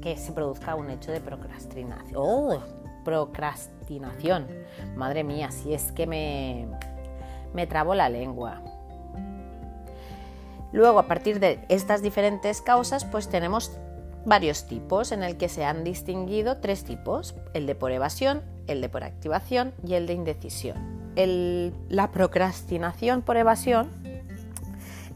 que 0.00 0.16
se 0.16 0.32
produzca 0.32 0.74
un 0.76 0.88
hecho 0.88 1.12
de 1.12 1.20
procrastinación. 1.20 2.14
¡Oh! 2.16 2.85
Procrastinación. 3.06 4.48
Madre 4.96 5.22
mía, 5.22 5.52
si 5.52 5.74
es 5.74 5.92
que 5.92 6.08
me, 6.08 6.66
me 7.54 7.68
trabo 7.68 7.94
la 7.94 8.08
lengua. 8.08 8.62
Luego, 10.72 10.98
a 10.98 11.06
partir 11.06 11.38
de 11.38 11.64
estas 11.68 12.02
diferentes 12.02 12.60
causas, 12.62 13.04
pues 13.04 13.28
tenemos 13.28 13.70
varios 14.24 14.66
tipos 14.66 15.12
en 15.12 15.22
el 15.22 15.36
que 15.36 15.48
se 15.48 15.64
han 15.64 15.84
distinguido 15.84 16.56
tres 16.56 16.82
tipos, 16.82 17.36
el 17.54 17.66
de 17.66 17.76
por 17.76 17.92
evasión, 17.92 18.42
el 18.66 18.80
de 18.80 18.88
por 18.88 19.04
activación 19.04 19.72
y 19.86 19.94
el 19.94 20.08
de 20.08 20.14
indecisión. 20.14 20.76
la 21.88 22.10
procrastinación 22.10 23.22
por 23.22 23.36
evasión 23.36 23.88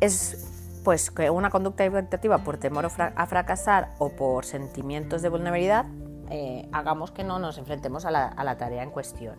es 0.01 0.47
pues 0.85 1.13
una 1.33 1.51
conducta 1.51 1.85
evitativa 1.85 2.39
por 2.39 2.57
temor 2.57 2.87
a 2.87 3.27
fracasar 3.27 3.91
o 3.99 4.11
por 4.11 4.45
sentimientos 4.45 5.23
de 5.23 5.29
vulnerabilidad 5.29 5.87
eh, 6.31 6.69
hagamos 6.73 7.11
que 7.11 7.25
no 7.25 7.39
nos 7.39 7.59
enfrentemos 7.59 8.05
a 8.05 8.11
la, 8.11 8.57
tarea 8.57 8.83
en 8.83 8.91
cuestión. 8.91 9.37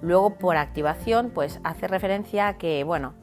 Luego 0.00 0.30
por 0.36 0.56
activación 0.56 1.30
pues 1.30 1.60
hace 1.64 1.88
referencia 1.88 2.48
a 2.48 2.58
que 2.58 2.84
bueno 2.84 3.14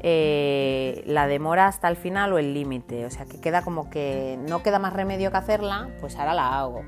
eh, 0.00 1.02
la 1.06 1.26
demora 1.26 1.66
hasta 1.66 1.88
el 1.88 1.96
final 1.96 2.32
o 2.32 2.38
el 2.38 2.54
límite, 2.54 3.06
o 3.06 3.10
sea 3.10 3.26
que 3.26 3.40
queda 3.40 3.62
como 3.62 3.90
que 3.90 4.38
no 4.48 4.62
queda 4.62 4.78
más 4.78 4.92
remedio 4.92 5.30
que 5.30 5.36
hacerla, 5.36 5.88
pues 6.00 6.16
ahora 6.16 6.34
la 6.34 6.58
hago, 6.58 6.82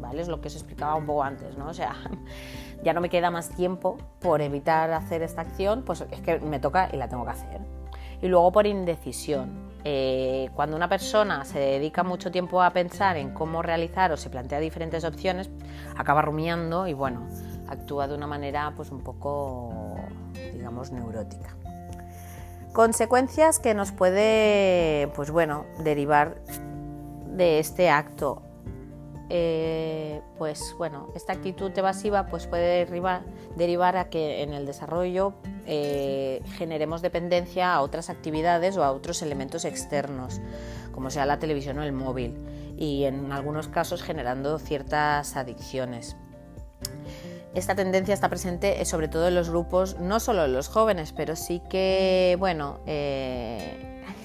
¿vale? 0.00 0.20
Es 0.20 0.28
lo 0.28 0.40
que 0.40 0.48
os 0.48 0.54
explicaba 0.54 0.94
un 0.94 1.06
poco 1.06 1.22
antes, 1.22 1.56
¿no? 1.56 1.68
O 1.68 1.74
sea, 1.74 1.94
ya 2.82 2.92
no 2.92 3.00
me 3.00 3.08
queda 3.08 3.30
más 3.30 3.50
tiempo 3.50 3.98
por 4.20 4.40
evitar 4.40 4.92
hacer 4.92 5.22
esta 5.22 5.42
acción, 5.42 5.82
pues 5.84 6.04
es 6.10 6.20
que 6.20 6.40
me 6.40 6.58
toca 6.58 6.88
y 6.92 6.96
la 6.96 7.08
tengo 7.08 7.24
que 7.24 7.30
hacer 7.30 7.78
y 8.20 8.28
luego 8.28 8.52
por 8.52 8.66
indecisión. 8.66 9.67
Eh, 9.90 10.50
cuando 10.54 10.76
una 10.76 10.86
persona 10.86 11.46
se 11.46 11.58
dedica 11.58 12.02
mucho 12.02 12.30
tiempo 12.30 12.62
a 12.62 12.74
pensar 12.74 13.16
en 13.16 13.32
cómo 13.32 13.62
realizar 13.62 14.12
o 14.12 14.18
se 14.18 14.28
plantea 14.28 14.60
diferentes 14.60 15.02
opciones, 15.02 15.48
acaba 15.96 16.20
rumiando 16.20 16.86
y 16.86 16.92
bueno, 16.92 17.26
actúa 17.68 18.06
de 18.06 18.14
una 18.14 18.26
manera 18.26 18.74
pues 18.76 18.90
un 18.90 19.00
poco, 19.00 19.96
digamos, 20.52 20.92
neurótica. 20.92 21.56
Consecuencias 22.74 23.60
que 23.60 23.72
nos 23.72 23.90
puede, 23.90 25.10
pues 25.16 25.30
bueno, 25.30 25.64
derivar 25.78 26.36
de 27.34 27.58
este 27.58 27.88
acto. 27.88 28.42
Eh, 29.30 30.22
pues 30.38 30.74
bueno, 30.78 31.12
esta 31.14 31.34
actitud 31.34 31.70
evasiva 31.76 32.26
pues 32.26 32.46
puede 32.46 32.86
derivar, 33.56 33.96
a 33.96 34.08
que 34.08 34.42
en 34.42 34.54
el 34.54 34.64
desarrollo 34.64 35.34
eh, 35.66 36.40
generemos 36.56 37.02
dependencia 37.02 37.74
a 37.74 37.82
otras 37.82 38.08
actividades 38.08 38.76
o 38.78 38.84
a 38.84 38.92
otros 38.92 39.20
elementos 39.20 39.66
externos, 39.66 40.40
como 40.92 41.10
sea 41.10 41.26
la 41.26 41.38
televisión 41.38 41.78
o 41.78 41.82
el 41.82 41.92
móvil, 41.92 42.38
y 42.78 43.04
en 43.04 43.30
algunos 43.32 43.68
casos 43.68 44.02
generando 44.02 44.58
ciertas 44.58 45.36
adicciones. 45.36 46.16
Esta 47.54 47.74
tendencia 47.74 48.14
está 48.14 48.28
presente 48.28 48.80
eh, 48.80 48.84
sobre 48.86 49.08
todo 49.08 49.28
en 49.28 49.34
los 49.34 49.50
grupos, 49.50 49.98
no 49.98 50.20
solo 50.20 50.46
en 50.46 50.54
los 50.54 50.68
jóvenes, 50.68 51.12
pero 51.12 51.36
sí 51.36 51.60
que, 51.68 52.36
bueno, 52.38 52.80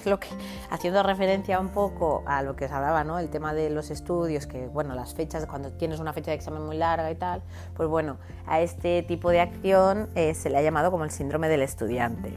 lo 0.06 0.20
que, 0.20 0.28
haciendo 0.70 1.02
referencia 1.02 1.60
un 1.60 1.68
poco 1.70 2.22
a 2.26 2.42
lo 2.42 2.56
que 2.56 2.66
os 2.66 2.72
hablaba, 2.72 3.04
¿no? 3.04 3.18
El 3.18 3.28
tema 3.30 3.54
de 3.54 3.70
los 3.70 3.90
estudios, 3.90 4.46
que 4.46 4.66
bueno, 4.66 4.94
las 4.94 5.14
fechas, 5.14 5.46
cuando 5.46 5.72
tienes 5.72 6.00
una 6.00 6.12
fecha 6.12 6.30
de 6.30 6.36
examen 6.36 6.64
muy 6.64 6.76
larga 6.76 7.10
y 7.10 7.14
tal, 7.14 7.42
pues 7.74 7.88
bueno, 7.88 8.18
a 8.46 8.60
este 8.60 9.02
tipo 9.02 9.30
de 9.30 9.40
acción 9.40 10.08
eh, 10.14 10.34
se 10.34 10.50
le 10.50 10.58
ha 10.58 10.62
llamado 10.62 10.90
como 10.90 11.04
el 11.04 11.10
síndrome 11.10 11.48
del 11.48 11.62
estudiante, 11.62 12.36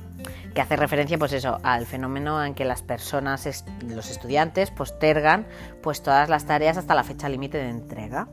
que 0.54 0.62
hace 0.62 0.76
referencia, 0.76 1.18
pues 1.18 1.34
eso, 1.34 1.60
al 1.64 1.86
fenómeno 1.86 2.44
en 2.44 2.54
que 2.54 2.66
las 2.66 2.82
personas, 2.82 3.48
los 3.86 4.10
estudiantes, 4.10 4.72
postergan 4.72 5.46
pues 5.82 6.02
todas 6.02 6.30
las 6.30 6.46
tareas 6.46 6.78
hasta 6.78 6.96
la 6.96 7.04
fecha 7.04 7.30
límite 7.30 7.58
de 7.58 7.70
entrega. 7.70 8.28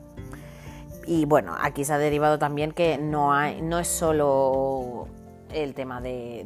Y 1.06 1.26
bueno, 1.26 1.54
aquí 1.60 1.84
se 1.84 1.92
ha 1.92 1.98
derivado 1.98 2.38
también 2.38 2.72
que 2.72 2.98
no, 2.98 3.38
es 3.42 3.88
solo 3.88 5.06
el 5.54 5.74
tema 5.74 6.00
de, 6.00 6.44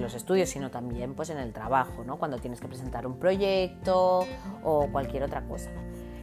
los 0.00 0.14
estudios, 0.14 0.48
sino 0.48 0.70
también 0.70 1.14
pues 1.14 1.30
en 1.30 1.38
el 1.38 1.52
trabajo, 1.52 2.04
¿no? 2.04 2.18
cuando 2.18 2.38
tienes 2.38 2.60
que 2.60 2.68
presentar 2.68 3.06
un 3.06 3.18
proyecto 3.18 4.26
o 4.62 4.88
cualquier 4.90 5.24
otra 5.24 5.42
cosa. 5.42 5.70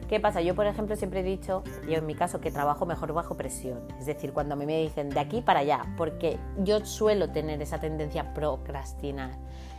¿Qué 0.08 0.20
pasa? 0.20 0.42
Yo, 0.42 0.54
por 0.54 0.66
ejemplo, 0.66 0.94
siempre 0.94 1.20
he 1.20 1.22
dicho, 1.22 1.62
yo 1.88 1.96
en 1.96 2.04
mi 2.04 2.14
caso, 2.14 2.38
que 2.38 2.50
trabajo 2.50 2.84
mejor 2.84 3.14
bajo 3.14 3.34
presión. 3.34 3.80
Es 3.98 4.04
decir, 4.04 4.34
cuando 4.34 4.52
a 4.52 4.56
mí 4.58 4.66
me 4.66 4.78
dicen 4.78 5.08
de 5.08 5.18
aquí 5.18 5.40
para 5.40 5.60
allá, 5.60 5.86
porque 5.96 6.38
yo 6.58 6.84
suelo 6.84 7.30
tener 7.30 7.62
esa 7.62 7.78
tendencia 7.80 8.20
a 8.20 8.34
procrastinar. 8.34 9.30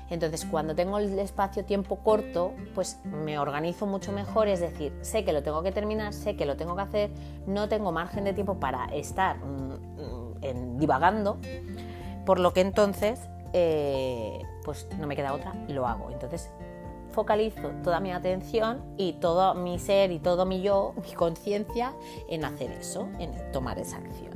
Entonces, 0.09 0.45
cuando 0.45 0.73
tengo 0.73 0.97
el 0.97 1.19
espacio-tiempo 1.19 1.97
corto, 1.97 2.53
pues 2.73 2.99
me 3.05 3.37
organizo 3.37 3.85
mucho 3.85 4.11
mejor, 4.11 4.47
es 4.47 4.59
decir, 4.59 4.91
sé 5.01 5.23
que 5.23 5.33
lo 5.33 5.43
tengo 5.43 5.61
que 5.61 5.71
terminar, 5.71 6.13
sé 6.13 6.35
que 6.35 6.47
lo 6.47 6.57
tengo 6.57 6.75
que 6.75 6.81
hacer, 6.81 7.11
no 7.45 7.69
tengo 7.69 7.91
margen 7.91 8.23
de 8.23 8.33
tiempo 8.33 8.59
para 8.59 8.85
estar 8.85 9.37
mm, 9.37 10.41
mm, 10.41 10.77
divagando 10.77 11.37
por 12.25 12.39
lo 12.39 12.53
que 12.53 12.61
entonces, 12.61 13.19
eh, 13.53 14.41
pues 14.63 14.87
no 14.99 15.07
me 15.07 15.15
queda 15.15 15.33
otra, 15.33 15.53
lo 15.67 15.87
hago. 15.87 16.11
Entonces 16.11 16.49
focalizo 17.11 17.69
toda 17.83 17.99
mi 17.99 18.11
atención 18.11 18.81
y 18.97 19.13
todo 19.13 19.53
mi 19.53 19.79
ser 19.79 20.11
y 20.11 20.19
todo 20.19 20.45
mi 20.45 20.61
yo, 20.61 20.93
mi 21.01 21.13
conciencia, 21.13 21.93
en 22.27 22.43
hacer 22.43 22.71
eso, 22.71 23.07
en 23.19 23.51
tomar 23.51 23.79
esa 23.79 23.97
acción. 23.97 24.33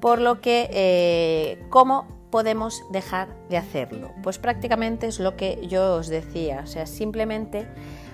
Por 0.00 0.20
lo 0.20 0.40
que, 0.40 0.68
eh, 0.72 1.66
¿cómo 1.70 2.06
podemos 2.30 2.84
dejar 2.90 3.28
de 3.48 3.56
hacerlo? 3.56 4.10
Pues 4.22 4.38
prácticamente 4.38 5.06
es 5.08 5.18
lo 5.18 5.34
que 5.36 5.66
yo 5.66 5.94
os 5.94 6.08
decía, 6.08 6.60
o 6.62 6.66
sea, 6.66 6.86
simplemente 6.86 7.66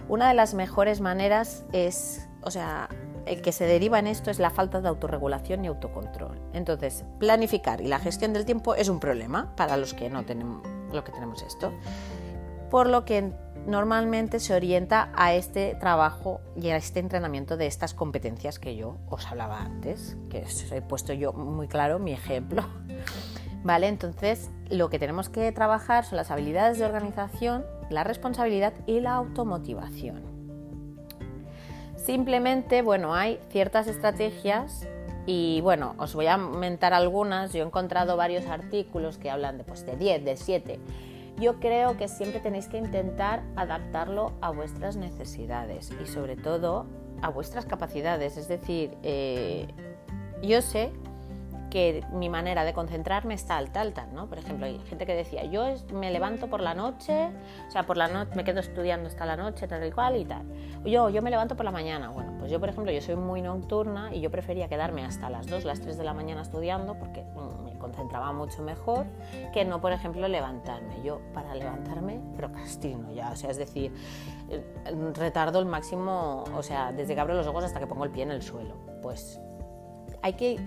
una 0.09 0.29
de 0.29 0.35
las 0.35 0.55
mejores 0.55 1.01
maneras 1.01 1.65
es, 1.73 2.27
o 2.43 2.51
sea, 2.51 2.89
el 3.27 3.43
que 3.43 3.53
se 3.53 3.67
deriva 3.67 3.99
en 3.99 4.07
esto 4.07 4.31
es 4.31 4.39
la 4.39 4.51
falta 4.51 4.81
de 4.81 4.89
autorregulación 4.89 5.65
y 5.65 5.69
autocontrol. 5.69 6.41
Entonces, 6.53 7.05
planificar 7.19 7.81
y 7.81 7.89
la 7.89 7.99
gestión 7.99 8.33
del 8.33 8.45
tiempo 8.45 8.75
es 8.75 8.89
un 8.89 9.01
problema 9.01 9.55
para 9.57 9.77
los 9.77 9.95
que 9.95 10.11
no 10.11 10.25
tenemos 10.25 10.63
que 11.03 11.13
tenemos 11.13 11.43
esto. 11.43 11.73
Por 12.71 12.89
lo 12.89 13.05
que 13.05 13.33
normalmente 13.67 14.39
se 14.41 14.55
orienta 14.55 15.11
a 15.15 15.35
este 15.35 15.75
trabajo 15.81 16.41
y 16.55 16.69
a 16.69 16.77
este 16.77 17.01
entrenamiento 17.01 17.57
de 17.57 17.67
estas 17.67 17.95
competencias 17.95 18.59
que 18.59 18.77
yo 18.77 18.99
os 19.09 19.27
hablaba 19.27 19.61
antes, 19.61 20.17
que 20.29 20.43
os 20.43 20.71
he 20.71 20.83
puesto 20.83 21.13
yo 21.13 21.33
muy 21.33 21.67
claro 21.67 21.99
mi 21.99 22.13
ejemplo. 22.13 22.63
Vale, 23.65 23.89
entonces 23.89 24.51
lo 24.69 24.91
que 24.91 24.99
tenemos 24.99 25.31
que 25.31 25.51
trabajar 25.51 26.05
son 26.05 26.19
las 26.19 26.31
habilidades 26.31 26.79
de 26.79 26.85
organización, 26.85 27.65
la 27.89 28.05
responsabilidad 28.05 28.75
y 28.87 29.01
la 29.01 29.15
automotivación. 29.15 30.34
Simplemente, 32.05 32.83
bueno, 32.83 33.15
hay 33.15 33.41
ciertas 33.49 33.87
estrategias 33.87 34.87
y 35.25 35.63
bueno, 35.63 35.95
os 35.97 36.15
voy 36.15 36.27
a 36.27 36.37
comentar 36.37 36.93
algunas. 36.93 37.55
Yo 37.55 37.63
he 37.63 37.67
encontrado 37.67 38.19
varios 38.19 38.45
artículos 38.45 39.17
que 39.17 39.31
hablan 39.31 39.57
de, 39.57 39.65
pues, 39.65 39.87
de 39.87 39.97
10, 39.97 40.23
de 40.23 40.37
7. 40.37 40.81
Yo 41.41 41.61
creo 41.61 41.97
que 41.97 42.09
siempre 42.09 42.41
tenéis 42.41 42.69
que 42.69 42.77
intentar 42.77 43.43
adaptarlo 43.57 44.33
a 44.43 44.51
vuestras 44.51 44.97
necesidades 44.97 45.91
y 46.03 46.07
sobre 46.07 46.37
todo 46.37 46.85
a 47.23 47.31
vuestras 47.31 47.65
capacidades. 47.65 48.37
Es 48.37 48.49
decir, 48.49 48.99
eh, 49.03 49.67
yo 50.43 50.61
sé 50.61 50.93
que 51.75 52.05
mi 52.13 52.29
manera 52.29 52.63
de 52.63 52.73
concentrarme 52.73 53.35
está 53.35 53.57
alta, 53.57 53.81
alta, 53.81 54.07
¿no? 54.07 54.29
Por 54.29 54.39
ejemplo, 54.39 54.65
hay 54.65 54.79
gente 54.87 55.07
que 55.07 55.15
decía, 55.17 55.43
yo 55.43 55.75
me 55.93 56.13
levanto 56.13 56.47
por 56.47 56.61
la 56.61 56.73
noche, 56.73 57.31
o 57.67 57.71
sea, 57.73 57.83
por 57.83 57.97
la 57.97 58.07
noche 58.07 58.31
me 58.37 58.45
quedo 58.45 58.61
estudiando 58.61 59.09
hasta 59.09 59.27
la 59.27 59.37
noche, 59.37 59.67
tal 59.67 59.85
y 59.85 59.91
cual 59.91 60.17
y 60.17 60.25
tal. 60.25 60.45
Yo, 60.85 61.09
yo 61.09 61.21
me 61.21 61.31
levanto 61.31 61.57
por 61.57 61.65
la 61.65 61.73
mañana. 61.73 62.11
Bueno, 62.11 62.37
pues 62.39 62.53
yo, 62.53 62.61
por 62.61 62.69
ejemplo, 62.69 62.93
yo 62.93 63.01
soy 63.01 63.17
muy 63.17 63.43
nocturna 63.43 64.15
y 64.15 64.21
yo 64.21 64.31
prefería 64.31 64.69
quedarme 64.69 65.05
hasta 65.05 65.29
las 65.29 65.49
2, 65.49 65.65
las 65.65 65.81
3 65.81 65.99
de 65.99 66.05
la 66.05 66.15
mañana 66.15 66.43
estudiando 66.43 66.97
porque 66.97 67.25
me 67.65 67.77
concentraba 67.77 68.33
mucho 68.33 68.63
mejor 68.63 69.07
que 69.53 69.65
no, 69.65 69.81
por 69.81 69.91
ejemplo, 69.91 70.29
levantarme. 70.29 71.03
Yo, 71.03 71.23
para 71.33 71.57
levantarme, 71.57 72.21
procrastino 72.37 73.11
ya, 73.11 73.33
o 73.33 73.37
sea, 73.37 73.51
es 73.51 73.57
decir, 73.57 73.93
eh, 74.49 74.63
retardo 75.15 75.59
el 75.59 75.67
máximo, 75.67 76.45
o 76.57 76.63
sea, 76.63 76.93
desde 76.93 77.17
que 77.17 77.21
abro 77.21 77.35
los 77.35 77.49
ojos 77.49 77.65
hasta 77.65 77.81
que 77.81 77.89
pongo 77.89 78.05
el 78.05 78.13
pie 78.13 78.23
en 78.23 78.31
el 78.31 78.43
suelo. 78.43 78.77
Pues 79.03 79.41
hay 80.23 80.35
que 80.35 80.61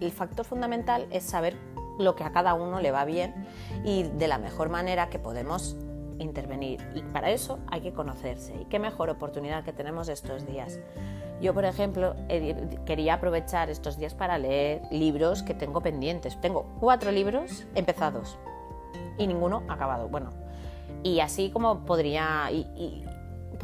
el 0.00 0.10
factor 0.12 0.44
fundamental 0.44 1.06
es 1.10 1.24
saber 1.24 1.56
lo 1.98 2.16
que 2.16 2.24
a 2.24 2.32
cada 2.32 2.54
uno 2.54 2.80
le 2.80 2.90
va 2.90 3.04
bien 3.04 3.34
y 3.84 4.04
de 4.04 4.28
la 4.28 4.38
mejor 4.38 4.68
manera 4.68 5.08
que 5.08 5.18
podemos 5.18 5.76
intervenir. 6.18 6.80
Y 6.94 7.02
para 7.02 7.30
eso 7.30 7.58
hay 7.68 7.80
que 7.80 7.92
conocerse. 7.92 8.54
Y 8.60 8.64
qué 8.66 8.78
mejor 8.78 9.10
oportunidad 9.10 9.64
que 9.64 9.72
tenemos 9.72 10.08
estos 10.08 10.46
días. 10.46 10.78
Yo, 11.40 11.52
por 11.52 11.64
ejemplo, 11.64 12.14
quería 12.86 13.14
aprovechar 13.14 13.68
estos 13.70 13.98
días 13.98 14.14
para 14.14 14.38
leer 14.38 14.82
libros 14.90 15.42
que 15.42 15.54
tengo 15.54 15.80
pendientes. 15.80 16.40
Tengo 16.40 16.66
cuatro 16.80 17.10
libros 17.10 17.66
empezados 17.74 18.38
y 19.18 19.26
ninguno 19.26 19.62
acabado. 19.68 20.08
Bueno, 20.08 20.30
y 21.02 21.20
así 21.20 21.50
como 21.50 21.84
podría, 21.84 22.50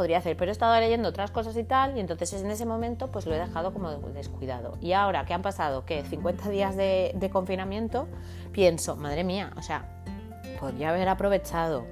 podría 0.01 0.16
hacer, 0.16 0.34
pero 0.34 0.51
he 0.51 0.53
estado 0.53 0.80
leyendo 0.80 1.11
otras 1.11 1.30
cosas 1.30 1.55
y 1.59 1.62
tal, 1.62 1.94
y 1.94 2.01
entonces 2.01 2.32
en 2.32 2.51
ese 2.51 2.64
momento 2.64 3.11
pues 3.11 3.26
lo 3.26 3.34
he 3.34 3.38
dejado 3.38 3.74
como 3.74 3.90
descuidado. 3.90 4.78
Y 4.80 4.94
ahora 4.94 5.26
que 5.26 5.34
han 5.34 5.42
pasado, 5.42 5.84
¿qué? 5.84 6.03
50 6.07 6.48
días 6.48 6.74
de, 6.74 7.30
confinamiento, 7.30 8.09
pienso, 8.51 8.96
madre 8.96 9.24
mía, 9.24 9.53
o 9.59 9.62
sea, 9.62 10.03
podría 10.59 10.88
haber 10.88 11.07
aprovechado. 11.07 11.84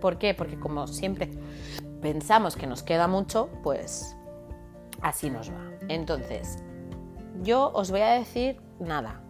¿Por 0.00 0.16
qué? 0.16 0.32
Porque 0.32 0.60
como 0.60 0.86
siempre 0.86 1.28
pensamos 2.00 2.54
que 2.54 2.68
nos 2.68 2.84
queda 2.84 3.08
mucho, 3.08 3.48
pues 3.64 4.16
así 5.02 5.28
nos 5.28 5.50
va. 5.50 5.72
Entonces, 5.88 6.58
yo 7.42 7.72
os 7.74 7.90
voy 7.90 8.02
a 8.02 8.10
decir 8.10 8.60
nada. 8.78 9.22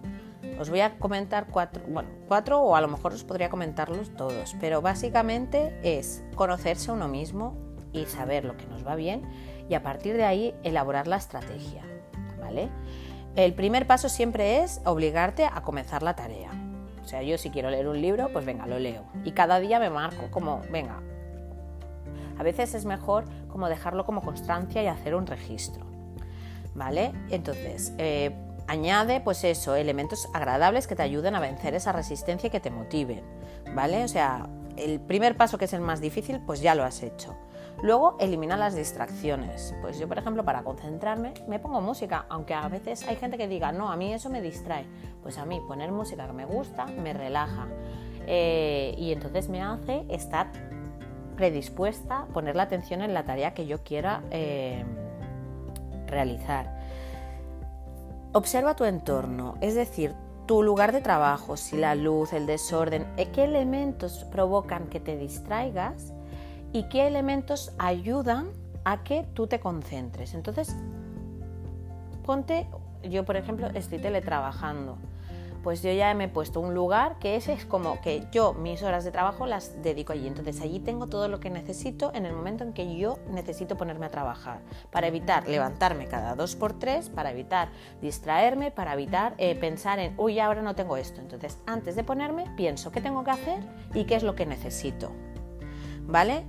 Os 0.61 0.69
voy 0.69 0.81
a 0.81 0.99
comentar 0.99 1.47
cuatro, 1.47 1.83
bueno, 1.89 2.11
cuatro 2.29 2.61
o 2.61 2.77
a 2.77 2.83
lo 2.83 2.89
mejor 2.89 3.15
os 3.15 3.25
podría 3.25 3.49
comentarlos 3.49 4.15
todos, 4.15 4.55
pero 4.61 4.83
básicamente 4.83 5.81
es 5.83 6.23
conocerse 6.35 6.93
uno 6.93 7.09
mismo 7.09 7.65
y 8.01 8.07
saber 8.07 8.45
lo 8.45 8.57
que 8.57 8.67
nos 8.67 8.87
va 8.87 8.95
bien 8.95 9.23
y 9.69 9.75
a 9.75 9.83
partir 9.83 10.17
de 10.17 10.25
ahí 10.25 10.55
elaborar 10.63 11.07
la 11.07 11.17
estrategia, 11.17 11.83
¿vale? 12.41 12.69
El 13.35 13.55
primer 13.55 13.87
paso 13.87 14.09
siempre 14.09 14.63
es 14.63 14.81
obligarte 14.85 15.45
a 15.45 15.63
comenzar 15.63 16.03
la 16.03 16.17
tarea. 16.17 16.51
O 17.03 17.09
sea, 17.09 17.23
yo 17.23 17.39
si 17.39 17.51
quiero 17.51 17.71
leer 17.71 17.87
un 17.87 18.01
libro, 18.01 18.31
pues 18.33 18.45
venga, 18.45 18.67
lo 18.67 18.79
leo. 18.79 19.05
Y 19.25 19.33
cada 19.33 19.61
día 19.61 19.79
me 19.79 19.91
marco 19.91 20.31
como, 20.31 20.63
venga, 20.71 21.03
a 22.39 22.43
veces 22.43 22.75
es 22.75 22.85
mejor 22.85 23.25
como 23.49 23.69
dejarlo 23.69 24.05
como 24.05 24.23
constancia 24.23 24.83
y 24.83 24.87
hacer 24.87 25.15
un 25.15 25.27
registro. 25.27 25.85
¿Vale? 26.75 27.13
Entonces, 27.31 27.93
eh, 27.99 28.35
añade 28.67 29.21
pues 29.21 29.45
eso, 29.45 29.77
elementos 29.77 30.29
agradables 30.35 30.87
que 30.87 30.97
te 30.97 31.03
ayuden 31.03 31.35
a 31.35 31.41
vencer 31.41 31.75
esa 31.75 31.93
resistencia 31.93 32.49
y 32.49 32.51
que 32.51 32.61
te 32.61 32.71
motiven. 32.71 33.23
¿Vale? 33.75 34.05
O 34.05 34.09
sea, 34.09 34.49
el 34.77 35.01
primer 35.01 35.37
paso 35.37 35.59
que 35.59 35.67
es 35.67 35.73
el 35.73 35.81
más 35.81 36.01
difícil, 36.01 36.41
pues 36.41 36.61
ya 36.61 36.75
lo 36.75 36.85
has 36.85 37.03
hecho. 37.03 37.37
Luego 37.83 38.17
elimina 38.19 38.57
las 38.57 38.75
distracciones. 38.75 39.75
Pues 39.83 39.99
yo, 39.99 40.09
por 40.09 40.19
ejemplo, 40.19 40.45
para 40.45 40.63
concentrarme 40.63 41.35
me 41.47 41.59
pongo 41.59 41.81
música, 41.81 42.27
aunque 42.29 42.55
a 42.55 42.69
veces 42.69 43.07
hay 43.07 43.17
gente 43.17 43.37
que 43.37 43.49
diga, 43.49 43.73
no, 43.73 43.91
a 43.91 43.97
mí 43.97 44.13
eso 44.13 44.31
me 44.31 44.41
distrae. 44.41 44.87
Pues 45.23 45.39
a 45.39 45.45
mí 45.45 45.61
poner 45.67 45.93
música 45.93 46.27
que 46.27 46.33
me 46.33 46.47
gusta 46.47 46.87
me 46.87 47.13
relaja. 47.13 47.67
Eh, 48.27 48.95
y 48.99 49.13
entonces 49.13 49.49
me 49.49 49.63
hace 49.63 50.05
estar 50.09 50.51
predispuesta 51.37 52.21
a 52.21 52.27
poner 52.27 52.57
la 52.57 52.65
atención 52.65 53.03
en 53.03 53.13
la 53.13 53.25
tarea 53.25 53.53
que 53.53 53.67
yo 53.67 53.83
quiera 53.85 54.23
eh, 54.31 54.85
realizar. 56.07 56.75
Observa 58.33 58.75
tu 58.75 58.85
entorno, 58.85 59.57
es 59.61 59.75
decir, 59.75 60.15
tu 60.47 60.63
lugar 60.63 60.93
de 60.93 61.01
trabajo, 61.01 61.57
si 61.57 61.77
la 61.77 61.95
luz, 61.95 62.33
el 62.33 62.47
desorden, 62.47 63.07
qué 63.33 63.45
elementos 63.45 64.25
provocan 64.31 64.87
que 64.87 65.01
te 65.01 65.17
distraigas 65.17 66.13
y 66.73 66.85
qué 66.85 67.07
elementos 67.07 67.73
ayudan 67.79 68.51
a 68.85 69.03
que 69.03 69.27
tú 69.35 69.47
te 69.47 69.61
concentres. 69.61 70.35
Entonces, 70.35 70.77
ponte, 72.25 72.69
yo 73.03 73.25
por 73.25 73.37
ejemplo 73.37 73.69
estoy 73.69 73.99
teletrabajando 73.99 74.99
pues 75.67 75.83
yo 75.83 75.91
ya 75.91 76.15
me 76.15 76.27
he 76.27 76.29
puesto 76.29 76.61
un 76.61 76.75
lugar 76.75 77.19
que 77.19 77.35
ese 77.35 77.53
es 77.53 77.65
como 77.65 78.01
que 78.01 78.29
yo 78.31 78.53
mis 78.53 78.85
horas 78.85 79.03
de 79.03 79.11
trabajo 79.11 79.47
las 79.47 79.83
dedico 79.83 80.13
allí. 80.13 80.29
Entonces 80.29 80.61
allí 80.61 80.79
tengo 80.79 81.09
todo 81.09 81.27
lo 81.27 81.41
que 81.41 81.51
necesito 81.51 82.13
en 82.15 82.25
el 82.25 82.33
momento 82.33 82.63
en 82.63 82.73
que 82.73 82.97
yo 82.97 83.19
necesito 83.33 83.77
ponerme 83.77 84.07
a 84.07 84.11
trabajar, 84.11 84.61
para 84.93 85.09
evitar 85.09 85.49
levantarme 85.49 86.07
cada 86.07 86.37
dos 86.37 86.55
por 86.55 86.79
tres, 86.79 87.09
para 87.09 87.33
evitar 87.33 87.71
distraerme, 88.01 88.71
para 88.71 88.93
evitar 88.93 89.35
eh, 89.39 89.57
pensar 89.57 89.99
en, 89.99 90.15
uy, 90.19 90.39
ahora 90.39 90.63
no 90.63 90.77
tengo 90.77 90.97
esto. 90.97 91.21
Entonces 91.21 91.59
antes 91.67 91.97
de 91.97 92.05
ponerme, 92.05 92.45
pienso 92.57 92.93
qué 92.93 93.01
tengo 93.01 93.25
que 93.25 93.33
hacer 93.33 93.59
y 93.93 94.05
qué 94.05 94.15
es 94.15 94.23
lo 94.23 94.37
que 94.37 94.47
necesito. 94.47 95.11
¿Vale? 96.07 96.45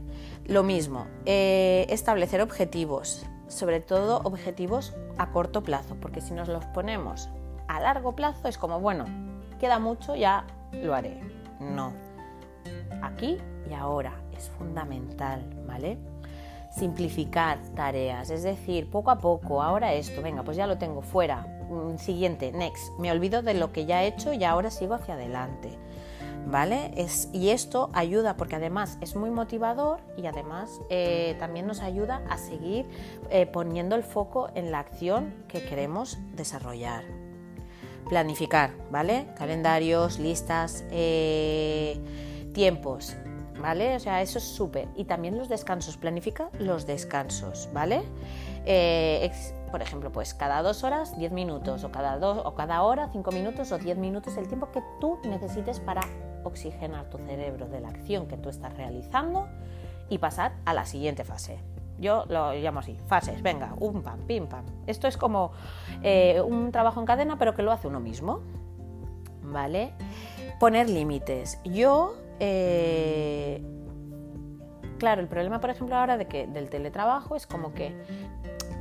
Lo 0.48 0.64
mismo, 0.64 1.08
eh, 1.26 1.86
establecer 1.90 2.40
objetivos, 2.40 3.26
sobre 3.50 3.82
todo 3.82 4.22
objetivos 4.24 4.96
a 5.18 5.32
corto 5.32 5.62
plazo, 5.62 5.98
porque 6.00 6.22
si 6.22 6.34
nos 6.34 6.48
los 6.48 6.64
ponemos 6.68 7.30
a 7.68 7.82
largo 7.82 8.16
plazo 8.16 8.48
es 8.48 8.58
como, 8.58 8.80
bueno, 8.80 9.04
queda 9.60 9.78
mucho, 9.78 10.16
ya 10.16 10.46
lo 10.72 10.96
haré. 10.96 11.20
No. 11.60 11.92
Aquí 13.02 13.38
y 13.70 13.74
ahora 13.74 14.14
es 14.38 14.50
fundamental, 14.52 15.44
¿vale? 15.68 15.98
Simplificar 16.72 17.60
tareas, 17.76 18.30
es 18.30 18.44
decir, 18.44 18.90
poco 18.90 19.12
a 19.12 19.18
poco, 19.18 19.62
ahora 19.62 19.94
esto, 19.96 20.22
venga, 20.22 20.44
pues 20.44 20.56
ya 20.56 20.66
lo 20.66 20.78
tengo 20.78 21.02
fuera. 21.02 21.46
Mm, 21.70 21.98
siguiente, 21.98 22.54
next. 22.54 22.98
Me 23.00 23.12
olvido 23.12 23.42
de 23.42 23.54
lo 23.54 23.74
que 23.74 23.86
ya 23.86 24.04
he 24.04 24.08
hecho 24.08 24.32
y 24.32 24.46
ahora 24.46 24.72
sigo 24.72 24.94
hacia 24.94 25.16
adelante. 25.16 25.78
¿Vale? 26.50 26.92
Es, 26.96 27.28
y 27.34 27.50
esto 27.50 27.90
ayuda 27.94 28.38
porque 28.38 28.56
además 28.56 28.98
es 29.02 29.18
muy 29.18 29.30
motivador 29.30 30.00
y 30.16 30.28
además 30.28 30.80
eh, 30.90 31.36
también 31.40 31.68
nos 31.68 31.82
ayuda 31.82 32.24
a 32.30 32.38
seguir 32.38 32.86
eh, 33.30 33.46
poniendo 33.46 33.96
el 33.98 34.04
foco 34.04 34.50
en 34.56 34.72
la 34.72 34.80
acción 34.80 35.34
que 35.50 35.64
queremos 35.64 36.18
desarrollar 36.36 37.04
planificar, 38.08 38.72
¿vale? 38.90 39.28
Calendarios, 39.36 40.18
listas, 40.18 40.86
eh, 40.92 42.00
tiempos, 42.54 43.18
¿vale? 43.60 43.98
O 43.98 44.00
sea, 44.00 44.22
eso 44.22 44.38
es 44.38 44.46
súper. 44.46 44.88
Y 44.96 45.04
también 45.04 45.38
los 45.38 45.50
descansos, 45.50 45.98
planifica 45.98 46.50
los 46.58 46.86
descansos, 46.88 47.68
¿vale? 47.74 48.04
Por 49.72 49.82
ejemplo, 49.82 50.12
pues 50.12 50.34
cada 50.34 50.62
dos 50.62 50.84
horas, 50.84 51.18
diez 51.18 51.32
minutos, 51.32 51.84
o 51.84 51.92
cada, 51.92 52.18
dos, 52.18 52.42
o 52.46 52.56
cada 52.56 52.82
hora, 52.84 53.10
cinco 53.12 53.32
minutos, 53.32 53.72
o 53.72 53.78
diez 53.78 53.98
minutos, 53.98 54.38
el 54.38 54.48
tiempo 54.48 54.72
que 54.72 54.82
tú 55.02 55.20
necesites 55.26 55.80
para 55.80 56.02
oxigenar 56.48 57.10
tu 57.10 57.18
cerebro 57.18 57.68
de 57.68 57.80
la 57.80 57.90
acción 57.90 58.28
que 58.28 58.38
tú 58.38 58.50
estás 58.50 58.76
realizando 58.76 59.48
y 60.10 60.18
pasar 60.18 60.54
a 60.66 60.74
la 60.74 60.86
siguiente 60.86 61.24
fase. 61.24 61.60
Yo 62.00 62.26
lo 62.30 62.54
llamo 62.54 62.80
así, 62.80 62.98
fases, 63.08 63.42
venga, 63.42 63.74
un 63.80 64.04
pam, 64.04 64.20
pim, 64.28 64.48
pam. 64.48 64.66
Esto 64.86 65.08
es 65.08 65.18
como 65.18 65.52
eh, 66.04 66.42
un 66.42 66.72
trabajo 66.72 67.00
en 67.00 67.06
cadena, 67.06 67.38
pero 67.40 67.56
que 67.56 67.64
lo 67.64 67.72
hace 67.72 67.88
uno 67.88 68.00
mismo. 68.00 68.42
¿Vale? 69.42 69.94
Poner 70.60 70.90
límites. 70.90 71.60
Yo, 71.64 72.16
eh, 72.40 73.64
claro, 75.00 75.22
el 75.22 75.28
problema, 75.28 75.60
por 75.60 75.70
ejemplo, 75.70 75.96
ahora 75.96 76.18
de 76.18 76.28
que 76.28 76.48
del 76.48 76.70
teletrabajo 76.70 77.36
es 77.36 77.48
como 77.48 77.74
que 77.74 77.96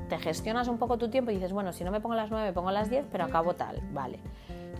te 0.09 0.19
gestionas 0.19 0.69
un 0.69 0.79
poco 0.79 0.99
tu 0.99 1.09
tiempo 1.09 1.31
y 1.31 1.35
dices, 1.35 1.53
bueno, 1.53 1.73
si 1.73 1.85
no 1.85 1.91
me 1.91 2.01
pongo 2.01 2.15
las 2.15 2.31
9, 2.31 2.47
me 2.47 2.53
pongo 2.53 2.71
las 2.71 2.91
10, 2.91 3.07
pero 3.11 3.25
acabo 3.25 3.55
tal, 3.55 3.81
vale. 3.93 4.19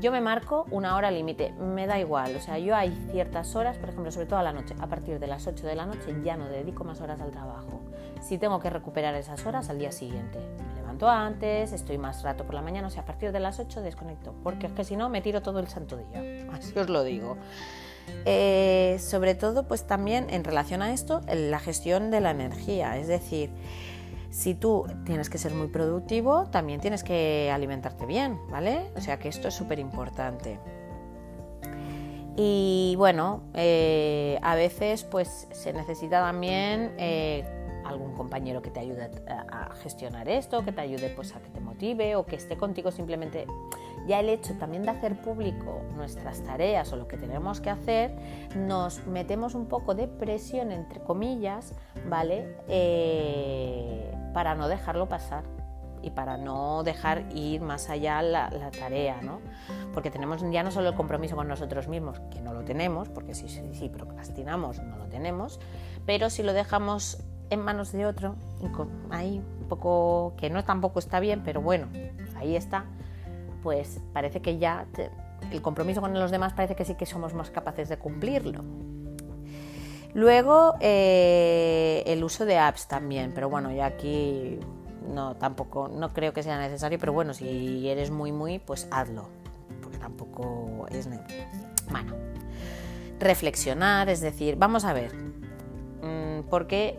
Yo 0.01 0.13
me 0.13 0.21
marco 0.21 0.67
una 0.71 0.95
hora 0.95 1.11
límite, 1.11 1.53
me 1.53 1.87
da 1.87 1.99
igual, 1.99 2.37
o 2.37 2.41
sea, 2.41 2.59
yo 2.59 2.77
hay 2.77 2.95
ciertas 3.11 3.57
horas, 3.57 3.79
por 3.79 3.89
ejemplo, 3.89 4.13
sobre 4.13 4.27
todo 4.27 4.39
a 4.39 4.43
la 4.43 4.53
noche, 4.53 4.75
a 4.79 4.87
partir 4.89 5.19
de 5.19 5.27
las 5.27 5.47
8 5.47 5.67
de 5.67 5.75
la 5.75 5.87
noche 5.87 6.15
ya 6.23 6.37
no 6.37 6.49
dedico 6.49 6.85
más 6.85 7.01
horas 7.01 7.21
al 7.23 7.31
trabajo. 7.31 7.81
Si 8.21 8.37
tengo 8.37 8.61
que 8.61 8.69
recuperar 8.69 9.15
esas 9.15 9.47
horas 9.47 9.71
al 9.71 9.79
día 9.79 9.93
siguiente, 9.93 10.39
me 10.39 10.75
levanto 10.81 11.09
antes, 11.09 11.73
estoy 11.73 11.97
más 11.97 12.23
rato 12.23 12.45
por 12.45 12.55
la 12.55 12.61
mañana, 12.61 12.89
o 12.89 12.91
sea, 12.91 13.03
a 13.03 13.07
partir 13.07 13.33
de 13.33 13.41
las 13.41 13.59
8 13.59 13.81
desconecto, 13.81 14.35
porque 14.43 14.67
es 14.67 14.73
que 14.73 14.85
si 14.85 14.97
no 14.97 15.09
me 15.09 15.23
tiro 15.23 15.41
todo 15.41 15.61
el 15.61 15.69
santo 15.69 15.97
día, 15.97 16.47
así 16.53 16.79
os 16.79 16.91
lo 16.91 17.03
digo. 17.03 17.39
Eh, 18.25 18.99
sobre 19.01 19.35
todo, 19.35 19.67
pues 19.67 19.87
también 19.87 20.27
en 20.29 20.45
relación 20.45 20.83
a 20.83 20.93
esto, 20.93 21.23
la 21.27 21.59
gestión 21.59 22.11
de 22.11 22.21
la 22.21 22.33
energía, 22.33 22.99
es 22.99 23.09
decir, 23.09 23.51
si 24.31 24.55
tú 24.55 24.87
tienes 25.05 25.31
que 25.31 25.39
ser 25.39 25.55
muy 25.55 25.69
productivo, 25.69 26.45
también 26.51 26.81
tienes 26.81 27.03
que 27.03 27.51
alimentarte 27.53 28.07
bien, 28.07 28.39
¿vale? 28.51 28.91
O 28.97 29.01
sea 29.01 29.19
que 29.19 29.29
esto 29.29 29.49
es 29.49 29.55
súper 29.55 29.79
importante. 29.79 30.59
Y 32.37 32.95
bueno, 32.99 33.43
eh, 33.55 34.39
a 34.43 34.55
veces 34.55 35.05
pues 35.05 35.49
se 35.53 35.73
necesita 35.73 36.21
también 36.21 36.93
eh, 36.99 37.45
algún 37.89 38.15
compañero 38.15 38.63
que 38.63 38.71
te 38.71 38.81
ayude 38.81 39.11
a, 39.29 39.75
gestionar 39.83 40.29
esto, 40.29 40.65
que 40.65 40.73
te 40.73 40.81
ayude 40.81 41.11
pues 41.11 41.35
a 41.35 41.41
que 41.41 41.49
te 41.51 41.61
motive 41.61 42.17
o 42.17 42.27
que 42.27 42.37
esté 42.37 42.57
contigo 42.57 42.91
simplemente. 42.91 43.47
Ya 44.07 44.21
el 44.21 44.29
hecho 44.29 44.55
también 44.55 44.85
de 44.85 44.91
hacer 44.91 45.21
público 45.21 45.83
nuestras 45.95 46.43
tareas 46.45 46.93
o 46.93 46.97
lo 46.97 47.09
que 47.09 47.17
tenemos 47.17 47.61
que 47.61 47.71
hacer, 47.71 48.15
nos 48.55 49.05
metemos 49.07 49.55
un 49.55 49.67
poco 49.67 49.95
de 49.95 50.07
presión 50.07 50.71
entre 50.71 51.01
comillas, 51.01 51.75
¿vale? 52.09 52.57
Eh, 52.69 54.15
para 54.33 54.55
no 54.55 54.69
dejarlo 54.69 55.09
pasar 55.09 55.45
y 56.07 56.11
para 56.11 56.37
no 56.37 56.85
dejar 56.85 57.25
ir 57.35 57.61
más 57.61 57.91
allá 57.91 58.23
la, 58.23 58.71
tarea, 58.79 59.21
¿no? 59.23 59.41
Porque 59.93 60.11
tenemos 60.11 60.41
ya 60.53 60.63
no 60.63 60.71
solo 60.71 60.91
el 60.91 60.95
compromiso 60.95 61.35
con 61.35 61.49
nosotros 61.49 61.89
mismos, 61.89 62.21
que 62.31 62.41
no 62.41 62.53
lo 62.53 62.63
tenemos, 62.63 63.09
porque 63.09 63.35
si, 63.35 63.49
si, 63.49 63.89
procrastinamos 63.89 64.79
no 64.79 64.99
lo 64.99 65.07
tenemos, 65.07 65.59
pero 66.05 66.31
si 66.31 66.45
lo 66.45 66.53
dejamos 66.53 67.19
en 67.51 67.61
manos 67.61 67.93
de 67.93 68.07
otro, 68.07 68.37
ahí 69.11 69.43
un 69.61 69.69
poco, 69.69 70.35
que 70.37 70.51
no 70.51 70.65
tampoco 70.65 70.99
está 70.99 71.21
bien, 71.21 71.43
pero 71.45 71.61
bueno, 71.61 71.89
ahí 72.37 72.57
está, 72.57 72.85
pues 73.63 74.01
parece 74.13 74.41
que 74.41 74.59
ya 74.59 74.87
el 75.51 75.63
compromiso 75.63 76.01
con 76.01 76.15
los 76.15 76.31
demás 76.31 76.53
parece 76.53 76.75
que 76.75 76.85
sí 76.85 76.95
que 76.95 77.07
somos 77.07 77.35
más 77.35 77.51
capaces 77.51 77.89
de 77.89 77.99
cumplirlo. 77.99 78.63
Luego 80.15 80.77
eh, 80.81 82.03
el 82.07 82.25
uso 82.25 82.47
de 82.47 82.59
apps 82.59 82.89
también, 82.89 83.33
pero 83.35 83.51
bueno, 83.51 83.71
ya 83.71 83.87
aquí 83.87 84.59
no 85.13 85.37
tampoco 85.37 85.89
no 85.89 86.13
creo 86.13 86.33
que 86.33 86.43
sea 86.43 86.59
necesario, 86.59 86.99
pero 86.99 87.13
bueno, 87.13 87.35
si 87.35 87.89
eres 87.89 88.11
muy 88.11 88.33
muy, 88.33 88.59
pues 88.59 88.89
hazlo, 88.91 89.29
porque 89.83 89.99
tampoco 89.99 90.87
es 90.91 91.09
bueno. 91.91 92.15
Reflexionar, 93.21 94.09
es 94.09 94.21
decir, 94.21 94.57
vamos 94.57 94.85
a 94.85 94.93
ver, 94.93 95.13
mm, 95.15 96.49
¿por 96.49 96.67
qué 96.67 96.99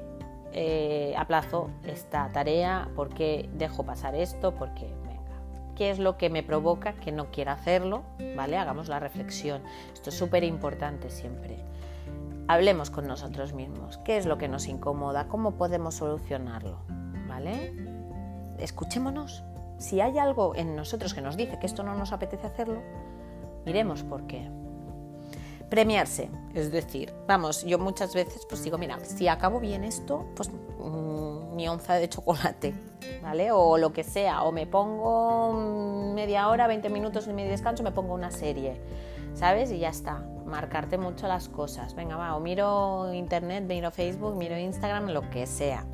eh, 0.53 1.13
aplazo 1.17 1.69
esta 1.83 2.31
tarea? 2.31 2.89
¿Por 2.95 3.09
qué 3.09 3.49
dejo 3.53 3.83
pasar 3.83 4.15
esto? 4.15 4.53
¿Por 4.53 4.73
qué? 4.73 4.85
Venga, 4.85 5.41
¿qué 5.75 5.89
es 5.89 5.99
lo 5.99 6.17
que 6.17 6.29
me 6.29 6.43
provoca 6.43 6.93
que 6.93 7.11
no 7.11 7.31
quiera 7.31 7.53
hacerlo? 7.53 8.03
¿Vale? 8.35 8.57
Hagamos 8.57 8.87
la 8.87 8.99
reflexión. 8.99 9.61
Esto 9.93 10.09
es 10.09 10.17
súper 10.17 10.43
importante 10.43 11.09
siempre. 11.09 11.57
Hablemos 12.47 12.89
con 12.89 13.07
nosotros 13.07 13.53
mismos. 13.53 13.97
¿Qué 13.99 14.17
es 14.17 14.25
lo 14.25 14.37
que 14.37 14.47
nos 14.47 14.67
incomoda? 14.67 15.27
¿Cómo 15.27 15.51
podemos 15.55 15.95
solucionarlo? 15.95 16.79
¿Vale? 17.27 17.73
Escuchémonos. 18.57 19.43
Si 19.77 20.01
hay 20.01 20.17
algo 20.17 20.55
en 20.55 20.75
nosotros 20.75 21.13
que 21.13 21.21
nos 21.21 21.37
dice 21.37 21.59
que 21.59 21.65
esto 21.65 21.83
no 21.83 21.93
nos 21.93 22.13
apetece 22.13 22.47
hacerlo, 22.47 22.81
miremos 23.65 24.03
por 24.03 24.25
qué. 24.27 24.49
Premiarse, 25.69 26.29
es 26.53 26.71
decir, 26.71 27.13
vamos, 27.27 27.65
yo 27.65 27.77
muchas 27.77 28.13
veces 28.13 28.45
pues 28.47 28.63
digo, 28.63 28.77
mira, 28.77 28.99
si 29.03 29.27
acabo 29.27 29.59
bien 29.59 29.83
esto, 29.83 30.25
pues 30.33 30.49
mm, 30.49 31.55
mi 31.55 31.67
onza 31.67 31.95
de 31.95 32.07
chocolate, 32.07 32.73
¿vale? 33.21 33.51
O 33.51 33.77
lo 33.77 33.91
que 33.91 34.03
sea, 34.05 34.43
o 34.43 34.53
me 34.53 34.65
pongo 34.65 36.13
media 36.13 36.47
hora, 36.47 36.67
20 36.67 36.89
minutos 36.89 37.25
de 37.25 37.33
mi 37.33 37.43
descanso, 37.43 37.83
me 37.83 37.91
pongo 37.91 38.13
una 38.13 38.31
serie, 38.31 38.79
¿sabes? 39.33 39.69
Y 39.71 39.79
ya 39.79 39.89
está, 39.89 40.23
marcarte 40.45 40.97
mucho 40.97 41.27
las 41.27 41.49
cosas. 41.49 41.95
Venga, 41.95 42.15
va, 42.15 42.35
o 42.35 42.39
miro 42.39 43.13
internet, 43.13 43.65
miro 43.67 43.91
Facebook, 43.91 44.35
miro 44.35 44.57
Instagram, 44.57 45.09
lo 45.09 45.29
que 45.29 45.45
sea. 45.47 45.85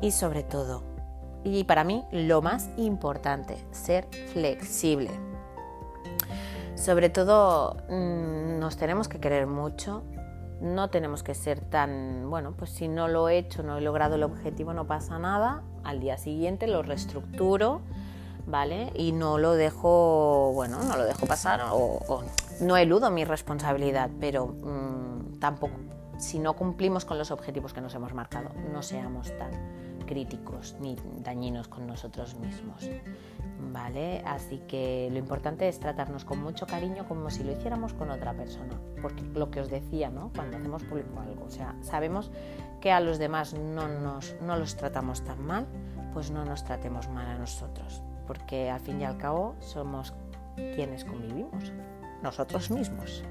Y 0.00 0.12
sobre 0.12 0.44
todo, 0.44 0.84
y 1.44 1.64
para 1.64 1.82
mí 1.82 2.04
lo 2.12 2.40
más 2.40 2.68
importante, 2.76 3.56
ser 3.72 4.06
flexible. 4.32 5.10
Sobre 6.82 7.10
todo, 7.10 7.76
mm, 7.88 8.58
nos 8.58 8.76
tenemos 8.76 9.06
que 9.06 9.20
querer 9.20 9.46
mucho, 9.46 10.02
no 10.60 10.90
tenemos 10.90 11.22
que 11.22 11.32
ser 11.32 11.60
tan, 11.60 12.28
bueno, 12.28 12.54
pues 12.58 12.70
si 12.70 12.88
no 12.88 13.06
lo 13.06 13.28
he 13.28 13.38
hecho, 13.38 13.62
no 13.62 13.78
he 13.78 13.80
logrado 13.80 14.16
el 14.16 14.24
objetivo, 14.24 14.74
no 14.74 14.84
pasa 14.88 15.16
nada, 15.20 15.62
al 15.84 16.00
día 16.00 16.18
siguiente 16.18 16.66
lo 16.66 16.82
reestructuro, 16.82 17.82
¿vale? 18.48 18.90
Y 18.96 19.12
no 19.12 19.38
lo 19.38 19.52
dejo, 19.52 20.50
bueno, 20.54 20.82
no 20.82 20.96
lo 20.96 21.04
dejo 21.04 21.24
pasar 21.24 21.60
o, 21.70 22.24
no 22.60 22.76
eludo 22.76 23.12
mi 23.12 23.24
responsabilidad, 23.24 24.10
pero 24.18 24.48
mm, 24.48 25.38
tampoco, 25.38 25.76
si 26.18 26.40
no 26.40 26.54
cumplimos 26.54 27.04
con 27.04 27.16
los 27.16 27.30
objetivos 27.30 27.72
que 27.72 27.80
nos 27.80 27.94
hemos 27.94 28.12
marcado, 28.12 28.50
no 28.72 28.82
seamos 28.82 29.30
tan 29.38 29.52
críticos 30.04 30.74
ni 30.80 30.96
dañinos 31.18 31.68
con 31.68 31.86
nosotros 31.86 32.34
mismos. 32.34 32.88
¿Vale? 33.70 34.22
Así 34.26 34.58
que 34.68 35.08
lo 35.12 35.18
importante 35.18 35.68
es 35.68 35.78
tratarnos 35.78 36.24
con 36.24 36.42
mucho 36.42 36.66
cariño 36.66 37.06
como 37.06 37.30
si 37.30 37.44
lo 37.44 37.52
hiciéramos 37.52 37.94
con 37.94 38.10
otra 38.10 38.34
persona. 38.34 38.80
Porque 39.00 39.22
lo 39.22 39.50
que 39.50 39.60
os 39.60 39.70
decía, 39.70 40.10
¿no? 40.10 40.30
Cuando 40.34 40.56
hacemos 40.56 40.82
público 40.82 41.20
algo, 41.20 41.44
o 41.44 41.50
sea, 41.50 41.76
sabemos 41.80 42.30
que 42.80 42.90
a 42.90 43.00
los 43.00 43.18
demás 43.18 43.54
no, 43.54 43.88
nos, 43.88 44.34
no 44.42 44.56
los 44.56 44.76
tratamos 44.76 45.22
tan 45.22 45.44
mal, 45.46 45.66
pues 46.12 46.30
no 46.30 46.44
nos 46.44 46.64
tratemos 46.64 47.08
mal 47.08 47.26
a 47.26 47.38
nosotros. 47.38 48.02
Porque 48.26 48.70
al 48.70 48.80
fin 48.80 49.00
y 49.00 49.04
al 49.04 49.16
cabo 49.16 49.54
somos 49.60 50.12
quienes 50.56 51.04
convivimos, 51.04 51.72
nosotros 52.22 52.70
mismos. 52.70 53.22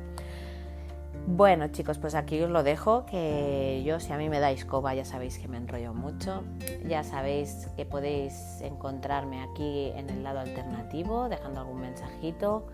Bueno 1.28 1.68
chicos, 1.68 2.00
pues 2.00 2.16
aquí 2.16 2.42
os 2.42 2.50
lo 2.50 2.64
dejo, 2.64 3.06
que 3.06 3.84
yo 3.86 4.00
si 4.00 4.12
a 4.12 4.18
mí 4.18 4.28
me 4.28 4.40
dais 4.40 4.66
coba 4.66 4.96
ya 4.96 5.06
sabéis 5.06 5.38
que 5.38 5.48
me 5.48 5.58
enrollo 5.58 5.94
mucho, 5.94 6.44
ya 6.88 7.04
sabéis 7.04 7.68
que 7.78 7.86
podéis 7.86 8.60
encontrarme 8.62 9.42
aquí 9.42 9.92
en 9.96 10.10
el 10.10 10.24
lado 10.24 10.40
alternativo 10.40 11.30
dejando 11.30 11.62
algún 11.62 11.82
mensajito. 11.82 12.66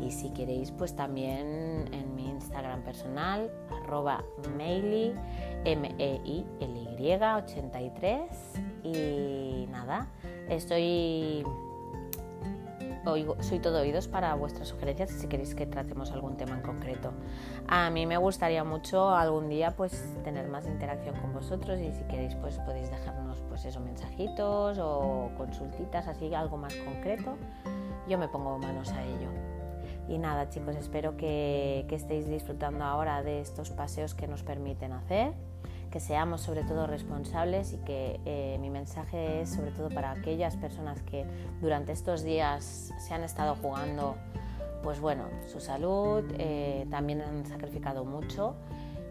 Y 0.00 0.12
si 0.12 0.30
queréis 0.30 0.70
pues 0.70 0.94
también 0.94 1.88
en 1.92 2.14
mi 2.14 2.28
Instagram 2.28 2.82
personal 2.82 3.50
arroba 3.82 4.24
maily 4.56 5.12
m 5.64 5.92
e 5.98 6.20
i 6.24 6.46
l 6.60 6.96
y 6.98 7.12
83 7.12 8.20
y 8.84 9.66
nada, 9.70 10.08
estoy 10.48 11.44
soy 13.40 13.60
todo 13.60 13.80
oídos 13.80 14.08
para 14.08 14.34
vuestras 14.34 14.68
sugerencias 14.68 15.10
si 15.10 15.28
queréis 15.28 15.54
que 15.54 15.64
tratemos 15.66 16.10
algún 16.10 16.36
tema 16.36 16.56
en 16.56 16.62
concreto. 16.62 17.12
A 17.68 17.90
mí 17.90 18.06
me 18.06 18.16
gustaría 18.16 18.62
mucho 18.62 19.10
algún 19.10 19.48
día 19.48 19.72
pues 19.72 20.14
tener 20.22 20.48
más 20.48 20.66
interacción 20.66 21.16
con 21.16 21.32
vosotros 21.32 21.80
y 21.80 21.92
si 21.92 22.04
queréis 22.04 22.34
pues 22.36 22.58
podéis 22.60 22.90
dejarnos 22.90 23.42
pues 23.48 23.64
esos 23.64 23.82
mensajitos 23.82 24.78
o 24.78 25.30
consultitas, 25.36 26.06
así 26.06 26.32
algo 26.32 26.56
más 26.56 26.74
concreto. 26.74 27.36
Yo 28.08 28.18
me 28.18 28.28
pongo 28.28 28.56
manos 28.58 28.92
a 28.92 29.02
ello. 29.02 29.30
Y 30.08 30.18
nada 30.18 30.48
chicos, 30.48 30.76
espero 30.76 31.16
que, 31.16 31.84
estéis 31.90 32.28
disfrutando 32.28 32.84
ahora 32.84 33.24
de 33.24 33.40
estos 33.40 33.70
paseos 33.70 34.14
que 34.14 34.28
nos 34.28 34.42
permiten 34.42 34.92
hacer 34.92 35.32
que 35.90 36.00
seamos 36.00 36.42
sobre 36.42 36.64
todo 36.64 36.86
responsables 36.86 37.72
y 37.72 37.78
que 37.78 38.20
eh, 38.26 38.58
mi 38.60 38.70
mensaje 38.70 39.42
es 39.42 39.50
sobre 39.50 39.70
todo 39.70 39.88
para 39.88 40.10
aquellas 40.10 40.56
personas 40.56 41.00
que 41.02 41.24
durante 41.60 41.92
estos 41.92 42.22
días 42.22 42.92
se 42.98 43.14
han 43.14 43.22
estado 43.22 43.54
jugando 43.54 44.16
pues 44.86 45.00
bueno, 45.00 45.24
su 45.48 45.58
salud, 45.58 46.22
eh, 46.38 46.86
también 46.92 47.20
han 47.20 47.44
sacrificado 47.44 48.04
mucho. 48.04 48.54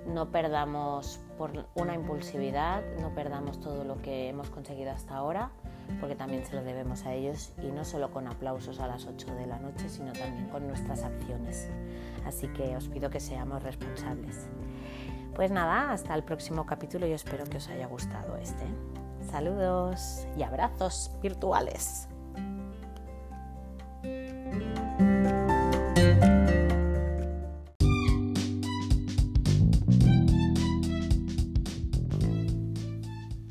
No 0.07 0.31
perdamos 0.31 1.19
por 1.37 1.67
una 1.75 1.93
impulsividad, 1.93 2.81
no 3.01 3.13
perdamos 3.13 3.59
todo 3.59 3.83
lo 3.83 4.01
que 4.01 4.29
hemos 4.29 4.49
conseguido 4.49 4.91
hasta 4.91 5.17
ahora, 5.17 5.51
porque 5.99 6.15
también 6.15 6.45
se 6.45 6.55
lo 6.55 6.63
debemos 6.63 7.05
a 7.05 7.13
ellos 7.13 7.51
y 7.61 7.73
no 7.73 7.83
solo 7.83 8.09
con 8.09 8.25
aplausos 8.25 8.79
a 8.79 8.87
las 8.87 9.05
8 9.05 9.35
de 9.35 9.47
la 9.47 9.59
noche, 9.59 9.89
sino 9.89 10.13
también 10.13 10.47
con 10.47 10.65
nuestras 10.65 11.03
acciones. 11.03 11.69
Así 12.25 12.47
que 12.53 12.77
os 12.77 12.87
pido 12.87 13.09
que 13.09 13.19
seamos 13.19 13.61
responsables. 13.61 14.47
Pues 15.35 15.51
nada, 15.51 15.91
hasta 15.91 16.15
el 16.15 16.23
próximo 16.23 16.65
capítulo 16.65 17.05
y 17.05 17.11
espero 17.11 17.43
que 17.43 17.57
os 17.57 17.67
haya 17.67 17.87
gustado 17.87 18.37
este. 18.37 18.63
Saludos 19.29 20.25
y 20.37 20.43
abrazos 20.43 21.11
virtuales. 21.21 22.07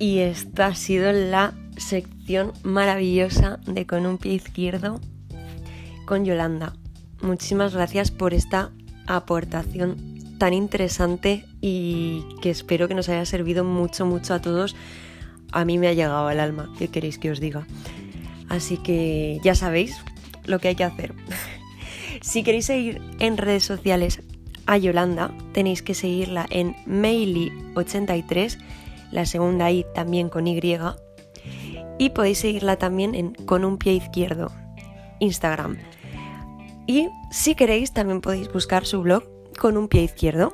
Y 0.04 0.18
esta 0.18 0.66
ha 0.66 0.74
sido 0.74 1.12
la 1.12 1.54
sección 1.78 2.52
maravillosa 2.62 3.58
de 3.66 3.86
Con 3.86 4.04
un 4.04 4.18
pie 4.18 4.34
izquierdo 4.34 5.00
con 6.04 6.26
Yolanda. 6.26 6.74
Muchísimas 7.22 7.72
gracias 7.72 8.10
por 8.10 8.34
esta 8.34 8.70
aportación 9.06 10.36
tan 10.36 10.52
interesante 10.52 11.46
y 11.62 12.22
que 12.42 12.50
espero 12.50 12.86
que 12.86 12.94
nos 12.94 13.08
haya 13.08 13.24
servido 13.24 13.64
mucho, 13.64 14.04
mucho 14.04 14.34
a 14.34 14.42
todos. 14.42 14.76
A 15.52 15.64
mí 15.64 15.78
me 15.78 15.88
ha 15.88 15.94
llegado 15.94 16.28
al 16.28 16.38
alma, 16.38 16.70
¿qué 16.78 16.88
queréis 16.88 17.16
que 17.16 17.30
os 17.30 17.40
diga? 17.40 17.66
Así 18.50 18.76
que 18.76 19.40
ya 19.42 19.54
sabéis 19.54 19.96
lo 20.44 20.58
que 20.58 20.68
hay 20.68 20.74
que 20.74 20.84
hacer. 20.84 21.14
si 22.20 22.42
queréis 22.42 22.66
seguir 22.66 23.00
en 23.20 23.38
redes 23.38 23.64
sociales 23.64 24.20
a 24.66 24.76
Yolanda, 24.76 25.30
tenéis 25.54 25.80
que 25.80 25.94
seguirla 25.94 26.44
en 26.50 26.74
Maily83, 26.84 28.58
la 29.14 29.26
segunda 29.26 29.70
I 29.70 29.86
también 29.94 30.28
con 30.28 30.48
Y, 30.48 30.60
y 31.98 32.10
podéis 32.10 32.38
seguirla 32.38 32.76
también 32.76 33.14
en 33.14 33.32
Con 33.32 33.64
un 33.64 33.78
pie 33.78 33.92
izquierdo, 33.92 34.50
Instagram. 35.20 35.78
Y 36.88 37.08
si 37.30 37.54
queréis, 37.54 37.92
también 37.92 38.20
podéis 38.20 38.52
buscar 38.52 38.84
su 38.84 39.02
blog 39.02 39.22
con 39.58 39.76
un 39.76 39.86
pie 39.86 40.02
izquierdo. 40.02 40.52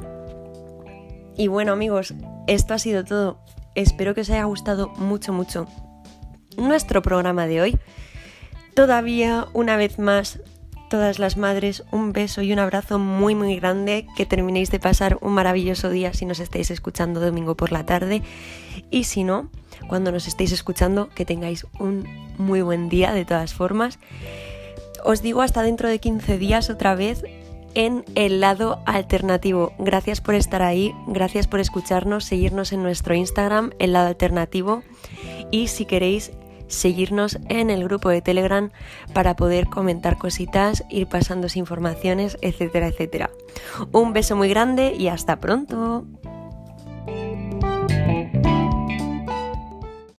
Y 1.36 1.48
bueno 1.48 1.72
amigos, 1.72 2.14
esto 2.46 2.74
ha 2.74 2.78
sido 2.78 3.02
todo. 3.02 3.38
Espero 3.74 4.14
que 4.14 4.20
os 4.20 4.30
haya 4.30 4.44
gustado 4.44 4.90
mucho, 4.90 5.32
mucho 5.32 5.66
nuestro 6.58 7.00
programa 7.00 7.46
de 7.46 7.62
hoy. 7.62 7.78
Todavía, 8.74 9.46
una 9.54 9.76
vez 9.76 9.98
más, 9.98 10.38
todas 10.91 11.18
las 11.18 11.38
madres, 11.38 11.84
un 11.91 12.12
beso 12.12 12.43
y 12.43 12.53
un 12.53 12.59
abrazo 12.59 12.99
muy, 12.99 13.34
muy 13.34 13.57
grande. 13.57 14.07
Que 14.14 14.26
terminéis 14.26 14.70
de 14.70 14.78
pasar 14.78 15.16
un 15.22 15.32
maravilloso 15.32 15.88
día 15.88 16.12
si 16.12 16.26
nos 16.26 16.41
estáis 16.41 16.70
escuchando 16.70 17.20
domingo 17.20 17.57
por 17.57 17.72
la 17.72 17.86
tarde. 17.86 18.22
Y 18.91 19.05
si 19.05 19.24
no, 19.24 19.49
cuando 19.88 20.12
nos 20.12 20.28
estéis 20.28 20.53
escuchando, 20.53 21.09
que 21.09 21.24
tengáis 21.24 21.66
un 21.78 22.07
muy 22.36 22.61
buen 22.61 22.91
día 22.91 23.12
de 23.14 23.24
todas 23.24 23.55
formas. 23.55 23.99
Os 25.03 25.22
digo 25.22 25.41
hasta 25.41 25.62
dentro 25.62 25.88
de 25.88 25.99
15 25.99 26.36
días 26.36 26.68
otra 26.68 26.95
vez 26.95 27.24
en 27.74 28.05
el 28.14 28.41
lado 28.41 28.80
alternativo. 28.84 29.72
Gracias 29.78 30.20
por 30.20 30.34
estar 30.34 30.61
ahí, 30.61 30.95
gracias 31.07 31.47
por 31.47 31.61
escucharnos, 31.61 32.24
seguirnos 32.24 32.72
en 32.72 32.82
nuestro 32.82 33.14
Instagram, 33.14 33.70
el 33.78 33.93
lado 33.93 34.09
alternativo, 34.09 34.82
y 35.51 35.68
si 35.68 35.84
queréis 35.84 36.32
seguirnos 36.70 37.38
en 37.48 37.68
el 37.68 37.84
grupo 37.84 38.08
de 38.08 38.22
Telegram 38.22 38.70
para 39.12 39.36
poder 39.36 39.66
comentar 39.66 40.16
cositas, 40.16 40.84
ir 40.88 41.06
pasándose 41.06 41.58
informaciones, 41.58 42.38
etcétera, 42.40 42.86
etcétera. 42.86 43.30
Un 43.92 44.12
beso 44.12 44.36
muy 44.36 44.48
grande 44.48 44.94
y 44.96 45.08
hasta 45.08 45.40
pronto. 45.40 46.06